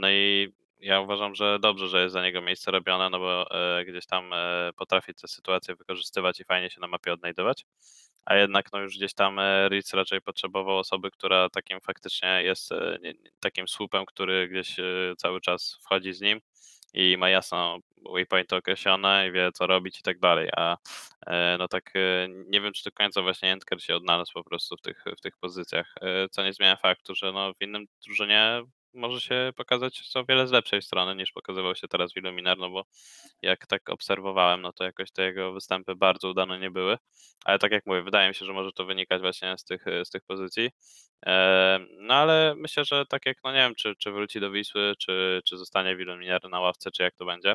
No 0.00 0.10
i 0.10 0.52
ja 0.80 1.00
uważam, 1.00 1.34
że 1.34 1.58
dobrze, 1.58 1.88
że 1.88 2.02
jest 2.02 2.12
za 2.12 2.22
niego 2.22 2.42
miejsce 2.42 2.70
robione, 2.70 3.10
no 3.10 3.18
bo 3.18 3.46
gdzieś 3.86 4.06
tam 4.06 4.30
potrafi 4.76 5.14
te 5.14 5.28
sytuacje 5.28 5.74
wykorzystywać 5.74 6.40
i 6.40 6.44
fajnie 6.44 6.70
się 6.70 6.80
na 6.80 6.86
mapie 6.86 7.12
odnajdywać. 7.12 7.66
A 8.24 8.36
jednak 8.36 8.72
no 8.72 8.78
już 8.80 8.96
gdzieś 8.96 9.14
tam 9.14 9.40
Ritz 9.68 9.94
raczej 9.94 10.20
potrzebował 10.20 10.78
osoby, 10.78 11.10
która 11.10 11.48
takim 11.48 11.80
faktycznie 11.80 12.42
jest 12.42 12.70
takim 13.40 13.68
słupem, 13.68 14.06
który 14.06 14.48
gdzieś 14.48 14.76
cały 15.18 15.40
czas 15.40 15.78
wchodzi 15.82 16.12
z 16.12 16.20
nim 16.20 16.40
i 16.94 17.16
ma 17.18 17.28
jasno 17.28 17.78
waypointy 18.14 18.56
określone 18.56 19.28
i 19.28 19.32
wie 19.32 19.52
co 19.52 19.66
robić 19.66 20.00
i 20.00 20.02
tak 20.02 20.18
dalej, 20.18 20.48
a 20.56 20.76
e, 21.26 21.56
no 21.58 21.68
tak 21.68 21.92
e, 21.96 22.28
nie 22.28 22.60
wiem 22.60 22.72
czy 22.72 22.84
do 22.84 22.92
końca 22.92 23.22
właśnie 23.22 23.48
Jentker 23.48 23.82
się 23.82 23.96
odnalazł 23.96 24.32
po 24.32 24.44
prostu 24.44 24.76
w 24.76 24.80
tych, 24.80 25.04
w 25.18 25.20
tych 25.20 25.38
pozycjach, 25.38 25.94
e, 26.00 26.28
co 26.28 26.44
nie 26.44 26.52
zmienia 26.52 26.76
faktu, 26.76 27.14
że 27.14 27.32
no 27.32 27.52
w 27.54 27.62
innym 27.62 27.86
drużynie 28.06 28.62
może 28.94 29.20
się 29.20 29.52
pokazać 29.56 29.98
z 29.98 30.16
o 30.16 30.24
wiele 30.24 30.46
z 30.46 30.52
lepszej 30.52 30.82
strony 30.82 31.16
niż 31.16 31.32
pokazywał 31.32 31.74
się 31.74 31.88
teraz 31.88 32.12
w 32.12 32.16
Illuminar, 32.16 32.58
no 32.58 32.70
bo 32.70 32.84
jak 33.42 33.66
tak 33.66 33.90
obserwowałem, 33.90 34.62
no 34.62 34.72
to 34.72 34.84
jakoś 34.84 35.10
te 35.10 35.22
jego 35.22 35.52
występy 35.52 35.94
bardzo 35.94 36.28
udane 36.28 36.58
nie 36.58 36.70
były, 36.70 36.96
ale 37.44 37.58
tak 37.58 37.72
jak 37.72 37.86
mówię, 37.86 38.02
wydaje 38.02 38.28
mi 38.28 38.34
się, 38.34 38.44
że 38.44 38.52
może 38.52 38.72
to 38.72 38.84
wynikać 38.84 39.20
właśnie 39.20 39.58
z 39.58 39.64
tych, 39.64 39.84
z 40.04 40.10
tych 40.10 40.22
pozycji. 40.24 40.70
No 41.98 42.14
ale 42.14 42.54
myślę, 42.56 42.84
że 42.84 43.06
tak 43.06 43.26
jak, 43.26 43.36
no 43.44 43.52
nie 43.52 43.58
wiem, 43.58 43.74
czy, 43.74 43.94
czy 43.96 44.12
wróci 44.12 44.40
do 44.40 44.50
Wisły, 44.50 44.94
czy, 44.98 45.40
czy 45.44 45.58
zostanie 45.58 45.96
w 45.96 46.00
Illuminar 46.00 46.50
na 46.50 46.60
ławce, 46.60 46.90
czy 46.90 47.02
jak 47.02 47.16
to 47.16 47.24
będzie. 47.24 47.54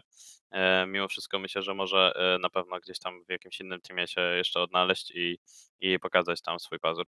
Mimo 0.88 1.08
wszystko 1.08 1.39
myślę, 1.39 1.62
że 1.62 1.74
może 1.74 2.13
e, 2.15 2.39
na 2.39 2.50
pewno 2.50 2.80
gdzieś 2.80 3.00
tam 3.00 3.26
w 3.26 3.32
jakimś 3.32 3.60
innym 3.60 3.82
teamie 3.82 4.08
się 4.08 4.21
jeszcze 4.21 4.62
odnaleźć 4.62 5.12
i, 5.12 5.38
i 5.80 6.00
pokazać 6.00 6.41
tam 6.41 6.60
swój 6.60 6.80
pazur. 6.80 7.06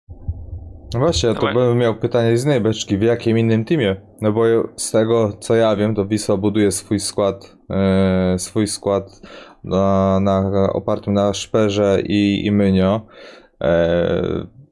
No 0.93 0.99
właśnie, 0.99 1.29
ja 1.29 1.35
to 1.35 1.53
bym 1.53 1.77
miał 1.77 1.95
pytanie 1.95 2.37
z 2.37 2.45
innej 2.45 2.61
beczki, 2.61 2.97
w 2.97 3.01
jakim 3.01 3.37
innym 3.37 3.65
teamie? 3.65 3.95
No 4.21 4.31
bo 4.31 4.43
z 4.75 4.91
tego 4.91 5.33
co 5.39 5.55
ja 5.55 5.75
wiem, 5.75 5.95
to 5.95 6.05
Wisła 6.05 6.37
buduje 6.37 6.71
swój 6.71 6.99
skład, 6.99 7.57
e, 7.69 8.39
swój 8.39 8.67
skład 8.67 9.21
na, 9.63 10.19
na, 10.19 10.51
opartym 10.73 11.13
na 11.13 11.33
Szperze 11.33 12.01
i, 12.03 12.45
i 12.45 12.51
Mynio. 12.51 13.01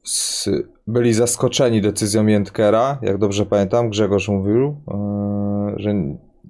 S, 0.06 0.50
byli 0.88 1.14
zaskoczeni 1.14 1.82
decyzją 1.82 2.28
Jętkera, 2.28 2.98
jak 3.02 3.18
dobrze 3.18 3.46
pamiętam, 3.46 3.90
Grzegorz 3.90 4.30
mówił, 4.30 4.82
e, 4.88 5.74
że 5.78 5.94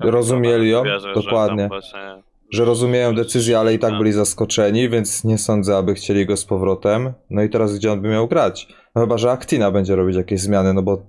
rozumieli 0.04 0.70
ją, 0.70 0.84
Wierzę, 0.84 1.00
że 1.00 1.14
dokładnie. 1.14 1.68
właśnie- 1.68 2.25
że 2.52 2.66
rozumieją 2.66 3.16
decyzję, 3.16 3.60
ale 3.60 3.74
i 3.74 3.80
tak 3.80 3.92
No. 3.92 3.98
byli 3.98 4.12
zaskoczeni, 4.12 4.90
więc 4.90 5.24
nie 5.24 5.38
sądzę, 5.38 5.78
aby 5.78 5.94
chcieli 5.94 6.26
go 6.26 6.38
z 6.38 6.46
powrotem. 6.46 7.14
No 7.30 7.44
i 7.44 7.50
teraz 7.50 7.76
gdzie 7.78 7.92
on 7.92 8.02
by 8.02 8.10
miał 8.10 8.28
grać? 8.28 8.68
No 8.96 9.02
chyba, 9.02 9.18
że 9.18 9.32
Actina 9.32 9.72
będzie 9.72 9.96
robić 9.96 10.16
jakieś 10.16 10.40
zmiany, 10.42 10.74
no 10.74 10.84
bo 10.84 11.06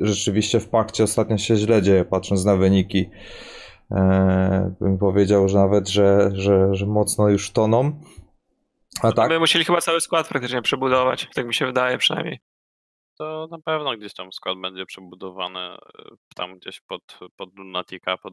rzeczywiście 0.00 0.60
w 0.60 0.68
pakcie 0.68 1.04
ostatnio 1.04 1.38
się 1.38 1.56
źle 1.56 1.82
dzieje, 1.82 2.04
patrząc 2.04 2.44
na 2.44 2.56
wyniki. 2.56 3.10
Eee, 3.90 4.70
bym 4.80 4.98
powiedział, 4.98 5.48
że 5.48 5.58
nawet, 5.58 5.88
że, 5.88 6.30
że, 6.34 6.74
że 6.74 6.86
mocno 6.86 7.28
już 7.28 7.50
toną. 7.50 8.00
A 9.02 9.12
tak? 9.12 9.30
My 9.30 9.38
musieli 9.38 9.64
chyba 9.64 9.80
cały 9.80 10.00
skład 10.00 10.28
praktycznie 10.28 10.62
przebudować, 10.62 11.28
tak 11.34 11.46
mi 11.46 11.54
się 11.54 11.66
wydaje 11.66 11.98
przynajmniej. 11.98 12.38
to 13.18 13.48
na 13.50 13.58
pewno 13.64 13.96
gdzieś 13.96 14.14
tam 14.14 14.32
skład 14.32 14.58
będzie 14.62 14.86
przebudowany 14.86 15.58
e, 15.60 15.78
tam 16.34 16.58
gdzieś 16.58 16.80
pod, 16.80 17.02
pod 17.36 17.56
Lunatica, 17.58 18.16
pod, 18.16 18.32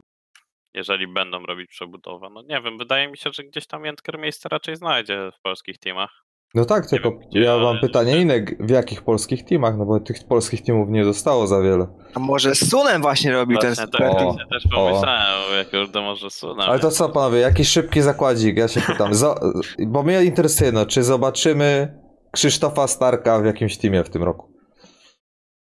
jeżeli 0.76 1.08
będą 1.08 1.42
robić 1.46 1.70
przebudowę. 1.70 2.28
No 2.32 2.42
nie 2.42 2.60
wiem, 2.62 2.78
wydaje 2.78 3.08
mi 3.08 3.16
się, 3.18 3.30
że 3.32 3.44
gdzieś 3.44 3.66
tam 3.66 3.84
Jentker 3.84 4.18
miejsce 4.18 4.48
raczej 4.48 4.76
znajdzie 4.76 5.30
w 5.38 5.42
polskich 5.42 5.78
teamach. 5.78 6.10
No 6.54 6.64
tak, 6.64 6.86
tylko 6.90 7.10
wiem, 7.10 7.18
gdzie, 7.30 7.40
ja 7.40 7.58
mam 7.58 7.78
pytanie 7.80 8.12
że- 8.12 8.18
inne, 8.18 8.34
w 8.60 8.70
jakich 8.70 9.02
polskich 9.02 9.44
teamach? 9.44 9.76
No 9.78 9.84
bo 9.86 10.00
tych 10.00 10.16
polskich 10.28 10.62
teamów 10.62 10.88
nie 10.90 11.04
zostało 11.04 11.46
za 11.46 11.62
wiele. 11.62 11.86
A 12.14 12.18
może 12.18 12.54
z 12.54 12.70
Sunem 12.70 13.02
właśnie 13.02 13.32
robił 13.32 13.58
ten 13.58 13.74
Właśnie 13.74 13.84
super 13.84 14.00
tak, 14.14 14.20
ja 14.38 14.46
też 14.46 14.62
pomyślałem, 14.74 15.56
jak 15.58 15.70
kurde 15.70 16.00
może 16.00 16.30
Suna. 16.30 16.66
Ale 16.66 16.78
to 16.78 16.90
co 16.90 17.08
panowie, 17.08 17.38
jakiś 17.38 17.68
szybki 17.68 18.02
zakładzik, 18.02 18.56
ja 18.56 18.68
się 18.68 18.80
pytam, 18.80 19.12
zo- 19.12 19.60
bo 19.86 20.02
mnie 20.02 20.24
interesuje, 20.24 20.72
no, 20.72 20.86
czy 20.86 21.02
zobaczymy 21.02 21.98
Krzysztofa 22.32 22.86
Starka 22.86 23.38
w 23.40 23.44
jakimś 23.44 23.78
teamie 23.78 24.04
w 24.04 24.10
tym 24.10 24.22
roku? 24.22 24.52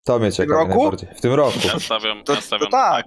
To 0.06 0.20
mnie 0.20 0.32
ciekawi 0.32 0.68
roku? 0.68 0.80
najbardziej. 0.82 1.10
W 1.18 1.22
tym 1.22 1.34
roku. 1.34 1.60
Ja 1.74 1.80
stawiam, 1.80 2.24
To, 2.24 2.34
ja 2.34 2.42
stawiam 2.42 2.66
to 2.70 2.72
tak. 2.78 3.06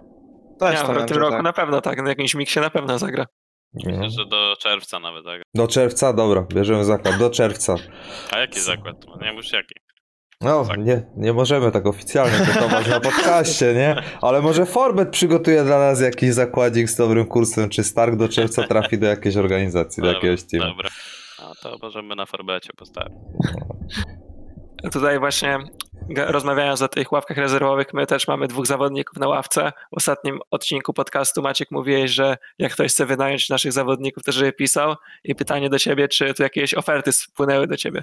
Też 0.61 0.89
Nie, 0.89 0.95
w 1.03 1.07
tym 1.07 1.17
roku 1.19 1.33
tak. 1.33 1.43
na 1.43 1.53
pewno 1.53 1.81
tak, 1.81 2.03
na 2.03 2.09
jakimś 2.09 2.35
miksie 2.35 2.61
na 2.61 2.71
pewno 2.71 2.99
zagra. 2.99 3.27
Myślę, 3.75 3.93
No. 3.99 4.11
że 4.11 4.27
do 4.27 4.55
czerwca 4.61 4.99
nawet, 5.01 5.25
tak? 5.25 5.43
Do 5.55 5.69
czerwca, 5.69 6.13
dobra, 6.13 6.43
bierzemy 6.55 6.85
zakład, 6.85 7.19
do 7.19 7.31
czerwca. 7.31 7.75
A 8.33 8.39
jaki 8.39 8.61
zakład? 8.61 8.97
No 9.07 9.17
nie 9.27 9.33
mów 9.33 9.45
jaki. 9.53 9.75
No, 10.41 10.65
Tak. 10.65 10.79
nie, 10.79 11.03
nie 11.17 11.33
możemy 11.33 11.73
tak 11.73 11.87
oficjalnie 11.87 12.47
gotować 12.55 12.89
na 12.89 13.01
podcaście, 13.01 13.75
nie? 13.75 14.03
Ale 14.23 14.43
może 14.43 14.67
Forbet 14.67 15.11
przygotuje 15.11 15.65
dla 15.65 15.79
nas 15.79 16.01
jakiś 16.01 16.33
zakładzik 16.33 16.89
z 16.91 16.97
dobrym 16.97 17.27
kursem, 17.27 17.69
czy 17.71 17.85
Stark 17.85 18.17
do 18.17 18.29
czerwca 18.29 18.63
trafi 18.67 18.99
do 18.99 19.07
jakiejś 19.07 19.37
organizacji, 19.37 20.03
do 20.03 20.13
jakiegoś 20.13 20.43
teamu. 20.45 20.71
Dobra. 20.71 20.89
No 21.39 21.53
to 21.63 21.77
możemy 21.83 22.17
na 22.17 22.27
Forbecie 22.27 22.71
postawić. 22.77 23.19
Tutaj 24.93 25.19
właśnie 25.19 25.59
rozmawiając 26.17 26.83
o 26.83 26.89
tych 26.89 27.13
ławkach 27.13 27.37
rezerwowych, 27.37 27.95
my 27.95 28.07
też 28.07 28.29
mamy 28.29 28.49
dwóch 28.49 28.67
zawodników 28.67 29.19
na 29.19 29.29
ławce. 29.29 29.73
W 29.93 29.97
ostatnim 29.97 30.41
odcinku 30.51 30.93
podcastu 30.93 31.43
Maciek 31.43 31.71
mówiłeś, 31.71 32.11
że 32.11 32.37
jak 32.59 32.73
ktoś 32.73 32.93
chce 32.93 33.07
wynająć 33.07 33.49
naszych 33.49 33.73
zawodników, 33.73 34.23
to 34.23 34.33
żeby 34.33 34.53
pisał. 34.53 34.95
I 35.25 35.35
pytanie 35.35 35.71
do 35.71 35.79
ciebie, 35.79 36.09
czy 36.09 36.35
tu 36.35 36.43
jakieś 36.43 36.75
oferty 36.75 37.13
spłynęły 37.13 37.67
do 37.67 37.77
ciebie? 37.77 38.03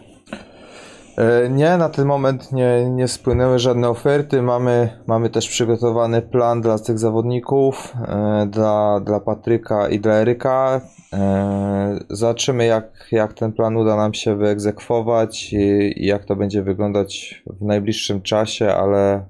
E, 1.17 1.49
Nie, 1.49 1.77
na 1.77 1.89
ten 1.89 2.05
moment 2.05 2.51
nie, 2.51 2.89
nie 2.89 3.07
spłynęły 3.07 3.59
żadne 3.59 3.89
oferty. 3.89 4.41
Mamy, 4.41 4.89
mamy 5.07 5.29
też 5.29 5.49
przygotowany 5.49 6.21
plan 6.21 6.61
dla 6.61 6.79
tych 6.79 6.99
zawodników, 6.99 7.93
e, 8.07 8.47
dla, 8.49 8.99
dla 8.99 9.19
Patryka 9.19 9.89
i 9.89 9.99
dla 9.99 10.13
Eryka. 10.13 10.81
E, 11.13 11.99
Zobaczymy, 12.09 12.65
jak, 12.65 13.07
jak 13.11 13.33
ten 13.33 13.51
plan 13.53 13.77
uda 13.77 13.95
nam 13.95 14.13
się 14.13 14.35
wyegzekwować 14.35 15.53
i, 15.53 15.93
i 16.03 16.05
jak 16.05 16.25
to 16.25 16.35
będzie 16.35 16.63
wyglądać 16.63 17.43
w 17.59 17.65
najbliższym 17.65 18.21
czasie, 18.21 18.69
ale, 18.73 19.25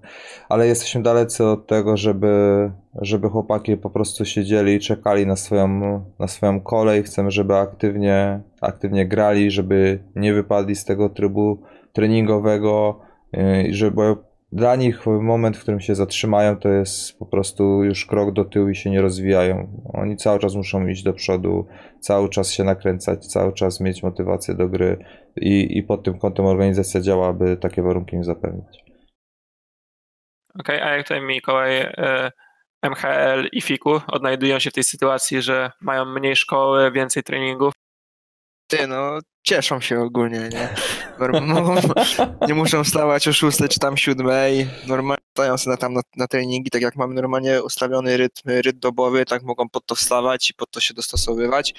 ale 0.50 0.68
jesteśmy 0.68 1.04
dalecy 1.04 1.46
od 1.46 1.68
tego, 1.68 1.98
żeby, 1.98 2.72
żeby 3.02 3.30
chłopaki 3.30 3.78
po 3.78 3.90
prostu 3.90 4.26
siedzieli 4.26 4.74
i 4.74 4.80
czekali 4.80 5.28
na 5.28 5.36
swoją, 5.36 5.80
na 6.20 6.28
swoją 6.28 6.62
kolej. 6.62 7.04
Chcemy, 7.04 7.32
żeby 7.32 7.56
aktywnie, 7.56 8.42
aktywnie 8.62 9.08
grali, 9.08 9.52
żeby 9.52 10.00
nie 10.16 10.34
wypadli 10.34 10.76
z 10.76 10.86
tego 10.86 11.10
trybu 11.10 11.58
treningowego, 11.94 13.02
yy, 13.34 13.64
i 13.64 13.74
żeby 13.74 14.16
dla 14.54 14.76
nich 14.76 15.06
moment, 15.06 15.58
w 15.58 15.62
którym 15.62 15.80
się 15.80 15.96
zatrzymają, 15.96 16.58
to 16.58 16.70
jest 16.70 17.20
po 17.20 17.26
prostu 17.26 17.84
już 17.84 18.06
krok 18.06 18.34
do 18.34 18.46
tyłu 18.46 18.70
i 18.70 18.76
się 18.76 18.90
nie 18.90 19.02
rozwijają. 19.02 19.82
Oni 19.94 20.18
cały 20.18 20.40
czas 20.40 20.56
muszą 20.56 20.88
iść 20.88 21.04
do 21.04 21.14
przodu, 21.14 21.68
cały 22.00 22.30
czas 22.30 22.52
się 22.52 22.64
nakręcać, 22.64 23.26
cały 23.28 23.54
czas 23.54 23.80
mieć 23.80 24.04
motywację 24.04 24.54
do 24.54 24.70
gry 24.70 25.06
i, 25.36 25.78
i 25.78 25.84
pod 25.84 26.04
tym 26.04 26.20
kątem 26.20 26.46
organizacja 26.46 27.02
działa, 27.02 27.28
aby 27.28 27.58
takie 27.58 27.82
warunki 27.82 28.16
im 28.16 28.24
zapewniać. 28.24 28.84
Okej, 30.60 30.82
a 30.82 30.96
jak 30.96 31.08
tutaj 31.08 31.22
Mikołaj, 31.22 31.78
e, 31.82 32.32
MHL 32.84 33.48
i 33.52 33.62
FIKU 33.62 34.02
odnajdują 34.08 34.60
się 34.60 34.70
w 34.70 34.74
tej 34.74 34.84
sytuacji, 34.84 35.42
że 35.42 35.72
mają 35.82 36.06
mniej 36.06 36.36
szkoły, 36.36 36.92
więcej 36.92 37.24
treningów? 37.24 37.74
Ty, 38.68 38.88
no, 38.88 39.20
cieszą 39.44 39.82
się 39.82 40.00
ogólnie, 40.00 40.40
nie? 40.40 40.70
Norm- 41.20 41.94
nie 42.48 42.54
muszą 42.54 42.84
wstawać 42.84 43.28
o 43.28 43.34
6 43.34 43.58
czy 43.70 43.80
tam 43.80 43.98
7. 43.98 44.28
Normalnie 44.88 45.24
stają 45.32 45.58
sobie 45.58 45.72
na, 45.72 45.78
tam 45.78 45.94
na, 45.94 46.02
na 46.16 46.28
treningi, 46.28 46.70
tak 46.70 46.82
jak 46.82 46.96
mamy 46.96 47.14
normalnie 47.14 47.64
ustawiony 47.64 48.18
rytm, 48.18 48.50
rytm 48.50 48.80
dobowy, 48.80 49.26
tak 49.26 49.44
mogą 49.44 49.70
pod 49.70 49.86
to 49.86 49.96
wstawać 49.96 50.50
i 50.50 50.54
pod 50.54 50.72
to 50.72 50.80
się 50.80 50.94
dostosowywać. 50.94 51.74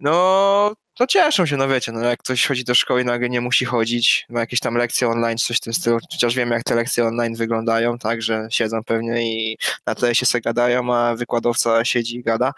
No, 0.00 0.72
to 0.94 1.06
cieszą 1.06 1.46
się, 1.46 1.56
no 1.56 1.68
wiecie, 1.68 1.92
no 1.92 2.00
jak 2.00 2.18
ktoś 2.18 2.46
chodzi 2.46 2.64
do 2.64 2.74
szkoły 2.74 3.02
i 3.02 3.04
nagle 3.04 3.28
nie 3.28 3.40
musi 3.40 3.64
chodzić, 3.64 4.26
ma 4.28 4.40
jakieś 4.40 4.60
tam 4.60 4.74
lekcje 4.74 5.08
online, 5.08 5.38
coś 5.38 5.56
w 5.56 5.60
tym 5.60 5.72
stylu, 5.72 5.98
chociaż 6.12 6.34
wiemy 6.34 6.54
jak 6.54 6.64
te 6.64 6.74
lekcje 6.74 7.04
online 7.06 7.34
wyglądają, 7.34 7.98
tak, 7.98 8.22
że 8.22 8.48
siedzą 8.50 8.84
pewnie 8.84 9.22
i 9.32 9.58
na 9.86 9.94
tle 9.94 10.14
się 10.14 10.26
se 10.26 10.40
gadają, 10.40 10.94
a 10.94 11.14
wykładowca 11.14 11.84
siedzi 11.84 12.16
i 12.16 12.22
gada. 12.22 12.52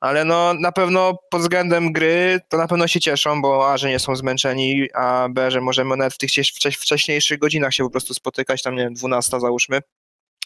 Ale 0.00 0.24
no 0.24 0.54
na 0.54 0.72
pewno 0.72 1.18
pod 1.30 1.40
względem 1.40 1.92
gry 1.92 2.40
to 2.48 2.56
na 2.56 2.68
pewno 2.68 2.88
się 2.88 3.00
cieszą, 3.00 3.42
bo 3.42 3.72
A, 3.72 3.76
że 3.76 3.88
nie 3.88 3.98
są 3.98 4.16
zmęczeni, 4.16 4.88
a 4.94 5.28
B, 5.30 5.50
że 5.50 5.60
możemy 5.60 5.96
nawet 5.96 6.14
w 6.14 6.18
tych 6.18 6.30
wcześ- 6.30 6.52
wcześ- 6.52 6.76
wcześniejszych 6.76 7.38
godzinach 7.38 7.74
się 7.74 7.84
po 7.84 7.90
prostu 7.90 8.14
spotykać, 8.14 8.62
tam 8.62 8.74
nie 8.76 8.82
wiem, 8.82 8.94
12 8.94 9.40
załóżmy. 9.40 9.80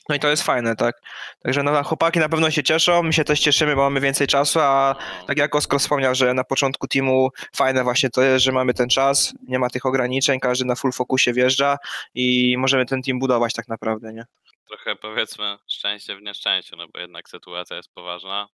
No 0.09 0.15
i 0.15 0.21
to 0.21 0.29
jest 0.29 0.43
fajne, 0.43 0.77
tak. 0.77 1.01
Także 1.43 1.63
no, 1.63 1.85
chłopaki 1.85 2.19
na 2.19 2.29
pewno 2.29 2.51
się 2.51 2.63
cieszą, 2.63 3.03
my 3.03 3.13
się 3.13 3.25
też 3.25 3.41
cieszymy, 3.41 3.77
bo 3.77 3.83
mamy 3.83 4.01
więcej 4.01 4.27
czasu, 4.27 4.61
a 4.61 4.97
tak 5.27 5.39
jak 5.39 5.55
Oskar 5.55 5.81
wspomniał, 5.81 6.15
że 6.15 6.35
na 6.35 6.45
początku 6.45 6.89
teamu 6.89 7.31
fajne 7.57 7.85
właśnie 7.85 8.11
to 8.11 8.23
jest, 8.23 8.45
że 8.45 8.53
mamy 8.53 8.75
ten 8.75 8.89
czas, 8.89 9.35
nie 9.49 9.59
ma 9.59 9.71
tych 9.71 9.87
ograniczeń, 9.87 10.41
każdy 10.41 10.65
na 10.65 10.75
full 10.75 10.93
fokusie 10.93 11.33
wjeżdża 11.33 11.77
i 12.15 12.55
możemy 12.59 12.87
ten 12.87 13.03
team 13.03 13.19
budować 13.19 13.53
tak 13.53 13.69
naprawdę, 13.69 14.13
nie? 14.13 14.25
Trochę 14.69 14.97
powiedzmy 14.97 15.57
szczęście 15.69 16.17
w 16.17 16.23
nieszczęściu, 16.23 16.77
no 16.77 16.87
bo 16.93 17.01
jednak 17.01 17.29
sytuacja 17.29 17.77
jest 17.77 17.89
poważna, 17.95 18.49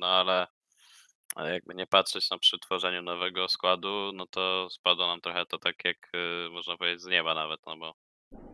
no 0.00 0.06
ale 0.06 0.46
ale 1.34 1.52
jakby 1.52 1.74
nie 1.74 1.86
patrzeć 1.86 2.30
na 2.30 2.38
przy 2.38 2.58
tworzeniu 2.58 3.02
nowego 3.02 3.48
składu, 3.48 4.10
no 4.14 4.26
to 4.26 4.70
spadło 4.70 5.06
nam 5.06 5.20
trochę 5.20 5.46
to 5.46 5.58
tak 5.58 5.84
jak 5.84 5.96
y, 6.16 6.50
można 6.50 6.76
powiedzieć 6.76 7.02
z 7.02 7.06
nieba 7.06 7.34
nawet, 7.34 7.60
no 7.66 7.76
bo 7.76 7.94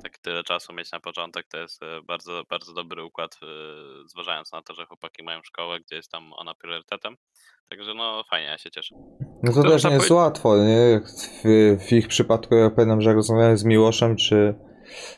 tak 0.03 0.19
tyle 0.19 0.45
czasu 0.45 0.73
mieć 0.73 0.93
na 0.93 1.01
początek 1.01 1.47
to 1.49 1.59
jest 1.59 1.83
e, 1.83 2.03
bardzo, 2.03 2.43
bardzo 2.51 2.73
dobry 2.73 3.05
układ, 3.05 3.39
zważając 4.07 4.53
na 4.53 4.63
to, 4.63 4.75
że 4.75 4.87
chłopaki 4.87 5.23
mają 5.23 5.41
szkołę, 5.43 5.81
gdzie 5.81 5.97
jest 5.97 6.11
tam 6.11 6.33
ona 6.33 6.55
priorytetem. 6.55 7.17
Także 7.69 7.95
no 7.95 8.25
fajnie, 8.31 8.47
ja 8.47 8.59
się 8.59 8.71
cieszę. 8.71 8.95
No 9.43 9.53
to 9.53 9.63
To 9.63 9.69
też 9.69 9.85
nie 9.85 9.91
jest 9.91 10.11
łatwo, 10.11 10.57
nie? 10.57 11.01
W, 11.45 11.89
w 11.89 11.93
ich 11.93 12.09
przypadku, 12.09 12.55
ja 12.55 12.71
pamiętam, 12.71 13.01
że 13.01 13.11
jak 13.11 13.17
rozmawiałem 13.17 13.57
z 13.57 13.65
Miłoszem 13.65 14.17
czy, 14.17 14.55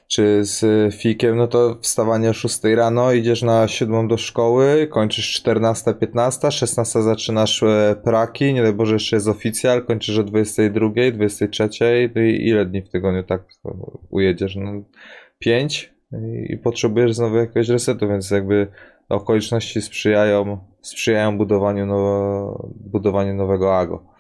czy 0.09 0.45
z 0.45 0.65
Fikiem, 0.95 1.37
no 1.37 1.47
to 1.47 1.79
wstawanie 1.83 2.31
o 2.31 2.33
6 2.33 2.59
rano, 2.65 3.13
idziesz 3.13 3.43
na 3.43 3.69
7 3.69 4.09
do 4.09 4.17
szkoły, 4.17 4.89
kończysz 4.91 5.33
14, 5.33 5.95
15, 5.95 6.51
16 6.51 7.03
zaczynasz 7.03 7.63
e, 7.63 7.97
praki, 8.05 8.55
nie 8.55 8.63
daj 8.63 8.73
Boże 8.73 8.95
jeszcze 8.95 9.17
jest 9.17 9.29
oficjal, 9.29 9.85
kończysz 9.85 10.19
o 10.19 10.23
22, 10.23 10.89
23, 11.13 12.11
no 12.15 12.23
i 12.23 12.49
ile 12.49 12.67
dni 12.67 12.83
w 12.83 12.89
tygodniu 12.89 13.23
tak 13.23 13.43
ujedziesz? 14.11 14.57
No 14.57 14.85
5 15.39 15.95
i, 16.13 16.53
i 16.53 16.59
potrzebujesz 16.59 17.15
znowu 17.15 17.37
jakiegoś 17.37 17.69
resetu, 17.69 18.09
więc 18.09 18.31
jakby 18.31 18.69
okoliczności 19.09 19.83
sprzyjają, 19.83 20.59
sprzyjają 20.83 21.39
budowaniu, 21.39 21.87
nowo, 21.87 22.69
budowaniu 22.77 23.35
nowego 23.35 23.79
AGO. 23.79 24.15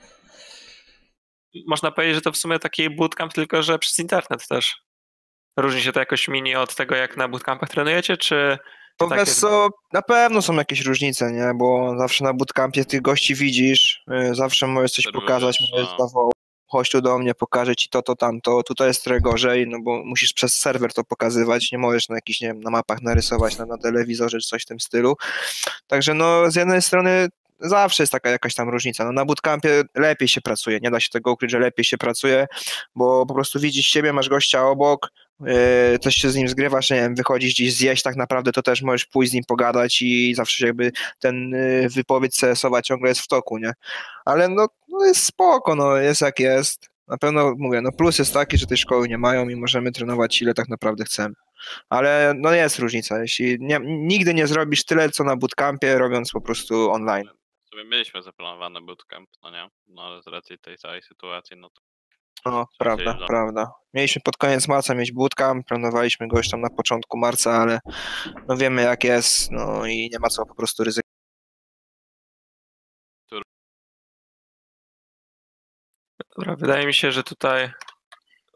Można 1.67 1.90
powiedzieć, 1.90 2.14
że 2.14 2.21
to 2.21 2.33
w 2.33 2.37
sumie 2.37 2.59
taki 2.59 2.90
bootcamp, 2.90 3.33
tylko 3.33 3.62
że 3.62 3.79
przez 3.79 3.99
internet 3.99 4.49
też. 4.49 4.84
Różni 5.57 5.83
się 5.83 5.93
to 5.93 6.01
jakoś 6.01 6.29
mini 6.29 6.57
od 6.57 6.75
tego, 6.75 6.95
jak 6.95 7.17
na 7.17 7.29
bootcampach 7.29 7.69
trenujecie, 7.69 8.17
czy 8.17 8.59
To 8.97 9.09
tak 9.09 9.19
wiesz 9.19 9.29
jest? 9.29 9.40
co, 9.40 9.69
na 9.93 10.03
pewno 10.03 10.43
są 10.43 10.55
jakieś 10.55 10.81
różnice, 10.81 11.33
nie? 11.33 11.53
Bo 11.55 11.95
zawsze 11.99 12.25
na 12.25 12.35
bootcampie 12.35 12.85
tych 12.85 13.03
gości 13.03 13.35
widzisz, 13.35 14.05
y, 14.31 14.35
zawsze 14.35 14.67
możesz 14.67 14.93
coś 14.93 15.05
pokazać, 15.12 15.61
możesz 15.73 15.88
no. 15.99 16.09
zawołać, 16.09 16.35
chodź 16.67 16.90
tu 16.90 17.01
do 17.01 17.19
mnie, 17.19 17.35
pokażę 17.35 17.77
ci 17.77 17.88
to, 17.88 18.03
to, 18.03 18.17
tamto, 18.17 18.62
tutaj 18.62 18.88
jest 18.88 19.05
trochę 19.05 19.21
gorzej, 19.21 19.67
no 19.69 19.79
bo 19.83 20.05
musisz 20.05 20.33
przez 20.33 20.55
serwer 20.55 20.93
to 20.93 21.05
pokazywać, 21.05 21.73
nie 21.73 21.79
możesz 21.79 22.09
na 22.09 22.14
jakichś, 22.14 22.40
nie 22.40 22.49
wiem, 22.49 22.61
na 22.61 22.71
mapach 22.71 23.03
narysować, 23.03 23.59
na, 23.59 23.67
na 23.67 23.79
telewizorze 23.79 24.38
czy 24.38 24.49
coś 24.49 24.62
w 24.62 24.67
tym 24.67 24.81
stylu. 24.81 25.17
Także 25.87 26.14
no 26.14 26.51
z 26.51 26.57
jednej 26.57 26.83
strony 26.83 27.29
zawsze 27.61 28.03
jest 28.03 28.12
taka 28.12 28.31
jakaś 28.31 28.55
tam 28.55 28.69
różnica. 28.69 29.05
No, 29.05 29.12
na 29.12 29.25
bootcampie 29.25 29.83
lepiej 29.95 30.29
się 30.29 30.40
pracuje, 30.40 30.79
nie 30.83 30.90
da 30.90 31.01
się 31.01 31.09
tego 31.09 31.33
ukryć, 31.33 31.51
że 31.51 31.59
lepiej 31.59 31.85
się 31.85 31.99
pracuje, 31.99 32.47
bo 32.95 33.27
po 33.27 33.35
prostu 33.35 33.61
widzisz 33.61 33.87
siebie, 33.87 34.12
masz 34.12 34.29
gościa 34.29 34.67
obok, 34.67 35.11
yy, 35.40 35.99
coś 35.99 36.14
się 36.14 36.31
z 36.31 36.37
nim 36.37 36.49
zgrywasz, 36.49 36.90
nie 36.90 36.97
wiem, 36.97 37.14
wychodzisz 37.14 37.55
gdzieś 37.55 37.75
zjeść 37.75 38.03
tak 38.03 38.17
naprawdę, 38.17 38.53
to 38.53 38.62
też 38.62 38.83
możesz 38.83 39.05
pójść 39.05 39.31
z 39.31 39.35
nim 39.35 39.45
pogadać 39.45 40.03
i 40.03 40.35
zawsze 40.35 40.67
jakby 40.67 40.93
ten 41.19 41.51
yy, 41.51 41.88
wypowiedź 41.88 42.37
CS-owa 42.40 42.83
ciągle 42.83 43.09
jest 43.09 43.21
w 43.21 43.29
toku, 43.29 43.59
nie? 43.59 43.73
Ale 44.25 44.49
no, 44.49 44.67
no 44.88 45.05
jest 45.05 45.25
spoko, 45.25 45.75
no 45.75 45.97
jest 45.97 46.21
jak 46.21 46.38
jest. 46.38 46.88
Na 47.09 47.19
pewno 47.19 47.55
mówię, 47.59 47.81
no 47.81 47.93
plus 47.93 48.19
jest 48.19 48.35
taki, 48.35 48.59
że 48.59 48.67
tej 48.67 48.77
szkoły 48.77 49.09
nie 49.09 49.19
mają 49.19 49.49
i 49.49 49.57
możemy 49.57 49.93
trenować 49.93 50.43
ile 50.43 50.55
tak 50.55 50.69
naprawdę 50.69 51.05
chcemy. 51.05 51.35
Ale 51.88 52.35
no 52.37 52.53
jest 52.53 52.79
różnica, 52.79 53.21
jeśli 53.21 53.57
nie, 53.61 53.81
nigdy 53.85 54.35
nie 54.35 54.47
zrobisz 54.47 54.85
tyle, 54.85 55.11
co 55.11 55.25
na 55.25 55.37
bootcampie, 55.37 55.99
robiąc 55.99 56.31
po 56.31 56.40
prostu 56.40 56.90
online. 56.90 57.29
W 57.75 57.77
sumie 57.77 57.91
mieliśmy 57.91 58.23
zaplanowany 58.23 58.81
bootcamp, 58.81 59.31
no 59.43 59.51
nie? 59.51 59.69
No 59.87 60.03
ale 60.03 60.23
z 60.23 60.27
racji 60.27 60.59
tej 60.59 60.79
całej 60.79 61.03
sytuacji, 61.03 61.57
no 61.57 61.71
to 61.71 61.83
No, 62.51 62.61
się 62.61 62.67
prawda, 62.79 63.19
prawda. 63.27 63.73
Mieliśmy 63.95 64.23
pod 64.25 64.37
koniec 64.37 64.69
marca 64.69 64.95
mieć 64.95 65.13
bootcamp, 65.13 65.67
planowaliśmy 65.67 66.29
go 66.29 66.37
już 66.37 66.49
tam 66.49 66.61
na 66.61 66.71
początku 66.71 67.19
marca, 67.19 67.53
ale 67.53 67.81
no 68.49 68.57
wiemy 68.57 68.83
jak 68.83 69.05
jest, 69.05 69.51
no 69.51 69.87
i 69.87 70.09
nie 70.13 70.19
ma 70.19 70.29
co 70.29 70.47
po 70.47 70.55
prostu 70.55 70.85
ryzykować. 70.85 71.15
Dobra, 76.37 76.57
wydaje 76.57 76.87
mi 76.87 76.95
się, 76.95 77.13
że 77.13 77.23
tutaj 77.23 77.73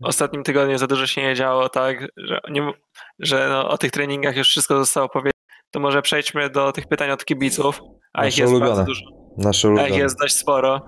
w 0.00 0.04
ostatnim 0.06 0.42
tygodniu 0.42 0.78
za 0.78 0.86
dużo 0.86 1.06
się 1.06 1.22
nie 1.22 1.34
działo, 1.34 1.68
tak, 1.68 2.00
że, 2.16 2.40
nie, 2.50 2.72
że 3.18 3.48
no, 3.48 3.68
o 3.68 3.78
tych 3.78 3.90
treningach 3.90 4.36
już 4.36 4.48
wszystko 4.48 4.78
zostało 4.78 5.08
powiedziane. 5.08 5.37
To 5.70 5.80
może 5.80 6.02
przejdźmy 6.02 6.50
do 6.50 6.72
tych 6.72 6.86
pytań 6.86 7.10
od 7.10 7.24
kibiców, 7.24 7.80
a 8.12 8.20
ich 8.26 8.32
Nasze 8.32 8.42
jest 8.42 8.50
ulubione. 8.50 8.70
bardzo 8.70 8.84
dużo, 8.84 9.04
Nasze 9.36 9.68
a 9.68 9.70
ulubione. 9.70 9.90
ich 9.90 9.96
jest 9.96 10.18
dość 10.20 10.36
sporo. 10.36 10.80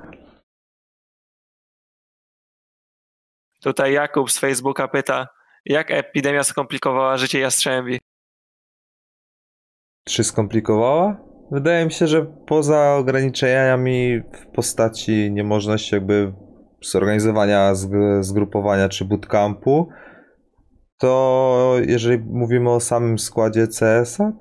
Tutaj 3.62 3.93
Jakub 3.93 4.31
z 4.31 4.38
Facebooka 4.38 4.88
pyta, 4.88 5.29
jak 5.64 5.90
epidemia 5.90 6.45
skomplikowała 6.45 7.16
życie 7.16 7.40
Jastrzębi? 7.40 8.01
Czy 10.09 10.25
skomplikowała? 10.25 11.16
Wydaje 11.51 11.85
mi 11.85 11.93
się, 11.93 12.07
że 12.07 12.27
poza 12.47 12.95
ograniczeniami 12.95 14.21
w 14.21 14.47
postaci 14.55 15.31
niemożności 15.33 15.95
jakby 15.95 16.33
zorganizowania 16.83 17.75
zgrupowania 18.21 18.88
czy 18.88 19.05
bootcampu, 19.05 19.88
to 20.99 21.77
jeżeli 21.87 22.19
mówimy 22.25 22.71
o 22.71 22.81
samym 22.81 23.19
składzie 23.19 23.66
CS-a, 23.66 24.33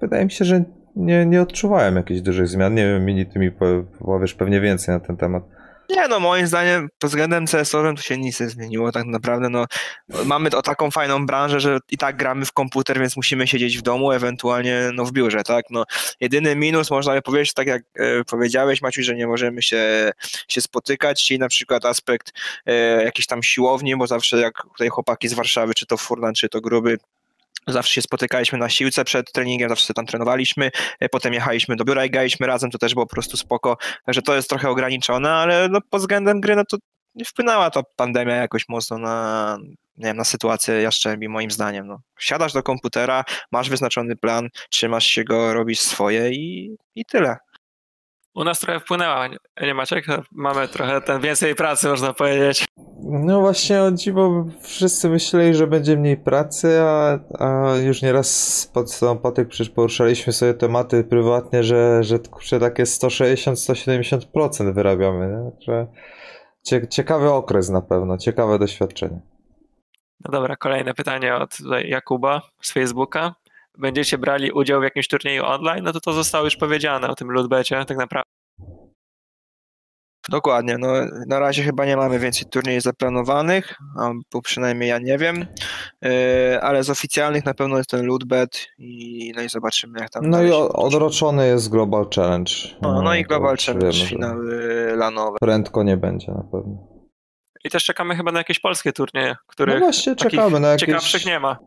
wydaje 0.00 0.24
mi 0.24 0.30
się, 0.30 0.44
że 0.44 0.64
nie, 0.96 1.26
nie 1.26 1.42
odczuwałem 1.42 1.96
jakichś 1.96 2.20
dużych 2.20 2.48
zmian. 2.48 2.74
Nie 2.74 2.86
wiem, 2.86 3.04
Mini, 3.04 3.26
ty 3.26 3.38
mi 3.38 3.50
powiesz 3.98 4.34
pewnie 4.34 4.60
więcej 4.60 4.94
na 4.94 5.00
ten 5.00 5.16
temat. 5.16 5.42
Nie, 5.90 6.08
no 6.08 6.20
moim 6.20 6.46
zdaniem 6.46 6.88
pod 6.98 7.10
względem 7.10 7.46
CS-owym 7.46 7.96
to 7.96 8.02
się 8.02 8.18
nic 8.18 8.40
nie 8.40 8.48
zmieniło 8.48 8.92
tak 8.92 9.04
naprawdę. 9.04 9.48
No, 9.48 9.66
mamy 10.24 10.50
o 10.50 10.62
taką 10.62 10.90
fajną 10.90 11.26
branżę, 11.26 11.60
że 11.60 11.78
i 11.90 11.98
tak 11.98 12.16
gramy 12.16 12.44
w 12.44 12.52
komputer, 12.52 13.00
więc 13.00 13.16
musimy 13.16 13.46
siedzieć 13.46 13.78
w 13.78 13.82
domu, 13.82 14.12
ewentualnie 14.12 14.90
no, 14.94 15.04
w 15.04 15.12
biurze, 15.12 15.42
tak? 15.42 15.64
No, 15.70 15.84
jedyny 16.20 16.56
minus 16.56 16.90
można 16.90 17.14
by 17.14 17.22
powiedzieć, 17.22 17.54
tak 17.54 17.66
jak 17.66 17.82
e, 17.96 18.24
powiedziałeś 18.24 18.82
Maciuś, 18.82 19.04
że 19.04 19.14
nie 19.14 19.26
możemy 19.26 19.62
się, 19.62 20.12
się 20.48 20.60
spotykać, 20.60 21.26
czyli 21.26 21.40
na 21.40 21.48
przykład 21.48 21.84
aspekt 21.84 22.32
e, 22.66 23.04
jakiejś 23.04 23.26
tam 23.26 23.42
siłowni, 23.42 23.96
bo 23.96 24.06
zawsze 24.06 24.40
jak 24.40 24.62
tutaj 24.62 24.88
chłopaki 24.88 25.28
z 25.28 25.34
Warszawy, 25.34 25.74
czy 25.74 25.86
to 25.86 25.96
Furlan, 25.96 26.34
czy 26.34 26.48
to 26.48 26.60
Gruby, 26.60 26.98
Zawsze 27.68 27.94
się 27.94 28.02
spotykaliśmy 28.02 28.58
na 28.58 28.68
siłce 28.68 29.04
przed 29.04 29.32
treningiem, 29.32 29.68
zawsze 29.68 29.94
tam 29.94 30.06
trenowaliśmy, 30.06 30.70
e, 31.00 31.08
potem 31.08 31.32
jechaliśmy 31.34 31.76
do 31.76 31.84
biura 31.84 32.04
i 32.04 32.10
graliśmy 32.10 32.46
razem, 32.46 32.70
to 32.70 32.78
też 32.78 32.94
było 32.94 33.06
po 33.06 33.14
prostu 33.14 33.36
spoko, 33.36 33.76
także 34.06 34.22
to 34.22 34.34
jest 34.34 34.48
trochę 34.48 34.70
ograniczone, 34.70 35.32
ale 35.32 35.68
no 35.68 35.80
pod 35.90 36.00
względem 36.00 36.40
gry, 36.40 36.56
no 36.56 36.64
to 36.64 36.76
wpłynęła 37.26 37.70
ta 37.70 37.82
pandemia 37.96 38.34
jakoś 38.34 38.64
mocno 38.68 38.98
na, 38.98 39.56
nie 39.96 40.06
wiem, 40.06 40.16
na 40.16 40.24
sytuację 40.24 40.74
Jaszczębi, 40.82 41.28
moim 41.28 41.50
zdaniem. 41.50 41.86
No. 41.86 42.00
Siadasz 42.18 42.52
do 42.52 42.62
komputera, 42.62 43.24
masz 43.52 43.70
wyznaczony 43.70 44.16
plan, 44.16 44.48
trzymasz 44.70 45.06
się 45.06 45.24
go, 45.24 45.54
robisz 45.54 45.80
swoje 45.80 46.30
i, 46.30 46.76
i 46.94 47.04
tyle. 47.04 47.36
U 48.38 48.44
nas 48.44 48.60
trochę 48.60 48.80
wpłynęła, 48.80 49.28
nie 49.62 49.74
Maciek? 49.74 50.06
Mamy 50.32 50.68
trochę 50.68 51.00
ten 51.00 51.20
więcej 51.20 51.54
pracy, 51.54 51.88
można 51.88 52.12
powiedzieć. 52.12 52.64
No 53.02 53.40
właśnie 53.40 53.82
o 53.82 53.90
dziwo, 53.90 54.46
wszyscy 54.62 55.08
myśleli, 55.08 55.54
że 55.54 55.66
będzie 55.66 55.96
mniej 55.96 56.16
pracy, 56.16 56.80
a, 56.80 57.18
a 57.38 57.76
już 57.76 58.02
nieraz 58.02 58.70
pod 58.74 59.00
Patyk 59.22 59.48
przecież 59.48 59.70
poruszaliśmy 59.70 60.32
sobie 60.32 60.54
tematy 60.54 61.04
prywatnie, 61.04 61.62
że, 61.62 62.02
że, 62.04 62.18
że 62.40 62.60
takie 62.60 62.84
160-170% 62.84 64.74
wyrabiamy. 64.74 65.28
Nie? 65.28 65.50
Że 65.66 65.86
ciekawy 66.88 67.30
okres 67.30 67.68
na 67.68 67.82
pewno, 67.82 68.18
ciekawe 68.18 68.58
doświadczenie. 68.58 69.20
No 70.24 70.32
dobra, 70.32 70.56
kolejne 70.56 70.94
pytanie 70.94 71.34
od 71.34 71.58
Jakuba 71.84 72.42
z 72.62 72.72
Facebooka. 72.72 73.34
Będziecie 73.78 74.18
brali 74.18 74.52
udział 74.52 74.80
w 74.80 74.84
jakimś 74.84 75.08
turnieju 75.08 75.44
online? 75.44 75.84
No 75.84 75.92
to 75.92 76.00
to 76.00 76.12
zostało 76.12 76.44
już 76.44 76.56
powiedziane 76.56 77.08
o 77.08 77.14
tym 77.14 77.30
Ludbecie, 77.30 77.84
tak 77.84 77.96
naprawdę. 77.96 78.30
Dokładnie, 80.30 80.78
no 80.78 80.88
na 81.26 81.38
razie 81.38 81.62
chyba 81.62 81.84
nie 81.86 81.96
mamy 81.96 82.18
więcej 82.18 82.48
turniejów 82.50 82.82
zaplanowanych, 82.82 83.74
bo 84.32 84.42
przynajmniej 84.42 84.88
ja 84.88 84.98
nie 84.98 85.18
wiem, 85.18 85.46
yy, 86.02 86.10
ale 86.62 86.84
z 86.84 86.90
oficjalnych 86.90 87.44
na 87.44 87.54
pewno 87.54 87.76
jest 87.76 87.90
ten 87.90 88.06
Lootbet 88.06 88.66
i 88.78 89.32
no 89.36 89.42
i 89.42 89.48
zobaczymy 89.48 90.00
jak 90.00 90.10
tam 90.10 90.30
No 90.30 90.42
i 90.42 90.50
odroczony 90.72 91.46
jest 91.46 91.70
Global 91.70 92.06
Challenge. 92.16 92.52
No, 92.82 93.02
no 93.02 93.14
i 93.14 93.22
Global 93.24 93.56
Challenge, 93.56 93.92
wiemy, 93.92 94.08
finały 94.08 94.92
lanowe. 94.96 95.36
Prędko 95.40 95.82
nie 95.82 95.96
będzie 95.96 96.32
na 96.32 96.42
pewno. 96.42 96.88
I 97.64 97.70
też 97.70 97.84
czekamy 97.84 98.16
chyba 98.16 98.32
na 98.32 98.38
jakieś 98.38 98.60
polskie 98.60 98.92
turnieje, 98.92 99.36
których 99.46 99.74
no 99.74 99.80
właśnie 99.80 100.16
czekamy 100.16 100.60
na 100.60 100.68
jakieś... 100.68 100.86
ciekawszych 100.86 101.26
nie 101.26 101.40
ma. 101.40 101.58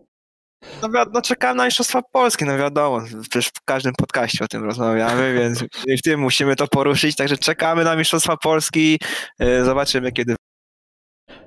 No, 0.82 1.06
no 1.14 1.22
czekałem 1.22 1.58
na 1.58 1.66
Mistrzostwa 1.66 2.02
Polski, 2.02 2.46
no 2.46 2.58
wiadomo, 2.58 3.02
przecież 3.22 3.48
w 3.48 3.66
każdym 3.66 3.94
podcaście 3.94 4.46
o 4.46 4.48
tym 4.48 4.64
rozmawiamy, 4.64 5.34
więc 5.40 5.64
w 6.00 6.02
tym 6.04 6.20
musimy 6.20 6.56
to 6.56 6.68
poruszyć, 6.68 7.16
także 7.16 7.38
czekamy 7.38 7.84
na 7.84 7.96
Mistrzostwa 7.96 8.38
Polski, 8.38 9.00
e, 9.40 9.64
zobaczymy 9.64 10.12
kiedy. 10.12 10.36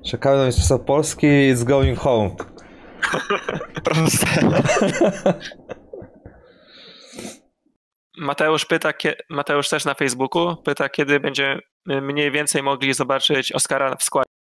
Czekamy 0.06 0.36
na 0.36 0.46
Mistrzostwa 0.46 0.78
Polski, 0.78 1.26
it's 1.26 1.64
going 1.64 1.98
home. 1.98 2.30
Proste. 3.84 4.26
Mateusz 8.16 8.64
pyta, 8.64 8.92
Mateusz 9.30 9.68
też 9.68 9.84
na 9.84 9.94
Facebooku 9.94 10.56
pyta, 10.56 10.88
kiedy 10.88 11.20
będzie 11.20 11.58
mniej 11.86 12.30
więcej 12.30 12.62
mogli 12.62 12.94
zobaczyć 12.94 13.52
Oscara 13.52 13.96
w 13.96 14.02
składzie. 14.02 14.43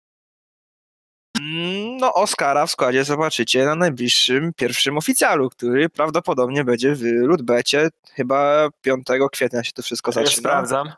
No, 2.00 2.14
Oscara 2.14 2.66
w 2.66 2.72
składzie 2.72 3.04
zobaczycie 3.04 3.66
na 3.66 3.76
najbliższym 3.76 4.54
pierwszym 4.54 4.98
oficjalu, 4.98 5.50
który 5.50 5.90
prawdopodobnie 5.90 6.64
będzie 6.64 6.96
w 6.96 7.02
Ludbecie. 7.02 7.90
Chyba 8.14 8.70
5 8.82 9.08
kwietnia 9.32 9.64
się 9.64 9.72
to 9.72 9.82
wszystko 9.82 10.12
zaczyna. 10.12 10.32
Ja 10.32 10.38
sprawdzam. 10.38 10.92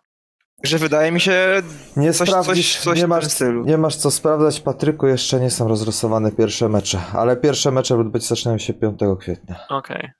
Że 0.63 0.77
wydaje 0.77 1.11
mi 1.11 1.21
się. 1.21 1.61
Nie 1.95 2.13
coś, 2.13 2.29
sprawdzisz, 2.29 2.75
coś, 2.75 2.83
coś 2.83 2.99
nie, 2.99 3.07
masz, 3.07 3.25
stylu. 3.25 3.65
nie 3.65 3.77
masz 3.77 3.95
co 3.95 4.11
sprawdzać, 4.11 4.59
Patryku. 4.59 5.07
Jeszcze 5.07 5.39
nie 5.39 5.49
są 5.49 5.67
rozrysowane 5.67 6.31
pierwsze 6.31 6.69
mecze, 6.69 7.01
ale 7.13 7.37
pierwsze 7.37 7.71
mecze 7.71 7.95
w 7.95 7.97
Ludbecie 7.97 8.27
zaczynają 8.27 8.57
się 8.57 8.73
5 8.73 8.99
kwietnia. 9.19 9.55
Okej. 9.69 9.97
Okay. 9.97 10.11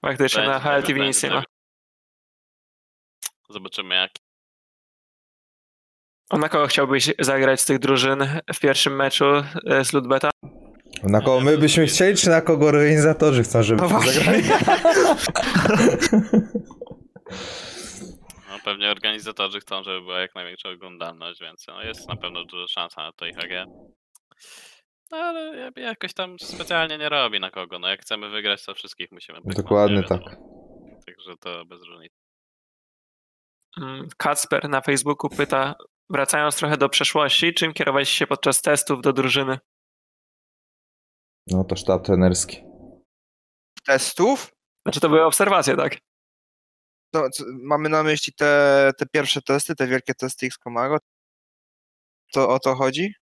Faktycznie 0.00 0.46
na 0.46 0.60
HLTV 0.60 1.00
nic 1.00 1.22
nie 1.22 1.30
ma. 1.30 1.42
Zobaczymy, 3.50 3.94
jak 3.94 4.10
a 6.30 6.38
na 6.38 6.48
kogo 6.48 6.66
chciałbyś 6.66 7.14
zagrać 7.18 7.60
z 7.60 7.64
tych 7.64 7.78
drużyn 7.78 8.24
w 8.54 8.60
pierwszym 8.60 8.96
meczu 8.96 9.24
e, 9.66 9.84
z 9.84 9.92
Ludbeta? 9.92 10.30
Na 11.02 11.20
kogo 11.20 11.40
my 11.40 11.58
byśmy 11.58 11.86
chcieli, 11.86 12.16
czy 12.16 12.28
na 12.28 12.40
kogo 12.40 12.66
organizatorzy 12.66 13.42
chcą, 13.42 13.62
żeby 13.62 13.82
no 13.82 13.88
zagrali? 13.88 14.42
No 18.50 18.58
pewnie 18.64 18.90
organizatorzy 18.90 19.60
chcą, 19.60 19.82
żeby 19.82 20.00
była 20.00 20.20
jak 20.20 20.34
największa 20.34 20.68
oglądalność, 20.68 21.40
więc 21.40 21.66
no, 21.68 21.82
jest 21.82 22.08
na 22.08 22.16
pewno 22.16 22.44
duża 22.44 22.68
szansa 22.68 23.02
na 23.02 23.12
to 23.12 23.26
IHG. 23.26 23.66
No, 25.10 25.18
ale 25.18 25.70
jakoś 25.76 26.14
tam 26.14 26.36
specjalnie 26.38 26.98
nie 26.98 27.08
robi 27.08 27.40
na 27.40 27.50
kogo. 27.50 27.78
No 27.78 27.88
jak 27.88 28.00
chcemy 28.00 28.30
wygrać, 28.30 28.64
to 28.64 28.74
wszystkich 28.74 29.12
musimy 29.12 29.38
Dokładnie 29.44 30.02
tak. 30.02 30.22
Także 31.06 31.36
to 31.40 31.64
bez 31.64 31.82
różnicy. 31.82 32.14
Mm, 33.80 34.08
Kacper 34.16 34.68
na 34.68 34.80
Facebooku 34.80 35.30
pyta, 35.30 35.74
wracając 36.10 36.56
trochę 36.56 36.76
do 36.76 36.88
przeszłości, 36.88 37.54
czym 37.54 37.72
kierowałeś 37.72 38.08
się 38.08 38.26
podczas 38.26 38.62
testów 38.62 39.00
do 39.00 39.12
drużyny? 39.12 39.58
No 41.46 41.64
to 41.64 41.76
sztab 41.76 42.04
trenerski. 42.04 42.62
Testów? 43.86 44.52
Znaczy 44.86 45.00
to 45.00 45.08
były 45.08 45.24
obserwacje, 45.24 45.76
tak? 45.76 45.96
No, 47.12 47.22
mamy 47.62 47.88
na 47.88 48.02
myśli 48.02 48.32
te, 48.32 48.90
te 48.98 49.06
pierwsze 49.06 49.42
testy, 49.42 49.74
te 49.74 49.86
wielkie 49.86 50.14
testy 50.14 50.46
X-Comago? 50.46 50.98
To 52.32 52.48
o 52.48 52.58
to 52.58 52.74
chodzi? 52.74 53.14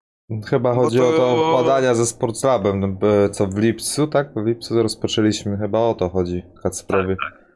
Chyba 0.46 0.75
chodzi 0.75 0.99
to... 0.99 1.09
o 1.09 1.12
to 1.12 1.53
badania 1.62 1.94
ze 1.94 2.07
Sportslabem, 2.07 2.99
co 3.33 3.46
w 3.46 3.59
lipcu, 3.59 4.07
tak? 4.07 4.35
W 4.35 4.46
lipcu 4.46 4.83
rozpoczęliśmy, 4.83 5.59
chyba 5.59 5.79
o 5.79 5.94
to 5.94 6.09
chodzi 6.09 6.42
Kacprowi. 6.62 7.14
Tak, 7.22 7.33
tak. 7.33 7.46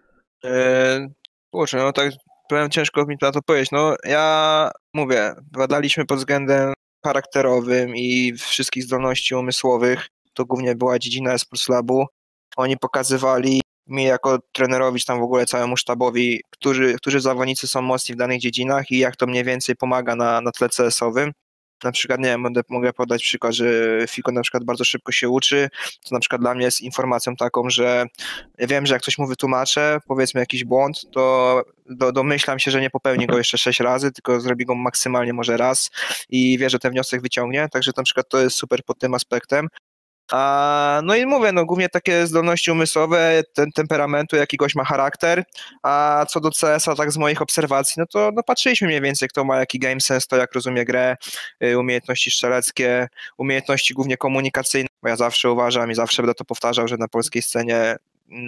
Eee, 0.45 1.09
kurczę, 1.53 1.79
no 1.79 1.93
tak 1.93 2.13
powiem 2.49 2.71
ciężko 2.71 3.07
mi 3.07 3.17
na 3.23 3.33
to 3.33 3.43
powiedzieć. 3.43 3.71
No 3.73 3.97
ja 4.05 4.71
mówię, 4.95 5.35
badaliśmy 5.53 6.07
pod 6.07 6.19
względem 6.19 6.73
charakterowym 7.05 7.97
i 7.97 8.33
wszystkich 8.33 8.85
zdolności 8.85 9.35
umysłowych. 9.35 10.09
To 10.35 10.45
głównie 10.45 10.75
była 10.75 10.99
dziedzina 10.99 11.39
Sports 11.39 11.69
Labu. 11.69 12.07
Oni 12.57 12.77
pokazywali 12.77 13.61
mi 13.87 14.05
jako 14.05 14.39
trenerowi, 14.53 15.01
tam 15.07 15.21
w 15.21 15.23
ogóle 15.23 15.47
całemu 15.47 15.77
sztabowi, 15.77 16.41
którzy, 16.51 16.95
którzy 16.95 17.21
zawodnicy 17.21 17.67
są 17.67 17.83
mocni 17.83 18.15
w 18.15 18.19
danych 18.19 18.41
dziedzinach 18.41 18.91
i 18.91 18.99
jak 18.99 19.17
to 19.17 19.27
mniej 19.27 19.45
więcej 19.45 19.77
pomaga 19.77 20.17
na, 20.17 20.41
na 20.41 20.51
tle 20.51 20.69
CS-owym 20.69 21.33
na 21.85 21.93
przykład, 21.93 22.21
nie 22.21 22.27
wiem, 22.27 22.47
mogę 22.69 22.93
podać 22.93 23.23
przykład, 23.23 23.55
że 23.55 23.67
Fiko 24.09 24.33
na 24.33 24.43
przykład 24.43 24.65
bardzo 24.65 24.85
szybko 24.85 25.13
się 25.13 25.29
uczy, 25.29 25.69
to 26.09 26.15
na 26.15 26.21
przykład 26.21 26.41
dla 26.41 26.55
mnie 26.55 26.65
jest 26.65 26.81
informacją 26.81 27.37
taką, 27.37 27.71
że 27.71 28.07
wiem, 28.59 28.87
że 28.87 28.95
jak 28.95 29.03
coś 29.03 29.19
mu 29.19 29.27
wytłumaczę, 29.27 29.99
powiedzmy 30.09 30.41
jakiś 30.41 30.65
błąd, 30.65 31.03
to 31.13 31.63
do, 31.91 32.13
domyślam 32.13 32.59
się, 32.59 32.71
że 32.71 32.81
nie 32.81 32.91
popełni 32.91 33.27
go 33.27 33.39
jeszcze 33.39 33.59
sześć 33.59 33.81
razy, 33.81 34.13
tylko 34.13 34.41
zrobi 34.41 34.65
go 34.65 34.75
maksymalnie 34.75 35.33
może 35.33 35.57
raz 35.57 35.91
i 36.29 36.59
wie, 36.59 36.71
że 36.71 36.79
ten 36.79 36.93
wniosek 36.93 37.23
wyciągnie, 37.23 37.69
także 37.73 37.93
na 37.97 38.03
przykład 38.03 38.29
to 38.29 38.41
jest 38.41 38.57
super 38.57 38.85
pod 38.85 38.99
tym 38.99 39.15
aspektem. 39.15 39.69
A, 40.33 41.01
no 41.05 41.15
i 41.15 41.27
mówię, 41.27 41.53
no 41.53 41.65
głównie 41.67 41.89
takie 41.89 42.27
zdolności 42.27 42.71
umysłowe, 42.71 43.43
ten 43.55 43.73
temperamentu, 43.73 44.37
jakiegoś 44.37 44.75
ma 44.75 44.85
charakter, 44.85 45.45
a 45.83 46.27
co 46.29 46.41
do 46.41 46.51
CS-a, 46.51 46.95
tak 46.95 47.13
z 47.13 47.17
moich 47.17 47.43
obserwacji, 47.43 47.95
no 47.99 48.07
to 48.07 48.31
no 48.35 48.43
patrzyliśmy 48.43 48.89
mniej 48.89 49.01
więcej, 49.01 49.29
kto 49.29 49.45
ma 49.45 49.59
jaki 49.59 49.79
game 49.79 50.01
sense, 50.01 50.27
to 50.27 50.37
jak 50.37 50.55
rozumie 50.55 50.85
grę, 50.85 51.17
y, 51.65 51.79
umiejętności 51.79 52.31
strzeleckie, 52.31 53.09
umiejętności 53.39 53.95
głównie 53.95 54.17
komunikacyjne, 54.17 54.89
bo 55.03 55.09
ja 55.09 55.17
zawsze 55.17 55.51
uważam 55.51 55.91
i 55.91 55.95
zawsze 55.95 56.23
będę 56.23 56.35
to 56.35 56.45
powtarzał, 56.45 56.89
że 56.89 56.97
na 56.97 57.09
polskiej 57.09 57.43
scenie 57.43 57.97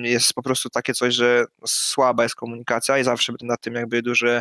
jest 0.02 0.34
po 0.34 0.42
prostu 0.42 0.70
takie 0.70 0.94
coś, 0.94 1.14
że 1.14 1.44
słaba 1.66 2.22
jest 2.22 2.34
komunikacja 2.34 2.98
i 2.98 3.04
zawsze 3.04 3.32
będę 3.32 3.46
na 3.46 3.56
tym 3.56 3.74
jakby 3.74 4.02
duże, 4.02 4.40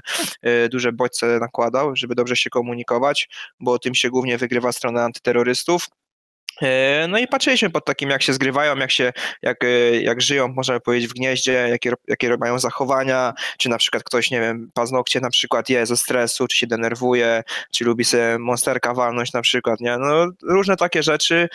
y, 0.65 0.69
duże 0.69 0.91
bodźce 0.91 1.39
nakładał, 1.39 1.95
żeby 1.95 2.15
dobrze 2.15 2.36
się 2.36 2.49
komunikować, 2.49 3.30
bo 3.60 3.80
tym 3.80 3.95
się 3.95 4.10
głównie 4.10 4.38
wygrywa 4.38 4.71
strona 4.71 5.04
antyterrorystów 5.04 5.88
no 7.08 7.17
i 7.17 7.28
patrzyliśmy 7.28 7.69
pod 7.69 7.86
takim, 7.86 8.10
jak 8.10 8.21
się 8.21 8.34
zgrywają, 8.34 8.78
jak 8.78 8.91
się, 8.91 9.13
jak, 9.41 9.63
e, 9.63 10.02
jak 10.02 10.21
żyją, 10.21 10.47
można 10.47 10.80
powiedzieć, 10.80 11.10
w 11.10 11.13
gnieździe, 11.13 11.52
jakie, 11.54 11.91
jakie 12.08 12.38
mają 12.38 12.60
zachowania, 12.60 13.34
czy 13.58 13.69
na 13.69 13.78
przykład 13.78 14.04
ktoś, 14.04 14.32
nie 14.32 14.39
wiem, 14.39 14.71
paznokcie 14.74 15.19
na 15.19 15.30
przykład 15.30 15.69
je 15.69 15.86
ze 15.86 15.97
stresu, 15.97 16.47
czy 16.47 16.58
się 16.58 16.67
denerwuje, 16.67 17.43
czy 17.71 17.86
lubi 17.86 18.06
sobie 18.06 18.39
monsterka 18.39 18.93
walnąć 18.93 19.34
na 19.34 19.41
przykład, 19.41 19.80
nie? 19.80 19.97
No 19.97 20.28
różne 20.43 20.78
takie 20.78 21.04
rzeczy, 21.04 21.50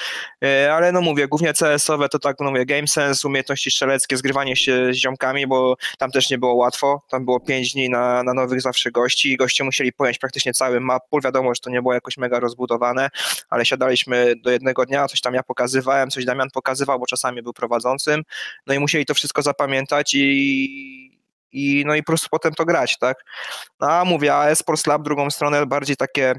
e, 0.45 0.75
ale 0.75 0.93
no 0.93 1.01
mówię, 1.01 1.29
głównie 1.29 1.53
CS-owe 1.53 2.09
to 2.09 2.19
tak, 2.19 2.37
no 2.41 2.51
mówię, 2.51 2.67
game 2.67 2.87
sense, 2.87 3.29
umiejętności 3.29 3.71
strzeleckie, 3.71 4.17
zgrywanie 4.17 4.57
się 4.57 4.93
z 4.95 4.97
ziomkami, 4.97 5.47
bo 5.47 5.77
tam 5.99 6.11
też 6.11 6.31
nie 6.31 6.39
było 6.39 6.55
łatwo, 6.55 7.03
tam 7.11 7.25
było 7.25 7.41
pięć 7.41 7.73
dni 7.73 7.91
na, 7.91 8.23
na 8.23 8.35
nowych 8.35 8.61
zawsze 8.61 8.91
gości 8.91 9.33
i 9.33 9.37
goście 9.37 9.65
musieli 9.65 9.93
pojąć 9.93 10.19
praktycznie 10.19 10.53
cały 10.53 10.81
map 10.81 11.03
wiadomo, 11.25 11.55
że 11.55 11.61
to 11.61 11.71
nie 11.71 11.83
było 11.83 11.95
jakoś 11.95 12.17
mega 12.17 12.41
rozbudowane, 12.41 13.09
ale 13.51 13.65
siadaliśmy 13.65 14.35
do 14.37 14.51
jednego 14.51 14.85
dnia, 14.85 14.96
coś 15.09 15.21
tam 15.21 15.35
ja 15.35 15.43
pokazywałem, 15.43 16.11
coś 16.11 16.25
Damian 16.25 16.51
pokazywał, 16.51 16.99
bo 16.99 17.07
czasami 17.07 17.43
był 17.43 17.53
prowadzącym, 17.53 18.23
no 18.67 18.75
i 18.75 18.79
musieli 18.79 19.07
to 19.07 19.15
wszystko 19.15 19.43
zapamiętać 19.43 20.15
i, 20.15 21.21
i 21.53 21.85
no 21.87 21.95
i 21.95 22.03
po 22.03 22.07
prostu 22.07 22.29
potem 22.31 22.55
to 22.55 22.65
grać, 22.65 22.99
tak. 22.99 23.25
No, 23.81 23.91
a 23.91 24.05
mówię, 24.05 24.35
a 24.35 24.49
Esports 24.49 24.87
Lab 24.87 25.03
drugą 25.03 25.31
stronę 25.31 25.67
bardziej 25.67 25.97
takie 25.97 26.35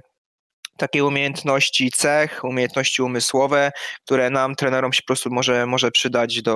takie 0.77 1.05
umiejętności 1.05 1.91
cech, 1.91 2.43
umiejętności 2.43 3.01
umysłowe, 3.01 3.71
które 4.05 4.29
nam, 4.29 4.55
trenerom 4.55 4.93
się 4.93 5.01
po 5.01 5.07
prostu 5.07 5.29
może, 5.29 5.65
może 5.65 5.91
przydać 5.91 6.41
do, 6.41 6.53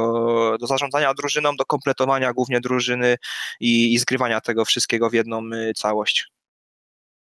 do 0.59 0.67
zarządzania 0.67 1.13
drużyną, 1.13 1.55
do 1.55 1.65
kompletowania 1.65 2.33
głównie 2.33 2.61
drużyny 2.61 3.17
i, 3.59 3.93
i 3.93 3.99
zgrywania 3.99 4.41
tego 4.41 4.65
wszystkiego 4.65 5.09
w 5.09 5.13
jedną 5.13 5.41
y, 5.53 5.73
całość. 5.75 6.30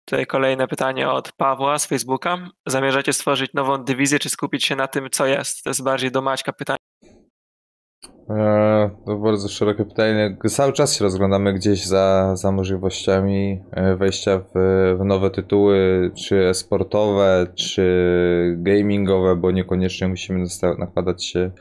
Tutaj 0.09 0.27
kolejne 0.27 0.67
pytanie 0.67 1.09
od 1.09 1.31
Pawła 1.31 1.79
z 1.79 1.85
Facebooka. 1.85 2.37
Zamierzacie 2.65 3.13
stworzyć 3.13 3.53
nową 3.53 3.77
dywizję, 3.77 4.19
czy 4.19 4.29
skupić 4.29 4.65
się 4.65 4.75
na 4.75 4.87
tym, 4.87 5.09
co 5.11 5.25
jest? 5.25 5.63
To 5.63 5.69
jest 5.69 5.83
bardziej 5.83 6.11
do 6.11 6.21
Maćka 6.21 6.53
pytanie. 6.53 6.77
Eee, 8.29 8.89
to 9.05 9.15
bardzo 9.15 9.47
szerokie 9.47 9.85
pytanie. 9.85 10.37
Cały 10.49 10.73
czas 10.73 10.95
się 10.95 11.03
rozglądamy 11.03 11.53
gdzieś 11.53 11.85
za, 11.85 12.35
za 12.35 12.51
możliwościami 12.51 13.61
e, 13.71 13.95
wejścia 13.95 14.39
w, 14.39 14.51
w 14.99 15.05
nowe 15.05 15.29
tytuły, 15.29 16.11
czy 16.15 16.53
sportowe, 16.53 17.47
czy 17.55 18.55
gamingowe, 18.57 19.35
bo 19.35 19.51
niekoniecznie 19.51 20.07
musimy 20.07 20.45
nakładać 20.77 21.25
się 21.25 21.51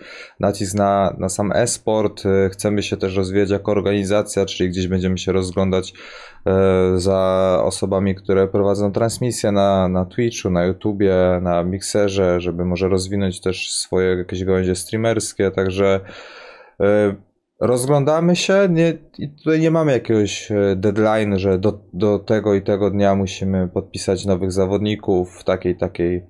nacisk 0.41 0.75
na, 0.75 1.17
na 1.19 1.29
sam 1.29 1.53
e-sport. 1.53 2.23
E, 2.27 2.49
chcemy 2.49 2.83
się 2.83 2.97
też 2.97 3.17
rozwijać 3.17 3.51
jako 3.51 3.73
organizacja, 3.73 4.47
czyli 4.47 4.71
gdzieś 4.71 4.89
będziemy 4.89 5.19
się 5.19 5.33
rozglądać 5.33 5.95
e, 6.47 6.53
za 6.97 7.61
osobami, 7.65 8.15
które 8.15 8.49
prowadzą 8.49 8.93
transmisję 8.93 9.53
na, 9.53 9.89
na 9.89 10.05
Twitchu, 10.05 10.51
na 10.51 10.65
YouTubie, 10.65 11.17
na 11.43 11.63
Mixerze, 11.63 12.41
żeby 12.41 12.65
może 12.65 12.89
rozwinąć 12.89 13.41
też 13.41 13.71
swoje 13.73 14.17
jakieś 14.17 14.45
gałęzie 14.45 14.75
streamerskie, 14.75 15.51
także 15.51 16.01
rozglądamy 17.61 18.37
się, 18.37 18.69
nie, 18.71 18.93
tutaj 19.45 19.61
nie 19.61 19.71
mamy 19.71 19.93
jakiegoś 19.93 20.53
e, 20.53 20.77
deadline, 20.77 21.39
że 21.39 21.59
do, 21.59 21.81
do 21.93 22.19
tego 22.19 22.55
i 22.55 22.63
tego 22.63 22.91
dnia 22.91 23.15
musimy 23.15 23.69
podpisać 23.69 24.27
nowych 24.27 24.53
zawodników 24.53 25.39
w 25.41 25.45
takiej, 25.45 25.77
takiej 25.77 26.27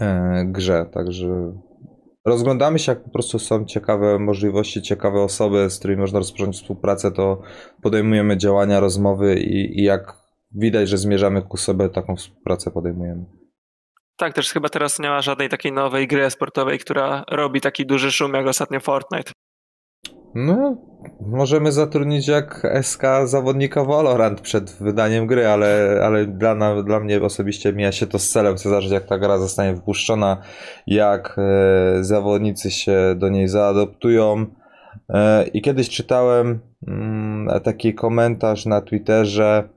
e, 0.00 0.44
grze, 0.46 0.86
także 0.92 1.52
rozglądamy 2.24 2.78
się, 2.78 2.92
jak 2.92 3.04
po 3.04 3.10
prostu 3.10 3.38
są 3.38 3.64
ciekawe 3.64 4.18
możliwości, 4.18 4.82
ciekawe 4.82 5.20
osoby, 5.20 5.70
z 5.70 5.78
którymi 5.78 6.00
można 6.00 6.18
rozpocząć 6.18 6.56
współpracę, 6.56 7.12
to 7.12 7.42
podejmujemy 7.82 8.36
działania, 8.36 8.80
rozmowy 8.80 9.40
i, 9.40 9.80
i 9.80 9.82
jak 9.82 10.22
widać, 10.54 10.88
że 10.88 10.98
zmierzamy 10.98 11.42
ku 11.42 11.56
sobie, 11.56 11.88
taką 11.88 12.16
współpracę 12.16 12.70
podejmujemy. 12.70 13.24
Tak, 14.16 14.34
też 14.34 14.52
chyba 14.52 14.68
teraz 14.68 14.98
nie 14.98 15.08
ma 15.08 15.22
żadnej 15.22 15.48
takiej 15.48 15.72
nowej 15.72 16.08
gry 16.08 16.30
sportowej, 16.30 16.78
która 16.78 17.24
robi 17.30 17.60
taki 17.60 17.86
duży 17.86 18.12
szum 18.12 18.34
jak 18.34 18.46
ostatnio 18.46 18.80
Fortnite. 18.80 19.32
No, 20.34 20.76
możemy 21.20 21.72
zatrudnić 21.72 22.28
jak 22.28 22.66
SK 22.82 23.02
zawodnika 23.24 23.84
Valorant 23.84 24.40
przed 24.40 24.70
wydaniem 24.70 25.26
gry, 25.26 25.46
ale, 25.46 26.00
ale 26.04 26.26
dla, 26.26 26.82
dla 26.82 27.00
mnie 27.00 27.22
osobiście 27.22 27.72
mija 27.72 27.92
się 27.92 28.06
to 28.06 28.18
z 28.18 28.28
celem. 28.28 28.56
Chcę 28.56 28.68
zobaczyć, 28.68 28.90
jak 28.90 29.06
ta 29.06 29.18
gra 29.18 29.38
zostanie 29.38 29.74
wypuszczona, 29.74 30.36
jak 30.86 31.36
e, 31.38 32.04
zawodnicy 32.04 32.70
się 32.70 33.14
do 33.16 33.28
niej 33.28 33.48
zaadoptują. 33.48 34.46
E, 35.08 35.46
I 35.46 35.62
kiedyś 35.62 35.90
czytałem 35.90 36.60
mm, 36.88 37.60
taki 37.60 37.94
komentarz 37.94 38.66
na 38.66 38.80
Twitterze, 38.80 39.68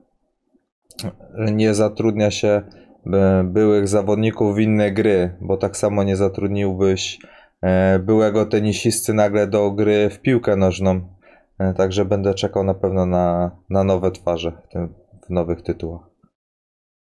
że 1.34 1.52
nie 1.52 1.74
zatrudnia 1.74 2.30
się 2.30 2.62
e, 3.12 3.44
byłych 3.44 3.88
zawodników 3.88 4.56
w 4.56 4.58
inne 4.58 4.92
gry, 4.92 5.36
bo 5.40 5.56
tak 5.56 5.76
samo 5.76 6.02
nie 6.02 6.16
zatrudniłbyś 6.16 7.18
byłego 8.00 8.46
tenisisty 8.46 9.14
nagle 9.14 9.46
do 9.46 9.70
gry 9.70 10.10
w 10.10 10.20
piłkę 10.20 10.56
nożną. 10.56 11.16
E, 11.58 11.74
także 11.74 12.04
będę 12.04 12.34
czekał 12.34 12.64
na 12.64 12.74
pewno 12.74 13.06
na, 13.06 13.50
na 13.70 13.84
nowe 13.84 14.10
twarze 14.10 14.52
w, 14.52 14.72
tym, 14.72 14.94
w 15.26 15.30
nowych 15.30 15.62
tytułach. 15.62 16.02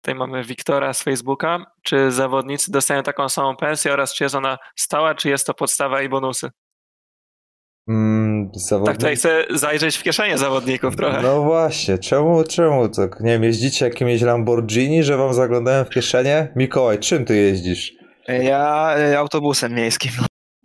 Tutaj 0.03 0.15
mamy 0.15 0.45
Wiktora 0.45 0.93
z 0.93 1.03
Facebooka. 1.03 1.65
Czy 1.83 2.11
zawodnicy 2.11 2.73
dostają 2.73 3.03
taką 3.03 3.29
samą 3.29 3.57
pensję 3.57 3.93
oraz 3.93 4.15
czy 4.15 4.25
jest 4.25 4.35
ona 4.35 4.59
stała, 4.77 5.15
czy 5.15 5.29
jest 5.29 5.47
to 5.47 5.55
podstawa 5.55 6.03
i 6.03 6.09
bonusy? 6.09 6.51
Mm, 7.88 8.51
zawodnik... 8.55 8.87
Tak, 8.87 8.97
tutaj 8.97 9.17
chcę 9.17 9.45
zajrzeć 9.51 9.97
w 9.97 10.03
kieszenie 10.03 10.38
zawodników 10.38 10.97
trochę. 10.97 11.23
No 11.23 11.43
właśnie, 11.43 11.99
czemu, 11.99 12.45
czemu 12.45 12.88
tak? 12.88 13.21
Nie 13.21 13.33
wiem, 13.33 13.45
jeździcie 13.45 13.85
jakimiś 13.85 14.23
Lamborghini, 14.23 15.03
że 15.03 15.17
wam 15.17 15.35
zaglądałem 15.35 15.85
w 15.85 15.91
kieszenie? 15.91 16.53
Mikołaj, 16.57 16.99
czym 16.99 17.25
ty 17.25 17.37
jeździsz? 17.37 17.93
Ja 18.29 18.95
e, 18.97 19.19
autobusem 19.19 19.75
miejskim. 19.75 20.12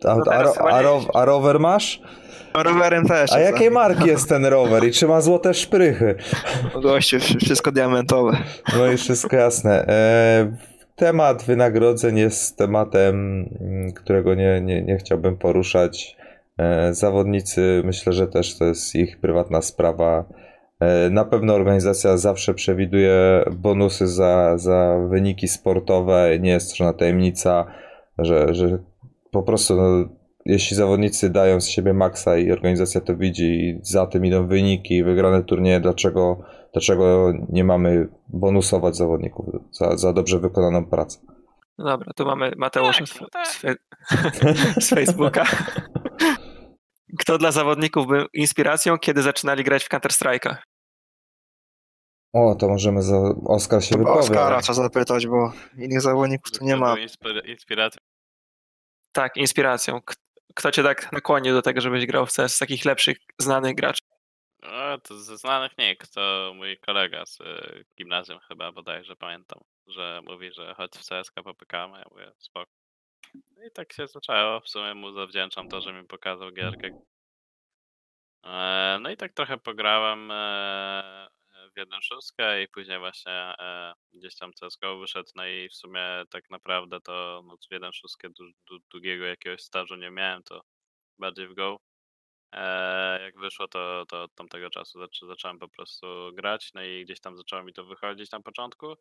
A, 0.04 0.16
no 0.16 0.24
a, 0.26 0.34
a, 0.70 1.20
a, 1.20 1.24
rower 1.24 1.60
masz? 1.60 2.02
Rowerem 2.54 3.06
też. 3.06 3.32
A 3.32 3.40
jakiej 3.40 3.70
marki 3.70 4.08
jest 4.08 4.28
ten 4.28 4.46
rower 4.46 4.84
i 4.84 4.92
czy 4.92 5.06
ma 5.06 5.20
złote 5.20 5.54
szprychy? 5.54 6.14
Gościu, 6.82 7.16
wszystko 7.20 7.72
diamentowe. 7.72 8.36
No 8.78 8.92
i 8.92 8.96
wszystko 8.96 9.36
jasne. 9.36 9.86
E, 9.88 10.56
temat 10.96 11.42
wynagrodzeń 11.42 12.18
jest 12.18 12.56
tematem, 12.56 13.48
mm, 13.60 13.92
którego 13.92 14.34
nie, 14.34 14.60
nie, 14.60 14.82
nie 14.82 14.96
chciałbym 14.96 15.36
poruszać. 15.36 16.16
E, 16.58 16.94
zawodnicy, 16.94 17.82
myślę, 17.84 18.12
że 18.12 18.26
też 18.26 18.58
to 18.58 18.64
jest 18.64 18.94
ich 18.94 19.20
prywatna 19.20 19.62
sprawa. 19.62 20.24
E, 20.80 21.10
na 21.10 21.24
pewno 21.24 21.54
organizacja 21.54 22.16
zawsze 22.16 22.54
przewiduje 22.54 23.44
bonusy 23.50 24.06
za, 24.06 24.58
za 24.58 24.98
wyniki 25.08 25.48
sportowe. 25.48 26.38
Nie 26.40 26.50
jest 26.50 26.76
żadna 26.76 26.92
tajemnica, 26.92 27.66
że, 28.18 28.54
że 28.54 28.78
po 29.30 29.42
prostu 29.42 29.76
no, 29.76 30.08
jeśli 30.44 30.76
zawodnicy 30.76 31.30
dają 31.30 31.60
z 31.60 31.68
siebie 31.68 31.94
maksa 31.94 32.38
i 32.38 32.52
organizacja 32.52 33.00
to 33.00 33.16
widzi 33.16 33.44
i 33.44 33.78
za 33.82 34.06
tym 34.06 34.24
idą 34.24 34.46
wyniki, 34.46 35.04
wygrane 35.04 35.44
turnieje, 35.44 35.80
dlaczego, 35.80 36.38
dlaczego 36.72 37.32
nie 37.48 37.64
mamy 37.64 38.08
bonusować 38.28 38.96
zawodników 38.96 39.46
za, 39.70 39.96
za 39.96 40.12
dobrze 40.12 40.38
wykonaną 40.38 40.86
pracę? 40.86 41.18
No 41.78 41.84
dobra, 41.84 42.12
tu 42.16 42.24
mamy 42.24 42.52
Mateusza 42.56 43.04
tak, 43.32 43.46
z, 43.48 43.60
tak. 43.60 43.78
z, 44.78 44.84
z 44.84 44.88
Facebooka. 44.88 45.44
Kto 47.18 47.38
dla 47.38 47.52
zawodników 47.52 48.06
był 48.06 48.26
inspiracją, 48.34 48.98
kiedy 48.98 49.22
zaczynali 49.22 49.64
grać 49.64 49.84
w 49.84 49.88
Counter-Strike'a? 49.88 50.56
O, 52.32 52.54
to 52.54 52.68
możemy 52.68 53.02
za 53.02 53.18
Oskar 53.44 53.84
się 53.84 53.98
wypowie. 53.98 54.20
Oskara 54.20 54.60
trzeba 54.60 54.74
zapytać, 54.74 55.26
bo 55.26 55.52
innych 55.78 56.00
zawodników 56.00 56.52
tu 56.58 56.64
nie 56.64 56.76
ma. 56.76 56.96
Inspiracją 57.44 58.07
tak, 59.18 59.36
inspiracją. 59.36 60.00
Kto 60.54 60.70
cię 60.70 60.82
tak 60.82 61.12
nakłonił 61.12 61.54
do 61.54 61.62
tego, 61.62 61.80
żebyś 61.80 62.06
grał 62.06 62.26
w 62.26 62.32
CS 62.32 62.54
z 62.54 62.58
takich 62.58 62.84
lepszych, 62.84 63.18
znanych 63.38 63.74
graczy? 63.74 64.00
No, 64.62 64.98
to 64.98 65.18
ze 65.18 65.36
znanych 65.36 65.78
nie, 65.78 65.96
to 66.14 66.52
mój 66.54 66.78
kolega 66.78 67.26
z 67.26 67.40
y, 67.40 67.84
gimnazjum 67.98 68.38
chyba 68.48 68.72
bodajże 68.72 69.16
pamiętam, 69.16 69.60
że 69.86 70.20
mówi, 70.26 70.52
że 70.52 70.74
chodź 70.74 70.90
w 70.92 71.08
CSK 71.08 71.34
popykamy, 71.44 71.98
ja 71.98 72.04
mówię 72.10 72.32
spoko. 72.38 72.70
I 73.66 73.70
tak 73.74 73.92
się 73.92 74.06
zaczęło, 74.06 74.60
w 74.60 74.68
sumie 74.68 74.94
mu 74.94 75.12
zawdzięczam 75.12 75.68
to, 75.68 75.80
że 75.80 75.92
mi 75.92 76.06
pokazał 76.06 76.52
gierkę. 76.52 76.88
E, 78.44 78.98
no 79.00 79.10
i 79.10 79.16
tak 79.16 79.32
trochę 79.32 79.58
pograłem 79.58 80.30
e, 80.30 81.28
w 81.68 81.80
1.6 81.80 82.62
i 82.64 82.68
później 82.68 82.98
właśnie 82.98 83.32
e, 83.32 83.94
gdzieś 84.12 84.36
tam 84.36 84.52
CSGO 84.52 84.98
wyszedł, 84.98 85.30
no 85.36 85.46
i 85.46 85.68
w 85.68 85.74
sumie 85.74 86.22
tak 86.30 86.50
naprawdę 86.50 87.00
to 87.00 87.42
no, 87.46 87.56
w 87.56 87.74
1.6 87.74 88.52
długiego 88.90 89.24
jakiegoś 89.24 89.62
stażu 89.62 89.96
nie 89.96 90.10
miałem, 90.10 90.42
to 90.42 90.60
bardziej 91.18 91.48
w 91.48 91.54
Go. 91.54 91.87
E, 92.52 93.22
jak 93.22 93.38
wyszło, 93.38 93.68
to, 93.68 94.04
to 94.08 94.22
od 94.22 94.34
tamtego 94.34 94.70
czasu 94.70 94.98
zaczą, 94.98 95.26
zacząłem 95.26 95.58
po 95.58 95.68
prostu 95.68 96.06
grać, 96.34 96.70
no 96.74 96.82
i 96.82 97.04
gdzieś 97.04 97.20
tam 97.20 97.36
zaczęło 97.36 97.62
mi 97.62 97.72
to 97.72 97.84
wychodzić 97.84 98.30
na 98.30 98.40
początku. 98.40 98.94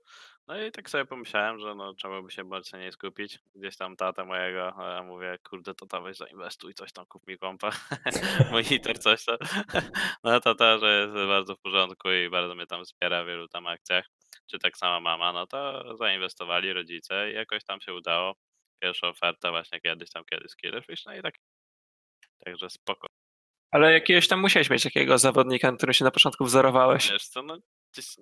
No 0.47 0.63
i 0.63 0.71
tak 0.71 0.89
sobie 0.89 1.05
pomyślałem, 1.05 1.59
że 1.59 1.75
no 1.75 1.93
trzeba 1.93 2.21
by 2.21 2.31
się 2.31 2.43
mocniej 2.43 2.91
skupić. 2.91 3.39
Gdzieś 3.55 3.77
tam 3.77 3.95
tata 3.95 4.25
mojego, 4.25 4.59
ja 4.79 5.03
mówię, 5.03 5.37
kurde, 5.49 5.73
to 5.75 5.85
tam 5.85 6.03
weź 6.03 6.17
zainwestuj, 6.17 6.73
coś 6.73 6.91
tam, 6.93 7.05
kup 7.05 7.27
mi 7.27 7.37
kompa, 7.37 7.71
monitor, 8.51 8.99
coś 9.05 9.25
tam. 9.25 9.37
No 10.23 10.39
tata, 10.39 10.77
że 10.77 11.01
jest 11.01 11.13
bardzo 11.13 11.55
w 11.55 11.59
porządku 11.59 12.11
i 12.11 12.29
bardzo 12.29 12.55
mnie 12.55 12.67
tam 12.67 12.85
wspiera 12.85 13.23
w 13.23 13.27
wielu 13.27 13.47
tam 13.47 13.67
akcjach. 13.67 14.05
Czy 14.47 14.59
tak 14.59 14.77
sama 14.77 14.99
mama, 14.99 15.33
no 15.33 15.47
to 15.47 15.83
zainwestowali 15.97 16.73
rodzice 16.73 17.31
i 17.31 17.35
jakoś 17.35 17.63
tam 17.63 17.81
się 17.81 17.93
udało. 17.93 18.35
pierwsza 18.81 19.07
oferta 19.07 19.51
właśnie 19.51 19.81
kiedyś 19.81 20.09
tam, 20.11 20.23
kiedyś 20.25 20.55
Killfish, 20.55 21.05
no 21.05 21.15
i 21.15 21.21
tak, 21.21 21.35
także 22.45 22.69
spoko. 22.69 23.07
Ale 23.71 23.93
jakiegoś 23.93 24.27
tam 24.27 24.41
musiałeś 24.41 24.69
mieć 24.69 24.83
takiego 24.83 25.17
zawodnika, 25.17 25.71
na 25.71 25.77
którym 25.77 25.93
się 25.93 26.05
na 26.05 26.11
początku 26.11 26.45
wzorowałeś. 26.45 27.11
Wiesz 27.11 27.27
co, 27.27 27.41
no 27.41 27.57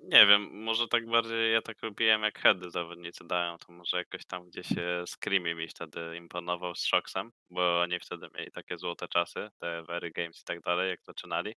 nie 0.04 0.26
wiem, 0.28 0.64
może 0.64 0.88
tak 0.88 1.10
bardziej 1.10 1.54
ja 1.54 1.62
tak 1.62 1.84
lubiłem 1.84 2.24
jak 2.24 2.40
heady 2.40 2.72
zawodnicy 2.72 3.28
dają, 3.28 3.58
to 3.58 3.74
może 3.74 3.98
jakoś 3.98 4.26
tam 4.26 4.50
gdzieś 4.50 4.68
Screamy 5.06 5.56
mi 5.56 5.68
wtedy 5.68 6.18
imponował 6.18 6.76
z 6.76 6.82
Shocksem, 6.82 7.32
bo 7.50 7.82
oni 7.82 8.00
wtedy 8.00 8.28
mieli 8.38 8.52
takie 8.52 8.78
złote 8.78 9.08
czasy, 9.08 9.50
te 9.60 9.84
Very 9.84 10.12
Games 10.12 10.42
i 10.42 10.44
tak 10.44 10.62
dalej, 10.62 10.90
jak 10.90 11.04
zaczynali, 11.04 11.56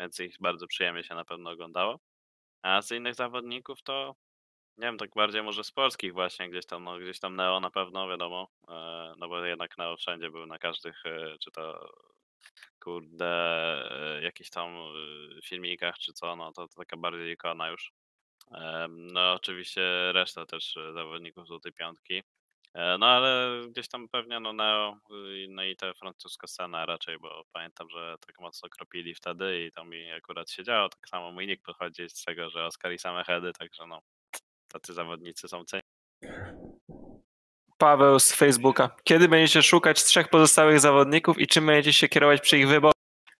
więc 0.00 0.20
ich 0.20 0.36
bardzo 0.40 0.66
przyjemnie 0.66 1.04
się 1.04 1.14
na 1.14 1.24
pewno 1.24 1.50
oglądało. 1.50 2.00
A 2.62 2.82
z 2.82 2.90
innych 2.90 3.14
zawodników 3.14 3.82
to 3.82 4.14
nie 4.78 4.86
wiem, 4.86 4.98
tak 4.98 5.10
bardziej 5.16 5.42
może 5.42 5.64
z 5.64 5.72
polskich 5.72 6.12
właśnie 6.12 6.50
gdzieś 6.50 6.66
tam, 6.66 6.84
no 6.84 6.98
gdzieś 6.98 7.20
tam 7.20 7.36
Neo 7.36 7.60
na 7.60 7.70
pewno, 7.70 8.08
wiadomo, 8.08 8.48
e, 8.68 9.12
no 9.18 9.28
bo 9.28 9.44
jednak 9.44 9.78
Neo 9.78 9.96
wszędzie 9.96 10.30
był 10.30 10.46
na 10.46 10.58
każdych, 10.58 11.06
e, 11.06 11.36
czy 11.38 11.50
to 11.50 11.90
kurde, 12.80 13.26
e, 14.18 14.22
jakichś 14.22 14.50
tam 14.50 14.76
filmikach 15.44 15.98
czy 15.98 16.12
co, 16.12 16.36
no 16.36 16.52
to, 16.52 16.68
to 16.68 16.74
taka 16.74 16.96
bardziej 16.96 17.32
ikona 17.32 17.68
już. 17.68 17.92
No 18.88 19.32
oczywiście 19.32 20.12
reszta 20.12 20.46
też 20.46 20.74
zawodników 20.94 21.46
Złotej 21.46 21.72
Piątki. 21.72 22.22
No 22.74 23.06
ale 23.06 23.60
gdzieś 23.68 23.88
tam 23.88 24.08
pewnie 24.08 24.40
no 24.40 24.52
Neo, 24.52 24.96
no 25.48 25.64
i 25.64 25.76
ta 25.76 25.94
francuska 25.94 26.46
scena 26.46 26.86
raczej, 26.86 27.18
bo 27.18 27.44
pamiętam, 27.52 27.90
że 27.90 28.16
tak 28.26 28.40
mocno 28.40 28.68
kropili 28.68 29.14
wtedy 29.14 29.66
i 29.66 29.72
to 29.72 29.84
mi 29.84 30.10
akurat 30.10 30.50
się 30.50 30.64
działo. 30.64 30.88
Tak 30.88 31.08
samo 31.08 31.32
mój 31.32 31.46
nick 31.46 31.62
pochodzi 31.62 32.08
z 32.08 32.24
tego, 32.24 32.50
że 32.50 32.64
Oscar 32.64 32.92
i 32.92 32.98
same 32.98 33.24
heady, 33.24 33.52
także 33.52 33.86
no 33.86 34.00
tacy 34.68 34.94
zawodnicy 34.94 35.48
są 35.48 35.64
cenieni. 35.64 35.90
Paweł 37.80 38.18
z 38.18 38.32
Facebooka. 38.32 38.90
Kiedy 39.04 39.28
będziecie 39.28 39.62
szukać 39.62 40.04
trzech 40.04 40.28
pozostałych 40.28 40.80
zawodników 40.80 41.38
i 41.38 41.46
czym 41.46 41.66
będziecie 41.66 41.92
się 41.92 42.08
kierować 42.08 42.40
przy 42.40 42.58
ich 42.58 42.68
wyborze? 42.68 42.92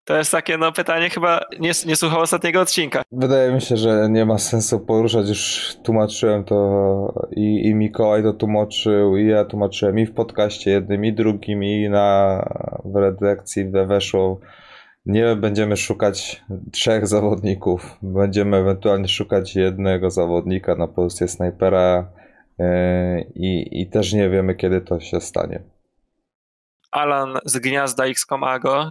To 0.05 0.17
jest 0.17 0.33
takie 0.33 0.59
no, 0.59 0.73
pytanie, 0.73 1.11
chyba 1.11 1.41
nie, 1.61 1.71
nie 1.87 1.97
słuchał 1.97 2.21
ostatniego 2.21 2.61
odcinka. 2.61 3.03
Wydaje 3.13 3.53
mi 3.53 3.61
się, 3.61 3.77
że 3.77 4.09
nie 4.11 4.25
ma 4.27 4.39
sensu 4.39 4.81
poruszać, 4.81 5.29
już 5.29 5.75
tłumaczyłem 5.85 6.45
to 6.45 7.29
i, 7.37 7.69
i 7.69 7.75
Mikołaj 7.75 8.23
to 8.23 8.33
tłumaczył, 8.33 9.17
i 9.17 9.27
ja 9.27 9.45
tłumaczyłem 9.45 9.99
i 9.99 10.07
w 10.07 10.15
podcaście 10.15 10.71
jednym, 10.71 11.05
i 11.05 11.13
drugim, 11.13 11.65
i 11.65 11.89
na 11.89 12.39
w 12.85 12.97
redakcji 12.97 13.71
weszło. 13.71 14.41
Nie 15.07 15.37
będziemy 15.37 15.77
szukać 15.77 16.43
trzech 16.73 17.07
zawodników, 17.07 17.99
będziemy 18.03 18.57
ewentualnie 18.57 19.09
szukać 19.09 19.57
jednego 19.57 20.11
zawodnika 20.11 20.75
na 20.75 20.87
pozycję 20.87 21.29
snajpera 21.29 22.20
i, 23.35 23.81
i 23.81 23.87
też 23.87 24.13
nie 24.13 24.31
wiemy, 24.31 24.55
kiedy 24.55 24.81
to 24.81 25.01
się 25.01 25.21
stanie. 25.21 25.63
Alan 26.91 27.39
z 27.45 27.59
Gniazda 27.59 28.07
XCOM 28.07 28.45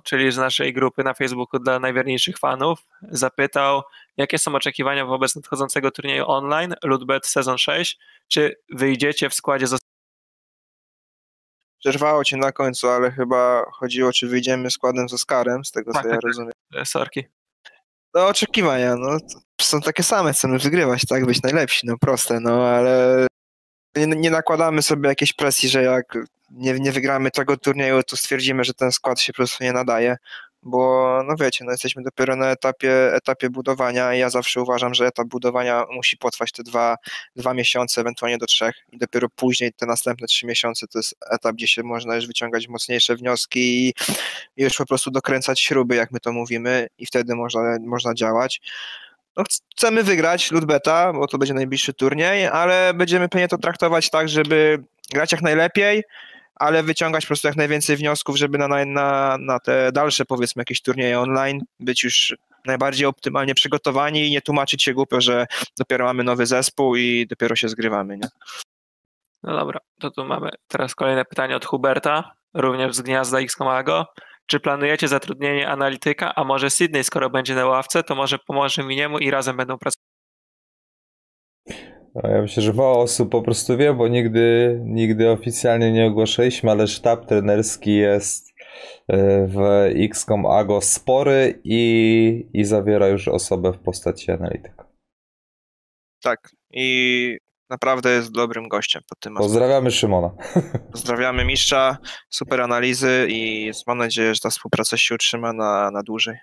czyli 0.04 0.32
z 0.32 0.38
naszej 0.38 0.74
grupy 0.74 1.04
na 1.04 1.14
Facebooku 1.14 1.60
dla 1.60 1.80
najwierniejszych 1.80 2.38
fanów, 2.38 2.80
zapytał, 3.02 3.82
jakie 4.18 4.38
są 4.38 4.56
oczekiwania 4.56 5.06
wobec 5.06 5.36
nadchodzącego 5.36 5.92
turnieju 5.92 6.24
online 6.28 6.76
Ludbet 6.84 7.28
Sezon 7.28 7.58
6? 7.58 8.00
Czy 8.28 8.56
wyjdziecie 8.70 9.30
w 9.30 9.34
składzie 9.34 9.68
z 9.68 9.80
Przerwało 11.80 12.24
cię 12.24 12.38
na 12.38 12.52
końcu, 12.52 12.90
ale 12.90 13.12
chyba 13.12 13.66
chodziło, 13.72 14.14
czy 14.14 14.28
wyjdziemy 14.28 14.72
składem 14.72 15.10
z 15.10 15.14
Oskarem, 15.14 15.66
z 15.66 15.72
tego 15.72 15.94
tak, 15.94 16.04
co 16.04 16.10
ja 16.10 16.16
tak, 16.16 16.24
rozumiem. 16.24 16.52
Sorki. 16.86 17.24
No 18.14 18.28
oczekiwania, 18.28 18.96
no 18.96 19.18
są 19.62 19.82
takie 19.82 20.04
same, 20.04 20.34
chcemy 20.34 20.60
wygrywać, 20.60 21.02
tak, 21.10 21.26
być 21.26 21.42
najlepsi, 21.42 21.88
no 21.88 21.98
proste, 21.98 22.40
no 22.40 22.68
ale 22.68 23.28
nie, 23.96 24.06
nie 24.06 24.32
nakładamy 24.32 24.82
sobie 24.82 25.10
jakiejś 25.10 25.34
presji, 25.34 25.70
że 25.70 25.84
jak 25.84 26.18
nie, 26.52 26.74
nie 26.74 26.92
wygramy 26.92 27.32
tego 27.32 27.58
turnieju, 27.58 28.04
to 28.04 28.18
stwierdzimy, 28.18 28.64
że 28.64 28.74
ten 28.74 28.92
skład 28.92 29.20
się 29.22 29.34
po 29.34 29.38
prostu 29.38 29.64
nie 29.64 29.74
nadaje, 29.74 30.18
bo 30.64 31.22
no 31.28 31.36
wiecie, 31.40 31.66
no 31.66 31.72
jesteśmy 31.72 32.04
dopiero 32.04 32.36
na 32.36 32.52
etapie, 32.52 33.14
etapie 33.14 33.50
budowania 33.50 34.14
i 34.14 34.20
ja 34.20 34.30
zawsze 34.30 34.62
uważam, 34.62 34.94
że 34.94 35.08
etap 35.08 35.28
budowania 35.28 35.86
musi 35.92 36.18
potrwać 36.18 36.52
te 36.52 36.64
dwa, 36.64 36.96
dwa 37.36 37.54
miesiące, 37.54 38.02
ewentualnie 38.02 38.38
do 38.38 38.46
trzech 38.46 38.76
i 38.92 38.98
dopiero 38.98 39.30
później 39.30 39.74
te 39.74 39.86
następne 39.86 40.28
trzy 40.28 40.46
miesiące 40.46 40.88
to 40.88 41.00
jest 41.00 41.16
etap, 41.32 41.56
gdzie 41.56 41.68
się 41.68 41.84
można 41.84 42.16
już 42.16 42.28
wyciągać 42.28 42.68
mocniejsze 42.68 43.16
wnioski 43.16 43.90
i 44.58 44.64
już 44.64 44.78
po 44.78 44.86
prostu 44.86 45.12
dokręcać 45.12 45.60
śruby, 45.60 45.96
jak 45.96 46.12
my 46.12 46.20
to 46.20 46.32
mówimy 46.32 46.88
i 46.98 47.06
wtedy 47.06 47.36
można, 47.36 47.78
można 47.82 48.14
działać. 48.14 48.62
No, 49.38 49.44
chcemy 49.76 50.04
wygrać 50.04 50.52
Ludbeta, 50.52 51.14
bo 51.14 51.28
to 51.28 51.38
będzie 51.38 51.54
najbliższy 51.54 51.94
turniej, 51.94 52.48
ale 52.48 52.94
będziemy 52.94 53.30
pewnie 53.30 53.48
to 53.48 53.58
traktować 53.58 54.10
tak, 54.10 54.30
żeby 54.30 54.84
grać 55.12 55.32
jak 55.32 55.42
najlepiej, 55.42 56.04
ale 56.56 56.84
wyciągać 56.84 57.24
po 57.24 57.28
prostu 57.28 57.48
jak 57.48 57.58
najwięcej 57.58 57.98
wniosków, 57.98 58.38
żeby 58.38 58.58
na, 58.58 58.86
na, 58.86 59.38
na 59.40 59.60
te 59.60 59.92
dalsze 59.92 60.26
powiedzmy 60.26 60.62
jakieś 60.62 60.82
turnieje 60.82 61.20
online 61.20 61.62
być 61.80 62.04
już 62.04 62.36
najbardziej 62.66 63.06
optymalnie 63.06 63.56
przygotowani 63.56 64.28
i 64.28 64.32
nie 64.32 64.42
tłumaczyć 64.42 64.84
się 64.84 64.94
głupio, 64.94 65.22
że 65.22 65.46
dopiero 65.78 66.06
mamy 66.06 66.24
nowy 66.24 66.46
zespół 66.46 66.96
i 66.96 67.28
dopiero 67.30 67.56
się 67.56 67.70
zgrywamy, 67.70 68.18
nie? 68.18 68.28
No 69.44 69.58
dobra, 69.58 69.80
to 70.00 70.12
tu 70.12 70.26
mamy 70.26 70.50
teraz 70.68 70.96
kolejne 70.96 71.26
pytanie 71.26 71.56
od 71.56 71.66
Huberta, 71.66 72.32
również 72.54 72.96
z 72.96 73.02
gniazda 73.02 73.40
X-Komago. 73.40 74.06
Czy 74.50 74.60
planujecie 74.60 75.08
zatrudnienie 75.08 75.68
analityka, 75.68 76.36
a 76.36 76.44
może 76.44 76.70
Sydney, 76.70 77.04
skoro 77.04 77.30
będzie 77.30 77.56
na 77.56 77.66
ławce, 77.66 78.04
to 78.04 78.16
może 78.16 78.40
pomoże 78.40 78.84
mi 78.84 78.96
niemu 78.96 79.20
i 79.20 79.32
razem 79.32 79.58
będą 79.58 79.78
pracować? 79.78 80.06
No, 82.16 82.30
ja 82.30 82.42
myślę, 82.42 82.64
że 82.64 82.74
mało 82.74 83.02
osób 83.02 83.32
po 83.32 83.42
prostu 83.42 83.78
wie, 83.78 83.94
bo 83.94 84.08
nigdy, 84.08 84.80
nigdy 84.86 85.30
oficjalnie 85.30 85.92
nie 85.92 86.06
ogłaszaliśmy, 86.06 86.72
ale 86.72 86.88
sztab 86.88 87.26
trenerski 87.26 87.96
jest 87.96 88.54
e, 89.08 89.48
w 89.48 89.60
XCOM 89.96 90.46
AGO 90.46 90.82
spory 90.82 91.62
i, 91.64 92.50
i 92.54 92.66
zawiera 92.66 93.08
już 93.08 93.28
osobę 93.28 93.74
w 93.74 93.80
postaci 93.80 94.32
analityka. 94.32 94.88
Tak. 96.22 96.56
I 96.72 97.38
naprawdę 97.70 98.10
jest 98.10 98.32
dobrym 98.32 98.68
gościem 98.68 99.02
pod 99.10 99.20
tym 99.20 99.36
Pozdrawiamy 99.36 99.92
Szymona. 99.92 100.32
Pozdrawiamy 100.92 101.46
mistrza, 101.46 101.98
super 102.30 102.62
analizy 102.62 103.28
i 103.30 103.72
mam 103.88 103.98
nadzieję, 103.98 104.36
że 104.36 104.40
ta 104.40 104.50
współpraca 104.50 104.98
się 104.98 105.16
utrzyma 105.16 105.54
na, 105.54 105.92
na 105.92 106.04
dłużej. 106.04 106.38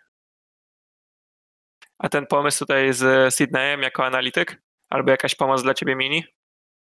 A 1.99 2.09
ten 2.09 2.27
pomysł 2.27 2.59
tutaj 2.59 2.93
z 2.93 3.35
Sydneyem 3.35 3.83
jako 3.83 4.05
analityk? 4.05 4.63
Albo 4.91 5.11
jakaś 5.11 5.35
pomoc 5.35 5.63
dla 5.63 5.75
ciebie 5.75 5.97
mini? 5.97 6.25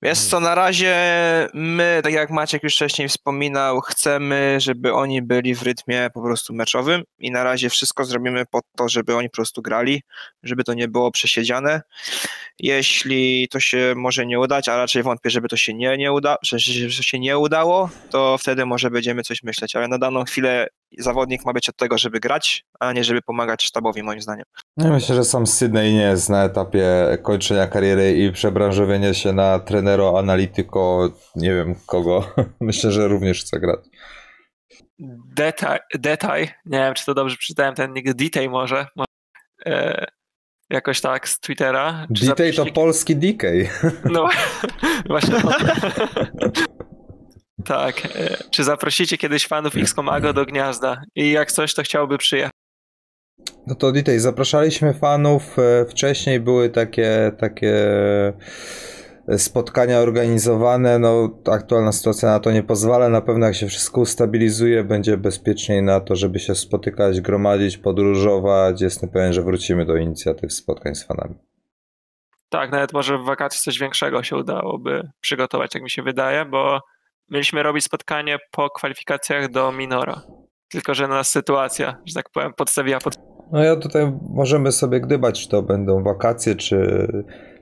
Wiesz 0.03 0.19
co, 0.19 0.41
na 0.41 0.55
razie 0.55 0.95
my, 1.55 2.01
tak 2.03 2.13
jak 2.13 2.31
Maciek 2.31 2.63
już 2.63 2.75
wcześniej 2.75 3.09
wspominał, 3.09 3.81
chcemy, 3.81 4.57
żeby 4.61 4.95
oni 4.95 5.23
byli 5.23 5.55
w 5.55 5.63
rytmie 5.63 6.09
po 6.15 6.23
prostu 6.23 6.55
meczowym 6.55 7.03
i 7.19 7.31
na 7.31 7.45
razie 7.45 7.71
wszystko 7.71 8.05
zrobimy 8.05 8.47
po 8.47 8.61
to, 8.77 8.89
żeby 8.89 9.17
oni 9.17 9.31
po 9.31 9.37
prostu 9.37 9.63
grali, 9.63 10.03
żeby 10.43 10.65
to 10.65 10.75
nie 10.75 10.89
było 10.89 11.11
przesiedziane. 11.11 11.83
Jeśli 12.59 13.49
to 13.51 13.61
się 13.61 13.95
może 13.97 14.27
nie 14.27 14.41
udać, 14.41 14.69
a 14.69 14.77
raczej 14.77 15.03
wątpię, 15.03 15.31
żeby 15.31 15.49
to 15.49 15.57
się 15.57 15.75
nie, 15.75 15.97
nie 15.97 16.13
uda, 16.13 16.37
że, 16.43 16.59
że 16.59 17.03
się 17.03 17.19
nie 17.19 17.39
udało, 17.39 17.91
to 18.11 18.39
wtedy 18.39 18.67
może 18.67 18.91
będziemy 18.91 19.23
coś 19.23 19.43
myśleć, 19.43 19.77
ale 19.77 19.89
na 19.89 19.99
daną 19.99 20.25
chwilę 20.25 20.67
zawodnik 20.99 21.45
ma 21.45 21.53
być 21.53 21.69
od 21.69 21.77
tego, 21.77 21.99
żeby 21.99 22.21
grać, 22.21 22.65
a 22.81 22.93
nie 22.93 23.05
żeby 23.05 23.23
pomagać 23.23 23.65
sztabowi, 23.65 24.03
moim 24.03 24.21
zdaniem. 24.21 24.45
Ja 24.77 24.91
myślę, 24.91 25.15
że 25.15 25.25
sam 25.25 25.47
Sydney 25.47 25.95
nie 25.95 26.03
jest 26.03 26.29
na 26.29 26.45
etapie 26.45 26.87
kończenia 27.23 27.67
kariery 27.67 28.13
i 28.13 28.33
przebranżowienia 28.33 29.15
się 29.15 29.33
na 29.33 29.59
trenero, 29.59 30.19
analityko, 30.19 31.11
nie 31.37 31.55
wiem 31.55 31.75
kogo. 31.87 32.25
Myślę, 32.61 32.91
że 32.91 33.09
również 33.09 33.41
chce 33.41 33.61
grać. 33.61 33.81
Detaj, 35.37 35.79
detaj, 35.95 36.49
nie 36.67 36.79
wiem 36.79 36.95
czy 36.95 37.05
to 37.05 37.15
dobrze 37.15 37.37
przeczytałem 37.37 37.75
ten 37.75 37.93
nick, 37.93 38.15
Detail 38.15 38.51
może, 38.51 38.87
e, 39.67 40.07
jakoś 40.71 41.01
tak 41.01 41.29
z 41.29 41.41
Twittera. 41.41 42.07
Detail 42.11 42.55
to 42.55 42.67
polski 42.67 43.17
DK. 43.17 43.47
No 44.05 44.29
właśnie. 45.09 45.35
Tak. 47.65 48.07
E, 48.07 48.37
czy 48.51 48.65
zaprosicie 48.65 49.19
kiedyś 49.19 49.47
fanów 49.47 49.77
X-Komago 49.77 50.33
do 50.33 50.45
gniazda? 50.45 51.03
I 51.15 51.33
jak 51.33 51.53
coś, 51.53 51.75
to 51.75 51.83
chciałby 51.83 52.19
przyjechać. 52.19 52.53
No 53.67 53.75
to 53.75 53.93
Ditej, 53.93 54.21
zapraszaliśmy 54.21 54.95
fanów. 54.95 55.59
E, 55.59 55.87
wcześniej 55.87 56.41
były 56.41 56.71
takie, 56.71 57.33
takie 57.39 57.75
spotkania 59.37 59.99
organizowane. 59.99 60.99
No, 60.99 61.39
aktualna 61.53 61.93
sytuacja 61.93 62.29
na 62.29 62.41
to 62.41 62.53
nie 62.53 62.63
pozwala. 62.63 63.09
Na 63.09 63.21
pewno 63.21 63.47
jak 63.47 63.55
się 63.55 63.67
wszystko 63.67 64.01
ustabilizuje, 64.01 64.85
będzie 64.85 65.17
bezpieczniej 65.17 65.83
na 65.83 66.01
to, 66.01 66.17
żeby 66.17 66.39
się 66.39 66.55
spotykać, 66.55 67.21
gromadzić, 67.21 67.79
podróżować. 67.79 68.81
Jestem 68.81 69.09
pewien, 69.09 69.33
że 69.33 69.43
wrócimy 69.43 69.87
do 69.87 69.97
inicjatyw 69.97 70.53
spotkań 70.53 70.95
z 70.95 71.05
fanami. 71.05 71.35
Tak, 72.49 72.73
nawet 72.73 72.93
może 72.93 73.19
w 73.19 73.25
wakacji 73.25 73.61
coś 73.61 73.79
większego 73.79 74.23
się 74.23 74.37
udałoby 74.37 75.11
przygotować, 75.21 75.75
jak 75.75 75.83
mi 75.83 75.91
się 75.91 76.03
wydaje, 76.03 76.45
bo 76.45 76.81
mieliśmy 77.31 77.63
robić 77.63 77.85
spotkanie 77.85 78.39
po 78.51 78.71
kwalifikacjach 78.71 79.51
do 79.51 79.73
Minora. 79.73 80.23
Tylko, 80.69 80.95
że 80.95 81.09
nas 81.09 81.31
sytuacja, 81.31 81.97
że 82.07 82.15
tak 82.15 82.31
powiem, 82.31 82.53
podstawiła 82.57 82.99
pod... 82.99 83.15
No 83.53 83.65
ja 83.65 83.77
tutaj 83.77 84.13
możemy 84.31 84.73
sobie 84.73 85.01
gdybać, 85.01 85.43
czy 85.43 85.49
to 85.49 85.63
będą 85.63 86.03
wakacje, 86.03 86.55
czy, 86.55 87.09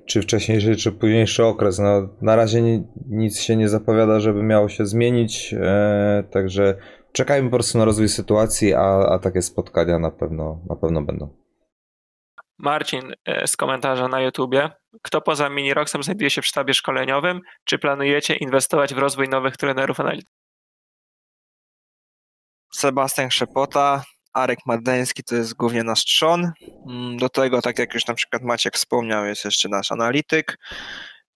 czy 0.07 0.23
wcześniejszy, 0.23 0.77
czy 0.77 0.93
późniejszy 0.93 1.45
okres. 1.45 1.79
No, 1.79 2.09
na 2.21 2.37
razie 2.37 2.63
ni, 2.63 2.87
nic 3.09 3.41
się 3.41 3.57
nie 3.57 3.69
zapowiada, 3.69 4.21
żeby 4.21 4.43
miało 4.43 4.69
się 4.69 4.87
zmienić, 4.87 5.55
e, 5.61 6.25
także 6.31 6.77
czekajmy 7.13 7.51
po 7.51 7.57
prostu 7.57 7.79
na 7.79 7.85
rozwój 7.85 8.09
sytuacji, 8.09 8.75
a, 8.75 9.07
a 9.09 9.19
takie 9.19 9.43
spotkania 9.43 9.99
na 9.99 10.11
pewno, 10.11 10.61
na 10.69 10.77
pewno 10.77 11.03
będą. 11.03 11.29
Marcin 12.59 13.13
e, 13.25 13.47
z 13.47 13.57
komentarza 13.57 14.09
na 14.09 14.21
YouTubie. 14.21 14.71
Kto 15.03 15.21
poza 15.21 15.49
Miniroxem 15.49 16.03
znajduje 16.03 16.31
się 16.31 16.43
w 16.43 16.47
sztabie 16.47 16.75
szkoleniowym? 16.75 17.41
Czy 17.65 17.79
planujecie 17.79 18.37
inwestować 18.37 18.95
w 18.95 18.99
rozwój 18.99 19.29
nowych 19.29 19.57
trenerów 19.57 20.01
analityków? 20.01 20.43
Sebastian 22.75 23.31
Szepota, 23.31 24.05
Arek 24.33 24.59
Madeński 24.67 25.25
to 25.25 25.35
jest 25.35 25.55
głównie 25.55 25.85
nasz 25.85 26.05
trzon. 26.05 26.53
Mm, 26.91 27.17
do 27.17 27.29
tego, 27.29 27.63
tak 27.63 27.79
jak 27.79 27.95
już 27.95 28.07
na 28.07 28.15
przykład 28.15 28.43
Maciek 28.43 28.75
wspomniał, 28.75 29.27
jest 29.27 29.45
jeszcze 29.45 29.69
nasz 29.69 29.93
analityk. 29.93 30.59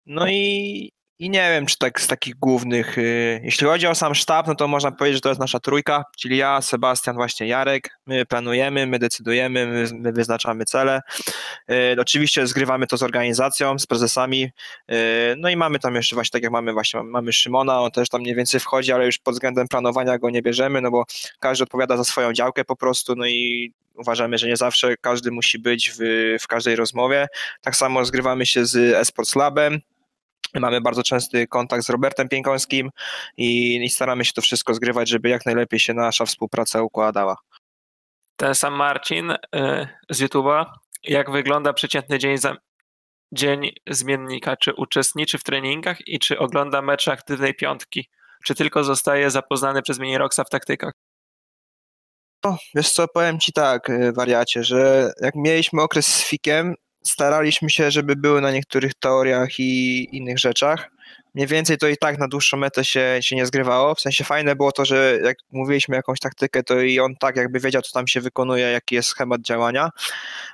No 0.07 0.29
i 0.29 0.93
i 1.19 1.31
nie 1.31 1.51
wiem, 1.51 1.67
czy 1.67 1.79
tak 1.79 2.01
z 2.01 2.07
takich 2.07 2.35
głównych, 2.35 2.99
y, 2.99 3.41
jeśli 3.45 3.67
chodzi 3.67 3.87
o 3.87 3.95
sam 3.95 4.15
sztab, 4.15 4.47
no 4.47 4.55
to 4.55 4.69
można 4.69 4.93
powiedzieć, 4.93 5.17
że 5.17 5.21
to 5.21 5.29
jest 5.29 5.41
nasza 5.41 5.61
trójka, 5.61 6.05
czyli 6.19 6.37
ja, 6.37 6.61
Sebastian, 6.61 7.17
właśnie 7.17 7.47
Jarek. 7.47 7.99
My 8.07 8.27
planujemy, 8.27 8.87
my 8.87 8.99
decydujemy, 8.99 9.67
my, 9.67 9.89
my 9.93 10.13
wyznaczamy 10.13 10.65
cele. 10.65 11.01
Y, 11.71 11.97
oczywiście 12.01 12.47
zgrywamy 12.47 12.87
to 12.87 12.97
z 12.97 13.03
organizacją, 13.03 13.79
z 13.79 13.87
prezesami. 13.87 14.51
Y, 14.93 15.35
no 15.37 15.49
i 15.49 15.57
mamy 15.57 15.79
tam 15.79 15.95
jeszcze 15.95 16.17
właśnie, 16.17 16.33
tak 16.33 16.43
jak 16.43 16.53
mamy 16.53 16.73
właśnie, 16.73 17.03
mamy 17.03 17.33
Szymona, 17.33 17.81
on 17.81 17.91
też 17.91 18.09
tam 18.09 18.21
mniej 18.21 18.35
więcej 18.35 18.61
wchodzi, 18.61 18.93
ale 18.93 19.07
już 19.07 19.19
pod 19.19 19.35
względem 19.35 19.69
planowania 19.69 20.19
go 20.19 20.31
nie 20.31 20.43
bierzemy, 20.43 20.81
no 20.81 20.91
bo 20.91 21.05
każdy 21.41 21.65
odpowiada 21.65 21.97
za 21.97 22.05
swoją 22.05 22.33
działkę 22.33 22.65
po 22.65 22.77
prostu, 22.77 23.15
no 23.17 23.27
i 23.27 23.73
uważamy, 23.95 24.39
że 24.39 24.47
nie 24.47 24.57
zawsze 24.57 24.97
każdy 24.97 25.31
musi 25.31 25.59
być 25.59 25.91
w, 25.91 25.97
w 26.41 26.47
każdej 26.47 26.77
rozmowie. 26.77 27.27
Tak 27.63 27.77
samo 27.77 28.05
zgrywamy 28.05 28.47
się 28.47 28.67
z 28.67 28.77
Esports 28.77 29.37
Labem, 29.37 29.81
Mamy 30.55 30.81
bardzo 30.81 31.03
częsty 31.03 31.47
kontakt 31.47 31.85
z 31.85 31.91
Robertem 31.91 32.29
Piękońskim 32.29 32.91
i, 33.37 33.77
i, 33.85 33.91
staramy 33.91 34.25
się 34.25 34.33
to 34.33 34.43
wszystko 34.43 34.75
zgrywać, 34.75 35.09
żeby 35.09 35.29
jak 35.29 35.47
najlepiej 35.47 35.81
się 35.81 35.95
nasza 35.95 36.25
współpraca 36.25 36.83
układała. 36.83 37.37
Ten 38.37 38.55
sam 38.55 38.75
Marcin 38.75 39.31
y, 39.31 39.39
z 40.11 40.23
YouTube'a. 40.23 40.65
Jak 41.03 41.31
wygląda 41.31 41.73
przeciętny 41.73 42.19
dzień, 42.19 42.39
za, 42.39 42.57
dzień 43.33 43.71
zmiennika? 43.91 44.57
Czy 44.57 44.75
uczestniczy 44.75 45.39
w 45.39 45.43
treningach 45.43 46.09
i 46.09 46.19
czy 46.19 46.39
ogląda 46.39 46.83
mecze 46.83 47.13
aktywnej 47.13 47.55
piątki? 47.55 48.09
Czy 48.45 48.55
tylko 48.55 48.85
zostaje 48.85 49.31
zapoznany 49.31 49.83
przez 49.83 49.99
Miniroxa 49.99 50.41
w 50.47 50.51
taktykach? 50.51 50.93
No, 52.45 52.59
wiesz 52.75 52.91
co, 52.91 53.09
powiem 53.09 53.41
Ci 53.41 53.53
tak, 53.53 53.91
y, 53.91 54.13
wariacie, 54.13 54.65
że 54.65 55.13
jak 55.21 55.35
mieliśmy 55.35 55.83
okres 55.83 56.07
z 56.07 56.25
Fikiem, 56.25 56.75
staraliśmy 57.07 57.71
się, 57.71 57.91
żeby 57.91 58.17
były 58.17 58.41
na 58.41 58.51
niektórych 58.51 58.95
teoriach 58.95 59.61
i 59.61 60.09
innych 60.17 60.39
rzeczach 60.39 60.96
mniej 61.37 61.47
więcej 61.47 61.79
to 61.79 61.89
i 61.89 61.97
tak 61.97 62.19
na 62.19 62.29
dłuższą 62.29 62.57
metę 62.57 62.85
się, 62.85 63.19
się 63.21 63.37
nie 63.37 63.47
zgrywało. 63.47 63.95
W 63.95 64.01
sensie 64.01 64.25
fajne 64.25 64.57
było 64.57 64.73
to, 64.73 64.85
że 64.85 65.19
jak 65.25 65.37
mówiliśmy 65.53 65.97
jakąś 65.97 66.21
taktykę, 66.21 66.63
to 66.63 66.81
i 66.81 67.01
on 67.01 67.17
tak 67.17 67.37
jakby 67.37 67.61
wiedział, 67.61 67.83
co 67.83 67.93
tam 67.93 68.07
się 68.07 68.21
wykonuje, 68.21 68.67
jaki 68.67 68.95
jest 68.95 69.09
schemat 69.09 69.41
działania, 69.41 69.91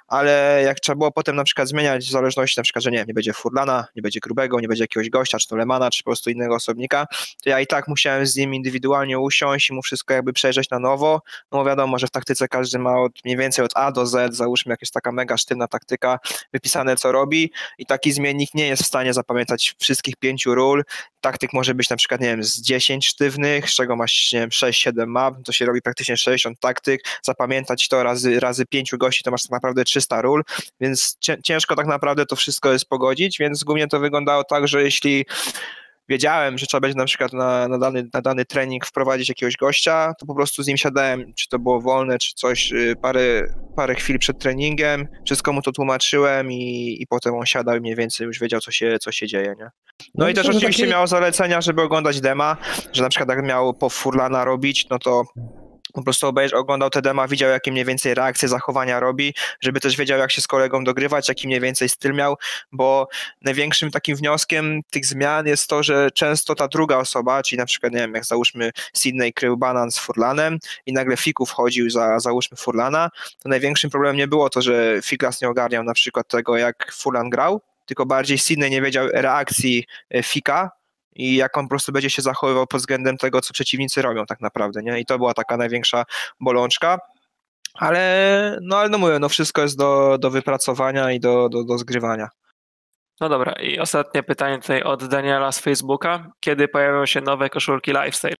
ale 0.08 0.62
jak 0.64 0.80
trzeba 0.80 0.96
było 0.96 1.12
potem 1.12 1.36
na 1.36 1.44
przykład 1.44 1.68
zmieniać 1.68 2.06
w 2.06 2.10
zależności 2.10 2.60
na 2.60 2.62
przykład, 2.62 2.84
że 2.84 2.90
nie, 2.90 3.04
nie 3.08 3.14
będzie 3.14 3.32
Furlana, 3.32 3.86
nie 3.96 4.02
będzie 4.02 4.20
Grubego, 4.20 4.60
nie 4.60 4.68
będzie 4.68 4.84
jakiegoś 4.84 5.10
gościa, 5.10 5.38
czy 5.38 5.48
to 5.48 5.56
Lemana, 5.56 5.90
czy 5.90 6.02
po 6.02 6.10
prostu 6.10 6.30
innego 6.30 6.54
osobnika, 6.54 7.06
to 7.44 7.50
ja 7.50 7.60
i 7.60 7.66
tak 7.66 7.88
musiałem 7.88 8.26
z 8.26 8.36
nim 8.36 8.54
indywidualnie 8.54 9.18
usiąść 9.18 9.70
i 9.70 9.72
mu 9.74 9.82
wszystko 9.82 10.14
jakby 10.14 10.32
przejrzeć 10.32 10.70
na 10.70 10.78
nowo, 10.78 11.20
no 11.52 11.58
bo 11.58 11.64
wiadomo, 11.64 11.98
że 11.98 12.06
w 12.06 12.10
taktyce 12.10 12.48
każdy 12.48 12.78
ma 12.78 13.00
od, 13.00 13.12
mniej 13.24 13.36
więcej 13.36 13.64
od 13.64 13.72
A 13.74 13.92
do 13.92 14.06
Z, 14.06 14.36
załóżmy 14.36 14.70
jakaś 14.70 14.90
taka 14.90 15.12
mega 15.12 15.36
sztywna 15.36 15.68
taktyka, 15.68 16.18
wypisane 16.52 16.96
co 16.96 17.12
robi. 17.12 17.52
I 17.78 17.86
taki 17.86 18.12
zmiennik 18.12 18.54
nie 18.54 18.66
jest 18.66 18.82
w 18.82 18.86
stanie 18.86 19.12
zapamiętać 19.12 19.74
wszystkich 19.80 20.16
pięciu 20.16 20.54
ról, 20.54 20.71
ról. 20.74 20.84
Taktyk 21.20 21.52
może 21.52 21.74
być 21.74 21.90
na 21.90 21.96
przykład, 21.96 22.20
nie 22.20 22.26
wiem, 22.26 22.44
z 22.44 22.60
10 22.60 23.06
sztywnych, 23.06 23.70
z 23.70 23.74
czego 23.74 23.96
masz, 23.96 24.32
nie 24.32 24.40
wiem, 24.40 24.50
6-7 24.50 25.06
map, 25.06 25.34
to 25.44 25.52
się 25.52 25.66
robi 25.66 25.82
praktycznie 25.82 26.16
60 26.16 26.60
taktyk. 26.60 27.04
Zapamiętać 27.22 27.88
to 27.88 28.02
razy, 28.02 28.40
razy 28.40 28.66
5 28.66 28.90
gości, 28.96 29.24
to 29.24 29.30
masz 29.30 29.42
tak 29.42 29.50
naprawdę 29.50 29.84
300 29.84 30.22
ról, 30.22 30.42
więc 30.80 31.18
ciężko 31.44 31.76
tak 31.76 31.86
naprawdę 31.86 32.26
to 32.26 32.36
wszystko 32.36 32.72
jest 32.72 32.84
pogodzić, 32.84 33.38
więc 33.38 33.64
głównie 33.64 33.88
to 33.88 34.00
wyglądało 34.00 34.44
tak, 34.44 34.68
że 34.68 34.82
jeśli 34.82 35.26
wiedziałem, 36.12 36.58
że 36.58 36.66
trzeba 36.66 36.80
będzie 36.80 36.98
na 36.98 37.04
przykład 37.04 37.32
na, 37.32 37.68
na, 37.68 37.78
dany, 37.78 38.08
na 38.14 38.22
dany 38.22 38.44
trening 38.44 38.86
wprowadzić 38.86 39.28
jakiegoś 39.28 39.56
gościa, 39.56 40.14
to 40.20 40.26
po 40.26 40.34
prostu 40.34 40.62
z 40.62 40.66
nim 40.66 40.76
siadałem, 40.76 41.32
czy 41.34 41.48
to 41.48 41.58
było 41.58 41.80
wolne, 41.80 42.18
czy 42.18 42.34
coś, 42.34 42.72
y, 42.72 42.96
parę, 43.02 43.54
parę 43.76 43.94
chwil 43.94 44.18
przed 44.18 44.38
treningiem, 44.38 45.08
wszystko 45.26 45.52
mu 45.52 45.62
to 45.62 45.72
tłumaczyłem 45.72 46.52
i, 46.52 46.96
i 47.00 47.06
potem 47.06 47.34
on 47.34 47.46
siadał 47.46 47.76
i 47.76 47.80
mniej 47.80 47.96
więcej 47.96 48.26
już 48.26 48.40
wiedział, 48.40 48.60
co 48.60 48.70
się, 48.70 48.98
co 49.00 49.12
się 49.12 49.26
dzieje, 49.26 49.54
nie? 49.58 49.64
No, 49.64 49.70
no 50.14 50.28
i 50.28 50.34
też 50.34 50.48
oczywiście 50.48 50.82
taki... 50.82 50.92
miał 50.92 51.06
zalecenia, 51.06 51.60
żeby 51.60 51.82
oglądać 51.82 52.20
dema, 52.20 52.56
że 52.92 53.02
na 53.02 53.08
przykład 53.08 53.28
jak 53.28 53.44
miał 53.44 53.74
po 53.74 53.88
Furlana 53.88 54.44
robić, 54.44 54.88
no 54.90 54.98
to 54.98 55.24
po 55.92 56.02
prostu 56.02 56.26
obejrzał, 56.26 56.60
oglądał 56.60 56.90
te 56.90 57.02
dema, 57.02 57.28
widział 57.28 57.50
jakie 57.50 57.72
mniej 57.72 57.84
więcej 57.84 58.14
reakcje, 58.14 58.48
zachowania 58.48 59.00
robi, 59.00 59.34
żeby 59.60 59.80
też 59.80 59.96
wiedział 59.96 60.18
jak 60.18 60.32
się 60.32 60.40
z 60.40 60.46
kolegą 60.46 60.84
dogrywać, 60.84 61.28
jaki 61.28 61.46
mniej 61.46 61.60
więcej 61.60 61.88
styl 61.88 62.14
miał, 62.14 62.36
bo 62.72 63.08
największym 63.42 63.90
takim 63.90 64.16
wnioskiem 64.16 64.80
tych 64.90 65.06
zmian 65.06 65.46
jest 65.46 65.68
to, 65.68 65.82
że 65.82 66.10
często 66.10 66.54
ta 66.54 66.68
druga 66.68 66.96
osoba, 66.96 67.42
czyli 67.42 67.58
na 67.58 67.66
przykład, 67.66 67.92
nie 67.92 67.98
wiem, 67.98 68.14
jak 68.14 68.24
załóżmy 68.24 68.70
Sydney 68.92 69.32
krył 69.32 69.56
banan 69.56 69.90
z 69.90 69.98
Furlanem 69.98 70.58
i 70.86 70.92
nagle 70.92 71.16
Fiku 71.16 71.46
wchodził 71.46 71.90
za, 71.90 72.20
załóżmy 72.20 72.56
Furlana, 72.56 73.10
to 73.42 73.48
największym 73.48 73.90
problemem 73.90 74.16
nie 74.16 74.28
było 74.28 74.50
to, 74.50 74.62
że 74.62 75.00
Fiklas 75.04 75.40
nie 75.40 75.48
ogarniał 75.48 75.84
na 75.84 75.94
przykład 75.94 76.28
tego, 76.28 76.56
jak 76.56 76.92
Furlan 76.92 77.30
grał, 77.30 77.60
tylko 77.86 78.06
bardziej 78.06 78.38
Sydney 78.38 78.70
nie 78.70 78.82
wiedział 78.82 79.08
reakcji 79.12 79.84
e, 80.10 80.22
Fika, 80.22 80.70
i 81.14 81.36
jak 81.36 81.58
on 81.58 81.64
po 81.64 81.68
prostu 81.68 81.92
będzie 81.92 82.10
się 82.10 82.22
zachowywał 82.22 82.66
pod 82.66 82.80
względem 82.80 83.16
tego, 83.16 83.40
co 83.40 83.52
przeciwnicy 83.52 84.02
robią 84.02 84.26
tak 84.26 84.40
naprawdę, 84.40 84.82
nie? 84.82 85.00
I 85.00 85.06
to 85.06 85.18
była 85.18 85.34
taka 85.34 85.56
największa 85.56 86.04
bolączka. 86.40 86.98
Ale 87.74 88.58
no, 88.62 88.76
ale 88.76 88.88
no 88.88 88.98
mówię, 88.98 89.18
no 89.18 89.28
wszystko 89.28 89.62
jest 89.62 89.78
do, 89.78 90.18
do 90.18 90.30
wypracowania 90.30 91.12
i 91.12 91.20
do, 91.20 91.48
do, 91.48 91.64
do 91.64 91.78
zgrywania. 91.78 92.28
No 93.20 93.28
dobra, 93.28 93.52
i 93.52 93.78
ostatnie 93.78 94.22
pytanie 94.22 94.58
tutaj 94.58 94.82
od 94.82 95.04
Daniela 95.04 95.52
z 95.52 95.58
Facebooka. 95.58 96.32
Kiedy 96.40 96.68
pojawią 96.68 97.06
się 97.06 97.20
nowe 97.20 97.50
koszulki 97.50 97.90
Lifestyle? 97.90 98.34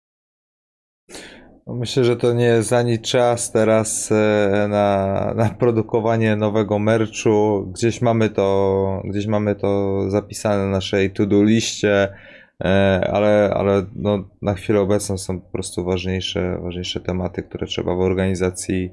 No, 1.66 1.74
myślę, 1.74 2.04
że 2.04 2.16
to 2.16 2.32
nie 2.32 2.44
jest 2.44 2.72
ani 2.72 3.00
czas 3.00 3.52
teraz 3.52 4.12
e, 4.12 4.66
na, 4.68 5.32
na 5.36 5.48
produkowanie 5.50 6.36
nowego 6.36 6.78
merchu. 6.78 7.66
Gdzieś 7.74 8.02
mamy 8.02 8.30
to, 8.30 9.02
gdzieś 9.04 9.26
mamy 9.26 9.54
to 9.54 10.00
zapisane 10.10 10.64
na 10.64 10.70
naszej 10.70 11.12
to-do 11.12 11.42
liście. 11.42 12.14
E, 12.64 13.10
ale, 13.12 13.54
ale 13.54 13.86
no, 13.96 14.28
na 14.42 14.54
chwilę 14.54 14.80
obecną 14.80 15.18
są 15.18 15.40
po 15.40 15.50
prostu 15.50 15.84
ważniejsze, 15.84 16.58
ważniejsze 16.62 17.00
tematy, 17.00 17.42
które 17.42 17.66
trzeba 17.66 17.94
w 17.94 18.00
organizacji, 18.00 18.90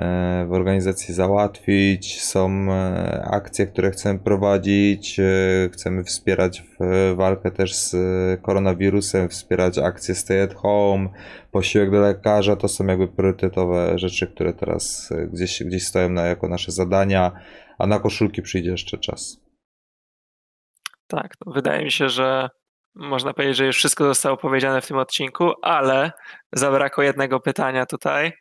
e, 0.00 0.46
w 0.48 0.52
organizacji 0.52 1.14
załatwić. 1.14 2.22
Są 2.22 2.72
e, 2.72 3.22
akcje, 3.30 3.66
które 3.66 3.90
chcemy 3.90 4.18
prowadzić, 4.18 5.20
chcemy 5.72 6.04
wspierać 6.04 6.64
walkę 7.16 7.50
też 7.50 7.74
z 7.74 7.96
koronawirusem, 8.42 9.28
wspierać 9.28 9.78
akcje 9.78 10.14
Stay 10.14 10.42
at 10.42 10.54
Home, 10.54 11.08
posiłek 11.50 11.90
do 11.90 12.00
lekarza, 12.00 12.56
to 12.56 12.68
są 12.68 12.86
jakby 12.86 13.08
priorytetowe 13.08 13.98
rzeczy, 13.98 14.26
które 14.26 14.52
teraz 14.52 15.12
gdzieś, 15.32 15.62
gdzieś 15.62 15.86
stoją 15.86 16.08
na, 16.08 16.26
jako 16.26 16.48
nasze 16.48 16.72
zadania, 16.72 17.32
a 17.78 17.86
na 17.86 17.98
koszulki 17.98 18.42
przyjdzie 18.42 18.70
jeszcze 18.70 18.98
czas. 18.98 19.40
Tak, 21.06 21.34
no 21.46 21.52
wydaje 21.52 21.84
mi 21.84 21.90
się, 21.90 22.08
że 22.08 22.48
można 22.94 23.34
powiedzieć, 23.34 23.56
że 23.56 23.66
już 23.66 23.76
wszystko 23.76 24.04
zostało 24.04 24.36
powiedziane 24.36 24.80
w 24.80 24.86
tym 24.86 24.96
odcinku, 24.96 25.52
ale 25.62 26.12
zabrakło 26.52 27.04
jednego 27.04 27.40
pytania 27.40 27.86
tutaj. 27.86 28.32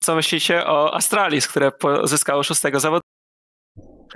Co 0.00 0.14
myślicie 0.14 0.66
o 0.66 0.94
Astralis, 0.94 1.48
które 1.48 1.70
zyskało 2.04 2.42
szóstego 2.42 2.80
zawodu? 2.80 3.02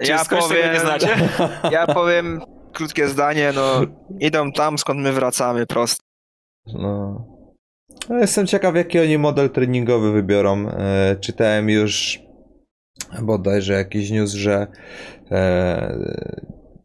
Czy 0.01 0.11
ja 0.11 0.25
powiem, 0.25 0.73
nie 0.73 0.81
znacie? 0.81 1.17
Ja 1.71 1.87
powiem 1.87 2.41
krótkie 2.73 3.09
zdanie, 3.09 3.53
no 3.55 3.81
idą 4.21 4.53
tam, 4.53 4.79
skąd 4.79 5.01
my 5.01 5.13
wracamy, 5.13 5.67
prosto. 5.67 6.03
No. 6.67 7.27
no. 8.09 8.19
Jestem 8.19 8.47
ciekaw, 8.47 8.77
jaki 8.77 9.01
oni 9.01 9.19
model 9.19 9.51
treningowy 9.51 10.13
wybiorą. 10.13 10.69
E, 10.69 11.17
czytałem 11.21 11.71
już 11.71 12.19
bodajże 13.23 13.73
jakiś 13.73 14.11
news, 14.11 14.33
że 14.33 14.67
e, 15.31 15.99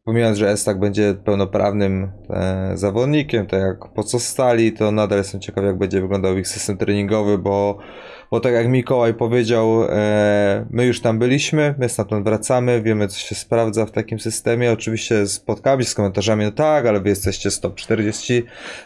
pomijając, 0.04 0.38
że 0.38 0.50
Estak 0.50 0.80
będzie 0.80 1.14
pełnoprawnym 1.26 2.12
e, 2.30 2.72
zawodnikiem, 2.78 3.48
tak 3.48 3.62
jak 3.62 3.94
po 3.94 4.04
co 4.04 4.20
stali, 4.20 4.74
to 4.74 4.92
nadal 4.92 5.18
jestem 5.18 5.42
ciekaw, 5.42 5.64
jak 5.64 5.78
będzie 5.78 6.02
wyglądał 6.02 6.38
ich 6.38 6.48
system 6.48 6.78
treningowy, 6.78 7.38
bo, 7.38 7.78
bo 8.32 8.40
tak 8.40 8.54
jak 8.54 8.68
Mikołaj 8.68 9.14
powiedział, 9.14 9.84
e, 9.84 10.66
my 10.70 10.86
już 10.86 11.02
tam 11.02 11.20
byliśmy, 11.20 11.76
my 11.78 11.90
stamtąd 11.90 12.24
wracamy, 12.26 12.82
wiemy, 12.82 13.08
co 13.08 13.20
się 13.20 13.36
sprawdza 13.36 13.86
w 13.86 13.92
takim 13.92 14.20
systemie. 14.20 14.72
Oczywiście 14.72 15.28
spotkamy 15.28 15.84
się 15.84 15.90
z 15.90 15.96
komentarzami, 15.96 16.46
no 16.46 16.52
tak, 16.52 16.86
ale 16.86 17.00
wy 17.00 17.10
jesteście 17.10 17.52
z 17.52 17.60
top 17.60 17.76
40, 17.76 18.44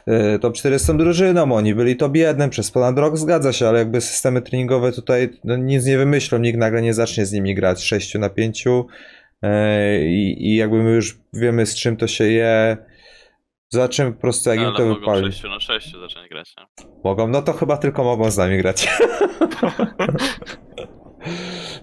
e, 0.08 0.40
top 0.40 0.54
40 0.54 0.98
drużyną, 0.98 1.52
oni 1.52 1.76
byli 1.76 1.96
top 1.96 2.16
1 2.16 2.50
przez 2.50 2.72
ponad 2.72 2.98
rok, 2.98 3.18
zgadza 3.18 3.54
się, 3.54 3.68
ale 3.68 3.80
jakby 3.80 4.02
systemy 4.02 4.42
treningowe 4.42 4.92
tutaj 4.92 5.30
no, 5.44 5.58
nic 5.58 5.86
nie 5.86 5.98
wymyślą, 5.98 6.38
nikt 6.38 6.60
nagle 6.60 6.82
nie 6.82 6.94
zacznie 6.94 7.26
z 7.26 7.32
nimi 7.32 7.56
grać 7.56 7.84
6 7.84 8.16
na 8.16 8.30
5 8.30 8.68
e, 8.68 8.84
i, 10.06 10.36
i 10.40 10.56
jakby 10.56 10.84
my 10.84 10.92
już 10.92 11.18
wiemy 11.34 11.66
z 11.66 11.76
czym 11.76 11.98
to 11.98 12.08
się 12.08 12.24
je. 12.24 12.78
Zobaczymy 13.70 14.14
po 14.14 14.22
prostu 14.22 14.50
jak 14.50 14.60
im 14.60 14.66
Ale 14.66 14.78
to 14.78 14.86
mogą 14.86 15.00
wypali. 15.00 15.32
6 15.32 15.44
na 15.44 15.60
6 15.60 15.92
zacząć 15.92 16.30
grać, 16.30 16.56
nie? 16.58 16.86
Mogą, 17.04 17.28
no 17.28 17.42
to 17.42 17.54
chyba 17.54 17.78
tylko 17.78 18.04
mogą 18.04 18.32
z 18.32 18.38
nami 18.38 18.58
grać. 18.58 18.88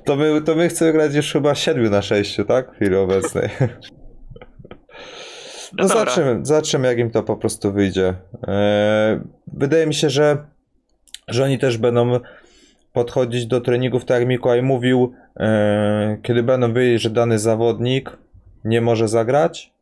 to, 0.07 0.17
my, 0.17 0.43
to 0.43 0.55
my 0.55 0.69
chcemy 0.69 0.93
grać 0.93 1.15
już 1.15 1.33
chyba 1.33 1.55
7 1.55 1.91
na 1.91 2.03
6, 2.03 2.37
tak? 2.49 2.73
W 2.73 2.77
chwili 2.77 2.97
obecnej. 2.97 3.49
No 5.73 5.83
No 5.83 5.89
zobaczymy, 5.89 6.41
zobaczymy 6.43 6.89
jak 6.89 6.99
im 6.99 7.11
to 7.11 7.23
po 7.23 7.37
prostu 7.37 7.73
wyjdzie. 7.73 8.15
Eee, 8.49 9.21
wydaje 9.47 9.87
mi 9.87 9.95
się, 9.95 10.11
że, 10.11 10.47
że 11.29 11.45
oni 11.45 11.59
też 11.59 11.79
będą 11.79 12.21
podchodzić 12.93 13.47
do 13.47 13.61
treningów, 13.61 14.05
tak 14.05 14.19
jak 14.19 14.29
Mikołaj 14.29 14.63
mówił, 14.63 15.13
eee, 15.37 16.17
kiedy 16.23 16.43
będą 16.43 16.75
wiedzieć, 16.75 17.03
że 17.03 17.11
dany 17.11 17.39
zawodnik 17.39 18.19
nie 18.65 18.81
może 18.81 19.09
zagrać, 19.09 19.73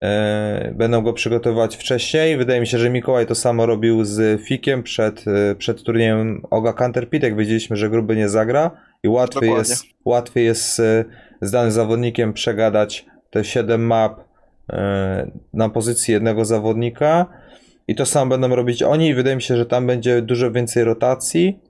eee, 0.00 0.74
będą 0.74 1.02
go 1.02 1.12
przygotowywać 1.12 1.76
wcześniej. 1.76 2.36
Wydaje 2.36 2.60
mi 2.60 2.66
się, 2.66 2.78
że 2.78 2.90
Mikołaj 2.90 3.26
to 3.26 3.34
samo 3.34 3.66
robił 3.66 4.04
z 4.04 4.40
Fikiem 4.42 4.82
przed, 4.82 5.24
e, 5.28 5.54
przed 5.54 5.82
turniejem 5.82 6.42
Oga 6.50 6.72
Canterpit, 6.72 7.22
jak 7.22 7.36
wiedzieliśmy, 7.36 7.76
że 7.76 7.90
gruby 7.90 8.16
nie 8.16 8.28
zagra 8.28 8.70
i 9.02 9.08
łatwiej 9.08 9.48
Dokładnie. 9.48 9.70
jest, 9.70 9.84
łatwiej 10.04 10.44
jest 10.44 10.80
e, 10.80 11.04
z 11.40 11.50
danym 11.50 11.70
zawodnikiem 11.70 12.32
przegadać 12.32 13.06
te 13.30 13.44
7 13.44 13.86
map 13.86 14.20
e, 14.72 15.30
na 15.52 15.68
pozycji 15.68 16.14
jednego 16.14 16.44
zawodnika 16.44 17.26
i 17.88 17.94
to 17.94 18.06
samo 18.06 18.30
będą 18.30 18.56
robić 18.56 18.82
oni 18.82 19.08
i 19.08 19.14
wydaje 19.14 19.36
mi 19.36 19.42
się, 19.42 19.56
że 19.56 19.66
tam 19.66 19.86
będzie 19.86 20.22
dużo 20.22 20.50
więcej 20.50 20.84
rotacji 20.84 21.58
e, 21.66 21.69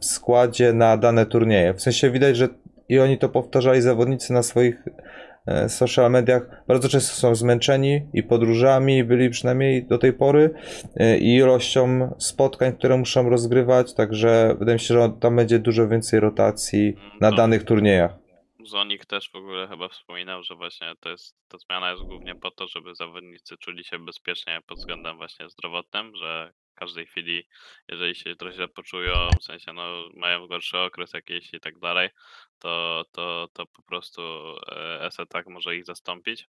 w 0.00 0.04
składzie 0.04 0.72
na 0.72 0.96
dane 0.96 1.26
turnieje. 1.26 1.74
W 1.74 1.82
sensie 1.82 2.10
widać, 2.10 2.36
że 2.36 2.48
i 2.88 2.98
oni 2.98 3.18
to 3.18 3.28
powtarzali 3.28 3.80
zawodnicy 3.82 4.32
na 4.32 4.42
swoich 4.42 4.82
e, 5.46 5.68
social 5.68 6.10
mediach. 6.10 6.64
Bardzo 6.68 6.88
często 6.88 7.14
są 7.16 7.34
zmęczeni 7.34 8.00
i 8.12 8.22
podróżami, 8.22 9.04
byli 9.04 9.30
przynajmniej 9.30 9.84
do 9.86 9.98
tej 9.98 10.12
pory 10.12 10.50
e, 10.96 11.18
i 11.18 11.34
ilością 11.36 12.14
spotkań, 12.18 12.72
które 12.72 12.96
muszą 12.96 13.28
rozgrywać, 13.30 13.94
także 13.94 14.56
wydaje 14.58 14.74
mi 14.76 14.80
się, 14.80 14.94
że 14.94 15.12
tam 15.20 15.36
będzie 15.36 15.58
dużo 15.58 15.88
więcej 15.88 16.20
rotacji 16.20 16.94
na 17.20 17.30
No. 17.30 17.36
danych 17.36 17.64
turniejach. 17.64 18.14
Zonik 18.66 19.06
też 19.06 19.30
w 19.30 19.36
ogóle 19.36 19.68
chyba 19.68 19.88
wspominał, 19.88 20.42
że 20.42 20.54
właśnie 20.54 20.92
to 21.00 21.08
jest, 21.08 21.36
ta 21.48 21.58
zmiana 21.58 21.90
jest 21.90 22.02
głównie 22.02 22.34
po 22.34 22.50
to, 22.50 22.68
żeby 22.68 22.94
zawodnicy 22.94 23.56
czuli 23.56 23.84
się 23.84 23.98
bezpiecznie 23.98 24.60
pod 24.66 24.78
względem 24.78 25.16
właśnie 25.16 25.48
zdrowotnym, 25.48 26.12
że 26.16 26.52
w 26.72 26.74
każdej 26.74 27.06
chwili, 27.06 27.48
jeżeli 27.88 28.14
się 28.14 28.36
trochę 28.36 28.54
źle 28.54 28.68
poczują, 28.68 29.28
w 29.40 29.44
sensie 29.44 29.72
no, 29.72 30.08
mają 30.14 30.46
gorszy 30.46 30.78
okres 30.78 31.12
jakiś 31.12 31.54
i 31.54 31.60
tak 31.60 31.78
dalej, 31.78 32.08
to, 32.58 33.04
to, 33.12 33.48
to 33.52 33.66
po 33.66 33.82
prostu 33.82 34.22
e, 34.72 35.06
ESE 35.06 35.26
tak 35.26 35.46
może 35.46 35.76
ich 35.76 35.84
zastąpić. 35.84 36.48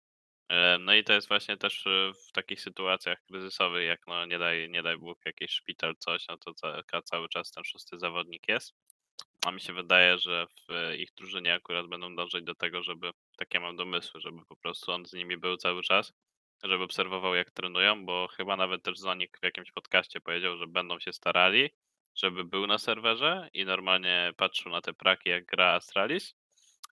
E, 0.50 0.78
No 0.80 0.94
i 0.96 1.04
to 1.04 1.14
jest 1.14 1.28
właśnie 1.28 1.58
też 1.58 1.88
e, 1.88 2.12
w 2.30 2.32
takich 2.32 2.62
sytuacjach 2.62 3.18
kryzysowych, 3.32 3.88
jak 3.88 4.02
no 4.08 4.26
nie 4.26 4.40
daj, 4.40 4.70
nie 4.70 4.84
daj 4.84 4.98
Bóg 4.98 5.20
jakiś 5.26 5.52
szpital, 5.52 5.96
coś, 6.00 6.28
no 6.28 6.38
to 6.38 6.54
ca- 6.54 7.02
cały 7.02 7.30
czas 7.30 7.52
ten 7.52 7.64
szósty 7.64 8.00
zawodnik 8.00 8.48
jest. 8.48 8.74
A 9.46 9.52
mi 9.52 9.62
się 9.62 9.74
wydaje, 9.74 10.18
że 10.18 10.48
w 10.70 10.94
ich 10.98 11.10
drużynie 11.18 11.54
akurat 11.54 11.88
będą 11.88 12.16
dążyć 12.16 12.44
do 12.44 12.56
tego, 12.56 12.84
żeby, 12.84 13.12
takie 13.38 13.60
mam 13.60 13.76
domysły, 13.76 14.22
żeby 14.22 14.46
po 14.46 14.56
prostu 14.56 14.92
on 14.92 15.06
z 15.06 15.14
nimi 15.14 15.38
był 15.38 15.58
cały 15.58 15.84
czas, 15.84 16.14
żeby 16.64 16.84
obserwował 16.84 17.36
jak 17.36 17.52
trenują, 17.52 18.06
bo 18.06 18.28
chyba 18.28 18.58
nawet 18.58 18.84
też 18.84 19.00
Zonik 19.00 19.38
w 19.42 19.44
jakimś 19.44 19.72
podcaście 19.72 20.22
powiedział, 20.22 20.58
że 20.58 20.68
będą 20.68 21.00
się 21.00 21.14
starali, 21.14 21.70
żeby 22.16 22.44
był 22.44 22.68
na 22.68 22.78
serwerze 22.78 23.50
i 23.54 23.66
normalnie 23.66 24.34
patrzył 24.38 24.72
na 24.72 24.82
te 24.82 24.94
praki 24.94 25.30
jak 25.30 25.46
gra 25.46 25.74
Astralis, 25.74 26.36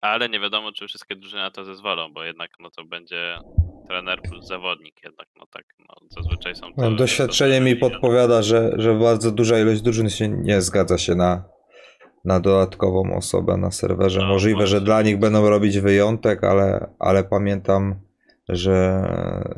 ale 0.00 0.28
nie 0.28 0.40
wiadomo, 0.40 0.72
czy 0.72 0.88
wszystkie 0.88 1.16
drużyny 1.16 1.42
na 1.42 1.50
to 1.50 1.64
zezwolą, 1.64 2.12
bo 2.12 2.24
jednak 2.24 2.50
no 2.60 2.70
to 2.70 2.84
będzie 2.84 3.38
trener 3.88 4.22
plus 4.22 4.46
zawodnik, 4.46 5.00
jednak 5.04 5.28
no 5.38 5.46
tak, 5.46 5.64
no 5.78 5.94
zazwyczaj 6.10 6.54
są 6.54 6.74
to... 6.74 6.90
No, 6.90 6.90
doświadczenie 6.90 7.60
mi 7.60 7.76
podpowiada, 7.76 8.42
że, 8.42 8.72
że 8.76 8.94
bardzo 8.94 9.32
duża 9.32 9.58
ilość 9.58 9.82
drużyn 9.82 10.10
się 10.10 10.28
nie 10.28 10.60
zgadza 10.60 10.98
się 10.98 11.14
na, 11.14 11.44
na 12.24 12.40
dodatkową 12.40 13.16
osobę 13.16 13.56
na 13.56 13.70
serwerze. 13.70 14.20
No, 14.20 14.26
Możliwe, 14.26 14.66
że 14.66 14.80
dla 14.80 15.02
nich 15.02 15.18
będą 15.18 15.48
robić 15.48 15.78
wyjątek, 15.78 16.44
ale, 16.44 16.94
ale 16.98 17.24
pamiętam, 17.24 18.00
że, 18.48 19.02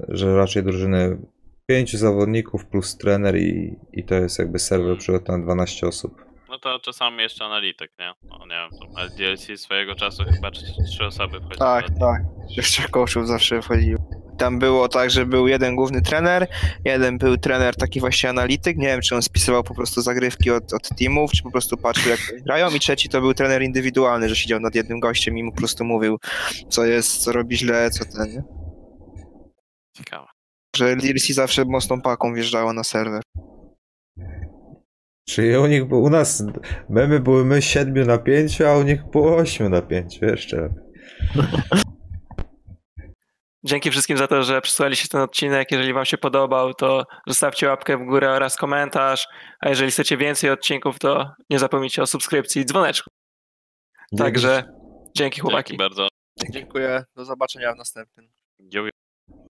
że 0.08 0.36
raczej 0.36 0.62
drużyny 0.62 1.18
pięciu 1.66 1.98
zawodników 1.98 2.66
plus 2.66 2.96
trener 2.96 3.36
i, 3.36 3.76
i 3.92 4.04
to 4.04 4.14
jest 4.14 4.38
jakby 4.38 4.58
serwer 4.58 4.98
przygotowany 4.98 5.38
na 5.38 5.44
12 5.44 5.86
osób. 5.86 6.24
No 6.48 6.58
to 6.58 6.78
czasami 6.78 7.22
jeszcze 7.22 7.44
analityk, 7.44 7.90
nie? 7.98 8.12
No 8.22 8.38
nie 8.38 8.68
wiem, 8.70 8.70
to 8.80 8.98
ale 8.98 9.10
DLC 9.10 9.60
swojego 9.60 9.94
czasu 9.94 10.24
chyba 10.34 10.50
trzy, 10.50 10.64
trzy 10.88 11.04
osoby 11.04 11.36
wchodziły. 11.40 11.58
Tak, 11.58 11.86
tak. 12.00 12.22
Jeszcze 12.56 12.88
coachów 12.88 13.28
zawsze 13.28 13.62
wchodził. 13.62 13.98
Tam 14.38 14.58
było 14.58 14.88
tak, 14.88 15.10
że 15.10 15.26
był 15.26 15.48
jeden 15.48 15.76
główny 15.76 16.02
trener, 16.02 16.46
jeden 16.84 17.18
był 17.18 17.36
trener 17.36 17.76
taki 17.76 18.00
właśnie 18.00 18.30
analityk, 18.30 18.76
nie 18.76 18.86
wiem 18.86 19.00
czy 19.00 19.14
on 19.14 19.22
spisywał 19.22 19.62
po 19.62 19.74
prostu 19.74 20.00
zagrywki 20.00 20.50
od, 20.50 20.72
od 20.72 20.88
teamów, 20.98 21.32
czy 21.32 21.42
po 21.42 21.50
prostu 21.50 21.76
patrzył 21.76 22.10
jak 22.10 22.20
grają 22.42 22.70
i 22.70 22.80
trzeci 22.80 23.08
to 23.08 23.20
był 23.20 23.34
trener 23.34 23.62
indywidualny, 23.62 24.28
że 24.28 24.36
siedział 24.36 24.60
nad 24.60 24.74
jednym 24.74 25.00
gościem 25.00 25.38
i 25.38 25.42
mu 25.42 25.52
po 25.52 25.58
prostu 25.58 25.84
mówił 25.84 26.18
co 26.68 26.84
jest, 26.84 27.16
co 27.16 27.32
robi 27.32 27.56
źle, 27.56 27.90
co 27.90 28.04
ten, 28.04 28.32
nie? 28.32 28.63
Ciekawe. 29.96 30.26
Że 30.76 30.96
DLC 30.96 31.28
zawsze 31.28 31.64
mocną 31.64 32.00
paką 32.00 32.34
wjeżdżało 32.34 32.72
na 32.72 32.84
serwer. 32.84 33.22
Czyli 35.28 35.56
u 35.56 35.66
nich, 35.66 35.92
u 35.92 36.10
nas 36.10 36.44
memy 36.88 37.20
były 37.20 37.44
my 37.44 37.62
7 37.62 38.06
na 38.06 38.18
5, 38.18 38.60
a 38.60 38.76
u 38.76 38.82
nich 38.82 39.04
było 39.04 39.36
8 39.36 39.70
na 39.70 39.82
5, 39.82 40.18
jeszcze 40.22 40.56
lepiej. 40.56 40.84
Dzięki 43.66 43.90
wszystkim 43.90 44.16
za 44.16 44.26
to, 44.26 44.42
że 44.42 44.60
przysłaliście 44.60 45.08
ten 45.08 45.20
odcinek. 45.20 45.70
Jeżeli 45.70 45.92
Wam 45.92 46.04
się 46.04 46.18
podobał, 46.18 46.74
to 46.74 47.04
zostawcie 47.26 47.68
łapkę 47.68 47.96
w 47.96 48.04
górę 48.04 48.30
oraz 48.30 48.56
komentarz. 48.56 49.26
A 49.60 49.68
jeżeli 49.68 49.90
chcecie 49.90 50.16
więcej 50.16 50.50
odcinków, 50.50 50.98
to 50.98 51.32
nie 51.50 51.58
zapomnijcie 51.58 52.02
o 52.02 52.06
subskrypcji 52.06 52.62
i 52.62 52.64
dzwoneczku. 52.64 53.10
Także 54.18 54.64
dzięki 55.16 55.40
chłopaki. 55.40 55.68
Dzięki 55.68 55.78
bardzo. 55.78 56.08
Dziękuję, 56.50 57.04
do 57.16 57.24
zobaczenia 57.24 57.72
w 57.72 57.76
następnym. 57.76 58.28
Dziękuję. 58.60 59.03